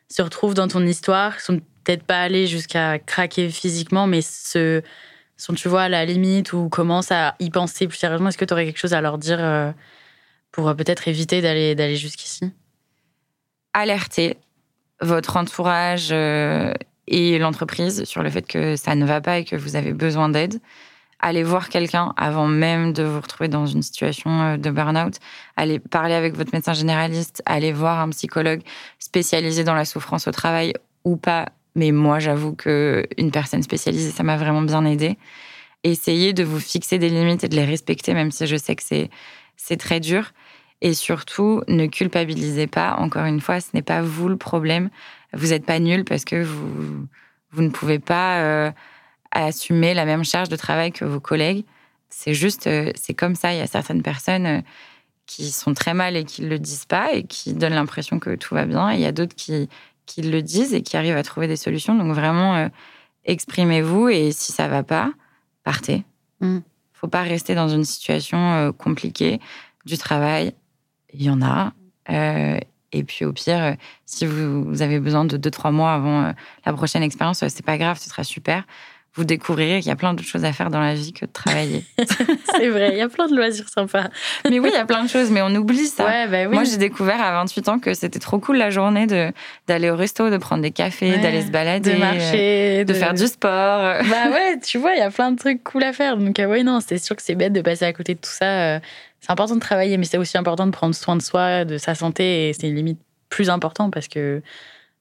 se 0.09 0.23
retrouvent 0.23 0.55
dans 0.55 0.69
ton 0.69 0.85
histoire, 0.85 1.41
sont 1.41 1.61
peut-être 1.85 2.05
pas 2.05 2.21
allées 2.21 2.47
jusqu'à 2.47 2.99
craquer 2.99 3.49
physiquement, 3.49 4.07
mais 4.07 4.23
se, 4.23 4.83
sont, 5.37 5.55
tu 5.55 5.69
vois, 5.69 5.83
à 5.83 5.89
la 5.89 6.05
limite 6.05 6.53
ou 6.53 6.69
commencent 6.69 7.13
à 7.13 7.35
y 7.39 7.51
penser 7.51 7.89
plus 7.89 7.99
sérieusement. 7.99 8.29
Est-ce 8.29 8.39
que 8.39 8.45
tu 8.45 8.53
aurais 8.53 8.67
quelque 8.67 8.79
chose 8.79 8.95
à 8.95 9.01
leur 9.01 9.19
dire 9.19 9.39
euh, 9.41 9.73
pour 10.53 10.75
peut-être 10.77 11.09
éviter 11.09 11.41
d'aller, 11.41 11.75
d'aller 11.75 11.97
jusqu'ici? 11.97 12.53
Alerter 13.73 14.37
votre 15.01 15.37
entourage 15.37 16.13
et 17.13 17.39
l'entreprise 17.39 18.05
sur 18.05 18.23
le 18.23 18.31
fait 18.31 18.47
que 18.47 18.75
ça 18.75 18.95
ne 18.95 19.05
va 19.05 19.21
pas 19.21 19.39
et 19.39 19.45
que 19.45 19.55
vous 19.55 19.77
avez 19.77 19.93
besoin 19.93 20.29
d'aide. 20.29 20.61
Allez 21.21 21.45
voir 21.45 21.69
quelqu'un 21.69 22.13
avant 22.17 22.49
même 22.49 22.93
de 22.93 23.05
vous 23.05 23.21
retrouver 23.21 23.49
dans 23.49 23.67
une 23.67 23.83
situation 23.83 24.43
euh, 24.43 24.57
de 24.57 24.71
burn-out. 24.71 25.19
Allez 25.57 25.79
parler 25.79 26.15
avec 26.15 26.35
votre 26.35 26.53
médecin 26.53 26.73
généraliste. 26.73 27.43
Allez 27.47 27.73
voir 27.73 28.01
un 28.01 28.09
psychologue 28.09 28.63
spécialisé 28.99 29.63
dans 29.63 29.75
la 29.75 29.85
souffrance 29.85 30.27
au 30.27 30.33
travail 30.33 30.73
ou 31.05 31.17
pas. 31.17 31.47
Mais 31.77 31.93
moi, 31.93 32.19
j'avoue 32.19 32.55
que 32.55 33.07
une 33.19 33.31
personne 33.31 33.63
spécialisée, 33.63 34.11
ça 34.11 34.25
m'a 34.25 34.37
vraiment 34.37 34.63
bien 34.63 34.85
aidé. 34.85 35.17
Essayez 35.85 36.33
de 36.33 36.43
vous 36.43 36.59
fixer 36.59 36.99
des 36.99 37.09
limites 37.09 37.45
et 37.45 37.49
de 37.49 37.57
les 37.57 37.65
respecter, 37.65 38.15
même 38.15 38.33
si 38.33 38.47
je 38.47 38.57
sais 38.57 38.75
que 38.75 38.83
c'est 38.83 39.09
c'est 39.57 39.77
très 39.77 40.01
dur. 40.01 40.33
Et 40.85 40.95
surtout, 40.95 41.63
ne 41.69 41.87
culpabilisez 41.87 42.67
pas. 42.67 42.97
Encore 42.97 43.25
une 43.25 43.41
fois, 43.41 43.61
ce 43.61 43.69
n'est 43.73 43.83
pas 43.83 44.03
vous 44.03 44.29
le 44.29 44.37
problème 44.37 44.91
vous 45.33 45.49
n'êtes 45.49 45.65
pas 45.65 45.79
nul 45.79 46.05
parce 46.05 46.25
que 46.25 46.43
vous, 46.43 47.07
vous 47.51 47.63
ne 47.63 47.71
pouvez 47.71 47.99
pas 47.99 48.41
euh, 48.41 48.73
assumer 49.31 49.95
la 49.95 50.05
même 50.05 50.25
charge 50.25 50.49
de 50.49 50.57
travail 50.57 50.93
que 50.93 51.05
vos 51.05 51.21
collègues. 51.21 51.65
C'est 52.11 52.35
juste, 52.35 52.67
euh, 52.67 52.93
c'est 52.95 53.15
comme 53.15 53.35
ça. 53.35 53.53
Il 53.53 53.59
y 53.59 53.63
a 53.63 53.67
certaines 53.67 54.03
personnes 54.03 54.47
euh, 54.47 54.61
qui 55.27 55.51
sont 55.51 55.75
très 55.75 55.95
mal 55.95 56.17
et 56.17 56.25
qui 56.25 56.43
ne 56.43 56.49
le 56.49 56.59
disent 56.59 56.85
pas 56.85 57.13
et 57.13 57.25
qui 57.25 57.55
donnent 57.55 57.75
l'impression 57.75 58.19
que 58.19 58.35
tout 58.35 58.55
va 58.55 58.67
bien. 58.67 58.91
Et 58.91 58.95
il 58.97 59.01
y 59.01 59.07
a 59.07 59.13
d'autres 59.13 59.35
qui, 59.35 59.69
qui 60.07 60.23
le 60.23 60.43
disent 60.43 60.75
et 60.75 60.83
qui 60.83 60.97
arrivent 60.97 61.17
à 61.17 61.23
trouver 61.23 61.49
des 61.49 61.57
solutions. 61.57 61.95
Donc 61.95 62.13
vraiment, 62.13 62.69
exprimez-vous 63.25 64.09
et 64.09 64.33
si 64.33 64.53
ça 64.53 64.69
va 64.69 64.83
pas, 64.83 65.13
partez. 65.65 66.05
Il 66.43 66.49
mm. 66.49 66.55
ne 66.57 66.61
faut 66.93 67.09
pas 67.09 67.23
rester 67.23 67.55
dans 67.55 67.69
une 67.69 67.85
situation 67.85 68.73
compliquée 68.77 69.41
du 69.87 69.97
travail. 69.97 70.53
Il 71.13 71.23
y 71.23 71.31
en 71.31 71.43
a. 71.43 71.73
Et 72.93 73.05
puis 73.05 73.25
au 73.25 73.33
pire, 73.33 73.63
euh, 73.63 73.73
si 74.05 74.27
vous, 74.27 74.83
avez 74.83 75.01
besoin 75.01 75.25
de 75.25 75.37
2-3 75.37 75.73
mois 75.73 75.93
avant 75.93 76.25
euh, 76.25 76.33
la 76.67 76.73
prochaine 76.73 77.03
expérience, 77.03 77.43
euh, 77.43 77.47
c'est 77.49 77.65
pas 77.65 77.79
grave, 77.79 77.99
ce 77.99 78.09
sera 78.09 78.23
super. 78.23 78.65
Vous 79.15 79.25
découvrirez 79.25 79.81
qu'il 79.81 79.89
y 79.89 79.93
a 79.93 79.97
plein 79.97 80.15
d'autres 80.15 80.29
choses 80.29 80.47
à 80.47 80.55
faire 80.55 80.71
dans 80.71 80.81
la 80.81 80.95
vie 80.95 81.13
que 81.13 81.27
de 81.27 81.31
travailler. 81.31 81.85
c'est 82.57 82.69
vrai, 82.69 82.93
il 82.93 82.99
y 82.99 83.03
a 83.03 83.11
plein 83.11 83.29
de 83.29 83.37
loisirs 83.37 83.69
sympas. 83.69 84.09
mais 84.49 84.59
oui, 84.59 84.71
il 84.73 84.75
y 84.75 84.81
a 84.81 84.87
plein 84.87 85.05
de 85.05 85.09
choses, 85.09 85.31
mais 85.31 85.43
on 85.43 85.55
oublie 85.55 85.87
ça. 85.87 86.27
Bah 86.29 86.49
Moi, 86.49 86.65
j'ai 86.65 86.79
découvert 86.79 87.21
à 87.21 87.33
28 87.33 87.69
ans 87.69 87.79
que 87.79 87.93
c'était 87.93 88.19
trop 88.19 88.39
cool 88.39 88.57
la 88.57 88.71
journée 88.71 89.07
de 89.07 89.31
d'aller 89.67 89.91
au 89.91 89.97
resto, 89.97 90.31
de 90.31 90.39
prendre 90.39 90.63
des 90.63 90.71
cafés, 90.71 91.19
d'aller 91.19 91.43
se 91.43 91.51
balader, 91.51 91.93
de 91.93 91.99
marcher, 91.99 92.85
de... 92.87 92.95
faire 92.95 93.13
du 93.13 93.27
sport. 93.27 94.03
Bah 94.09 94.31
ouais, 94.31 94.59
tu 94.61 94.79
vois, 94.79 94.95
il 94.95 94.99
y 94.99 95.03
a 95.03 95.11
plein 95.11 95.33
de 95.33 95.39
trucs 95.39 95.63
cool 95.63 95.85
à 95.85 95.93
faire. 95.93 96.17
Donc 96.17 96.41
oui, 96.49 96.65
non, 96.65 96.81
c'est 96.81 96.97
sûr 96.97 97.15
que 97.15 97.23
c'est 97.23 97.35
bête 97.35 97.53
de 97.53 97.61
passer 97.61 97.85
à 97.85 97.93
côté 97.93 98.15
de 98.15 98.21
tout 98.21 98.31
ça 98.31 98.81
c'est 99.23 99.31
important 99.31 99.55
de 99.55 99.61
travailler, 99.61 99.97
mais 99.99 100.05
c'est 100.05 100.19
aussi 100.19 100.37
important 100.37 100.67
de 100.67 100.73
prendre 100.73 100.95
soin 100.97 101.15
de 101.15 101.23
soi, 101.23 101.65
de 101.65 101.79
sa 101.79 101.95
santé, 101.95 102.49
et 102.49 102.53
c'est 102.53 102.69
limite 102.69 103.01
plus 103.29 103.51
important 103.51 103.89
parce 103.89 104.09
que 104.09 104.43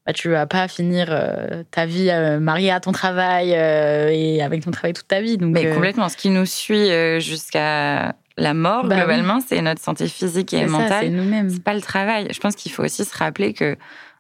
bah, 0.06 0.14
tu 0.14 0.30
vas 0.30 0.46
pas 0.46 0.68
finir 0.68 1.08
euh, 1.10 1.64
ta 1.72 1.88
vie 1.88 2.10
euh, 2.12 2.40
mariée 2.40 2.72
à 2.72 2.80
ton 2.80 2.92
travail 2.92 3.54
euh, 3.56 4.10
et 4.12 4.44
avec 4.44 4.64
ton 4.64 4.70
travail 4.70 4.94
toute 4.94 5.08
ta 5.08 5.22
vie. 5.22 5.38
Donc, 5.38 5.54
mais 5.54 5.74
complètement. 5.74 6.08
Ce 6.08 6.18
qui 6.18 6.30
nous 6.30 6.46
suit 6.46 6.90
jusqu'à 7.20 8.16
la 8.38 8.54
mort, 8.54 8.86
bah 8.86 8.98
globalement, 8.98 9.40
c'est 9.46 9.60
notre 9.62 9.82
santé 9.82 10.08
physique 10.08 10.54
et 10.54 10.68
mentale. 10.68 11.06
C'est 11.06 11.10
nous-mêmes. 11.10 11.50
C'est 11.50 11.64
pas 11.64 11.74
le 11.74 11.82
travail. 11.82 12.28
Je 12.32 12.40
pense 12.40 12.56
qu'il 12.56 12.72
faut 12.72 12.84
aussi 12.84 13.04
se 13.04 13.18
rappeler 13.18 13.54
que 13.54 13.76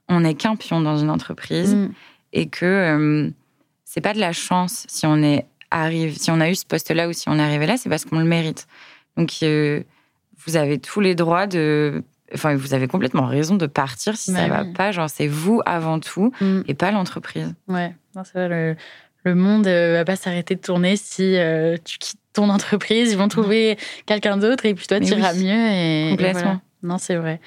on 0.10 0.22
n'est 0.22 0.34
qu'un 0.34 0.56
pion 0.56 0.82
dans 0.82 0.98
une 0.98 1.12
entreprise 1.12 1.76
mm. 1.76 1.92
et 2.34 2.50
que 2.50 3.32
c'est 3.86 4.02
pas 4.02 4.14
de 4.14 4.20
la 4.20 4.34
chance 4.34 4.86
si 4.90 5.06
on 5.06 5.22
est 5.22 5.46
arrive, 5.70 6.18
si 6.18 6.32
on 6.32 6.42
a 6.42 6.50
eu 6.50 6.56
ce 6.56 6.66
poste-là 6.66 7.08
ou 7.08 7.14
si 7.14 7.30
on 7.30 7.38
est 7.38 7.42
arrivé 7.42 7.68
là, 7.68 7.78
c'est 7.78 7.88
parce 7.88 8.04
qu'on 8.04 8.20
le 8.20 8.26
mérite. 8.26 8.68
Donc, 9.18 9.32
euh, 9.44 9.82
vous 10.46 10.58
avez 10.58 10.80
tous 10.80 11.00
les 11.00 11.16
droits 11.16 11.48
de. 11.48 12.04
Enfin, 12.34 12.56
vous 12.56 12.74
avez 12.74 12.88
complètement 12.88 13.26
raison 13.26 13.56
de 13.56 13.68
partir 13.68 14.16
si 14.16 14.32
ça 14.32 14.48
bah 14.48 14.64
va 14.64 14.66
pas. 14.66 14.92
Genre, 14.92 15.10
c'est 15.10 15.28
vous 15.28 15.62
avant 15.66 16.00
tout 16.00 16.32
mm. 16.40 16.62
et 16.68 16.74
pas 16.74 16.92
l'entreprise. 16.92 17.54
Ouais, 17.68 17.94
c'est 18.24 18.48
vrai. 18.48 18.78
Le, 19.24 19.36
monde 19.36 19.68
euh, 19.68 19.94
va 19.94 20.06
pas 20.06 20.16
s'arrêter 20.16 20.56
de 20.56 20.62
tourner 20.62 20.96
si 20.96 21.36
euh, 21.36 21.76
tu 21.84 21.98
quittes 21.98 22.20
ton 22.34 22.50
entreprise. 22.50 23.12
Ils 23.12 23.18
vont 23.18 23.28
trouver 23.28 23.78
quelqu'un 24.06 24.38
d'autre 24.38 24.66
et 24.66 24.74
puis 24.74 24.88
toi, 24.88 25.00
tu 25.00 25.12
iras 25.12 25.34
mieux. 25.34 25.50
Et, 25.50 26.12
Complètement. 26.12 26.62
Non, 26.84 26.98
c'est 26.98 27.16
vrai. 27.16 27.40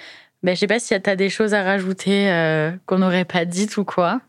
Ben, 0.44 0.54
je 0.54 0.60
sais 0.60 0.66
pas 0.66 0.78
si 0.78 0.88
tu 1.00 1.10
as 1.10 1.16
des 1.16 1.30
choses 1.30 1.54
à 1.54 1.62
rajouter 1.62 2.30
euh, 2.30 2.70
qu'on 2.84 2.98
n'aurait 2.98 3.24
pas 3.24 3.46
dites 3.46 3.78
ou 3.78 3.84
quoi. 3.84 4.20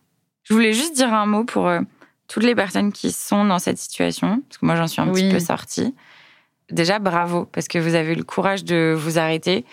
Je 0.44 0.54
voulais 0.54 0.72
juste 0.72 0.96
dire 0.96 1.14
un 1.14 1.26
mot 1.26 1.44
pour 1.44 1.68
euh, 1.68 1.82
toutes 2.30 2.44
les 2.44 2.56
personnes 2.56 2.94
qui 2.94 3.12
sont 3.12 3.44
dans 3.44 3.60
cette 3.60 3.78
situation, 3.78 4.42
parce 4.48 4.58
que 4.58 4.66
moi 4.66 4.78
j'en 4.78 4.88
suis 4.88 5.02
un 5.02 5.12
petit 5.12 5.30
peu 5.30 5.40
sortie. 5.40 5.94
Déjà, 6.72 7.00
bravo, 7.00 7.46
parce 7.46 7.68
que 7.68 7.78
vous 7.78 7.96
avez 7.96 8.14
eu 8.14 8.16
le 8.16 8.24
courage 8.24 8.64
de 8.64 8.96
vous 8.98 9.20
arrêter. 9.20 9.66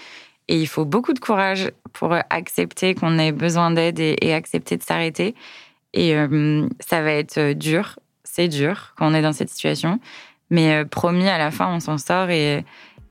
Et 0.48 0.60
il 0.60 0.66
faut 0.66 0.84
beaucoup 0.84 1.12
de 1.12 1.18
courage 1.18 1.70
pour 1.92 2.14
accepter 2.30 2.94
qu'on 2.94 3.18
ait 3.18 3.32
besoin 3.32 3.70
d'aide 3.70 4.00
et, 4.00 4.34
accepter 4.34 4.76
de 4.76 4.82
s'arrêter. 4.82 5.34
Et 5.94 6.16
euh, 6.16 6.68
ça 6.80 7.02
va 7.02 7.12
être 7.12 7.52
dur, 7.52 7.98
c'est 8.24 8.48
dur 8.48 8.94
quand 8.96 9.10
on 9.10 9.14
est 9.14 9.22
dans 9.22 9.32
cette 9.32 9.50
situation. 9.50 10.00
Mais 10.50 10.84
promis, 10.84 11.28
à 11.28 11.38
la 11.38 11.50
fin, 11.50 11.72
on 11.74 11.80
s'en 11.80 11.96
sort 11.96 12.28
et, 12.28 12.64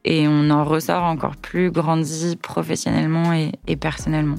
et 0.04 0.28
on 0.28 0.50
en 0.50 0.64
ressort 0.64 1.04
encore 1.04 1.36
plus 1.36 1.72
grandi 1.72 2.36
professionnellement 2.42 3.34
et, 3.34 3.76
personnellement. 3.76 4.38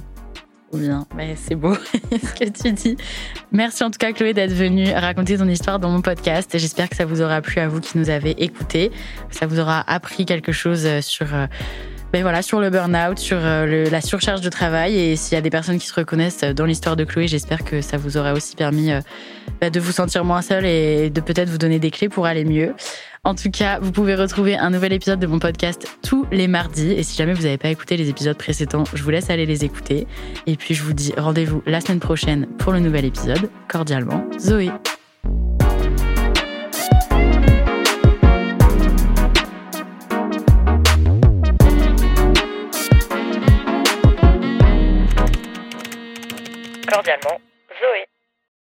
Bien, 0.73 1.07
mais 1.15 1.37
c'est 1.37 1.55
beau 1.55 1.75
ce 2.11 2.45
que 2.45 2.49
tu 2.51 2.73
dis. 2.73 2.97
Merci 3.51 3.85
en 3.85 3.91
tout 3.91 3.99
cas 3.99 4.13
Chloé 4.13 4.33
d'être 4.33 4.53
venue 4.53 4.91
raconter 4.91 5.37
ton 5.37 5.49
histoire 5.49 5.79
dans 5.79 5.91
mon 5.91 6.01
podcast. 6.01 6.51
J'espère 6.55 6.89
que 6.89 6.97
ça 6.97 7.05
vous 7.05 7.21
aura 7.21 7.43
plu 7.43 7.61
à 7.61 7.69
vous 7.69 7.81
qui 7.81 7.99
nous 7.99 8.09
avez 8.09 8.31
écoutés. 8.43 8.91
Ça 9.31 9.47
vous 9.47 9.61
aura 9.61 9.81
appris 9.91 10.25
quelque 10.25 10.53
chose 10.53 10.89
sur 11.01 11.27
ben 12.13 12.21
voilà, 12.21 12.43
sur 12.43 12.61
le 12.61 12.69
burn-out, 12.69 13.19
sur 13.19 13.39
euh, 13.41 13.89
la 13.89 14.03
surcharge 14.03 14.43
de 14.43 14.51
travail. 14.51 14.99
Et 14.99 15.17
s'il 15.17 15.35
y 15.35 15.39
a 15.39 15.41
des 15.41 15.49
personnes 15.49 15.79
qui 15.79 15.87
se 15.87 15.95
reconnaissent 15.95 16.45
dans 16.45 16.67
l'histoire 16.67 16.95
de 16.95 17.05
Chloé, 17.05 17.27
j'espère 17.27 17.65
que 17.65 17.81
ça 17.81 17.97
vous 17.97 18.19
aura 18.19 18.35
aussi 18.35 18.55
permis 18.55 18.93
euh, 18.93 19.01
ben 19.63 19.71
de 19.71 19.81
vous 19.81 19.93
sentir 19.93 20.23
moins 20.23 20.43
seul 20.43 20.67
et 20.67 21.09
de 21.09 21.21
peut-être 21.23 21.49
vous 21.49 21.57
donner 21.57 21.79
des 21.79 21.91
clés 21.91 22.11
pour 22.11 22.27
aller 22.27 22.45
mieux. 22.45 22.75
En 23.25 23.37
tout 23.37 23.53
cas, 23.53 23.79
vous 23.79 23.93
pouvez 23.93 24.17
retrouver 24.17 24.57
un 24.57 24.71
nouvel 24.71 24.93
épisode 24.93 25.21
de 25.21 25.29
mon 25.29 25.39
podcast 25.39 25.87
tous 26.03 26.27
les 26.33 26.49
mardis. 26.49 26.91
Et 26.91 27.05
si 27.05 27.17
jamais 27.17 27.35
vous 27.35 27.45
n'avez 27.45 27.57
pas 27.57 27.69
écouté 27.69 27.97
les 27.97 28.09
épisodes 28.09 28.37
précédents, 28.37 28.83
je 28.93 29.01
vous 29.01 29.11
laisse 29.11 29.31
aller 29.31 29.47
les 29.47 29.65
écouter. 29.65 30.09
Et 30.49 30.57
puis 30.57 30.75
je 30.75 30.83
vous 30.83 30.93
dis 30.93 31.15
rendez-vous 31.17 31.63
la 31.65 31.81
semaine 31.81 32.01
prochaine 32.01 32.49
pour 32.59 32.73
le 32.73 32.81
nouvel 32.81 33.05
épisode. 33.05 33.49
Cordialement, 33.69 34.29
Zoé. 34.41 34.73
Cordialement, 46.89 47.39
Zoé. 47.79 48.12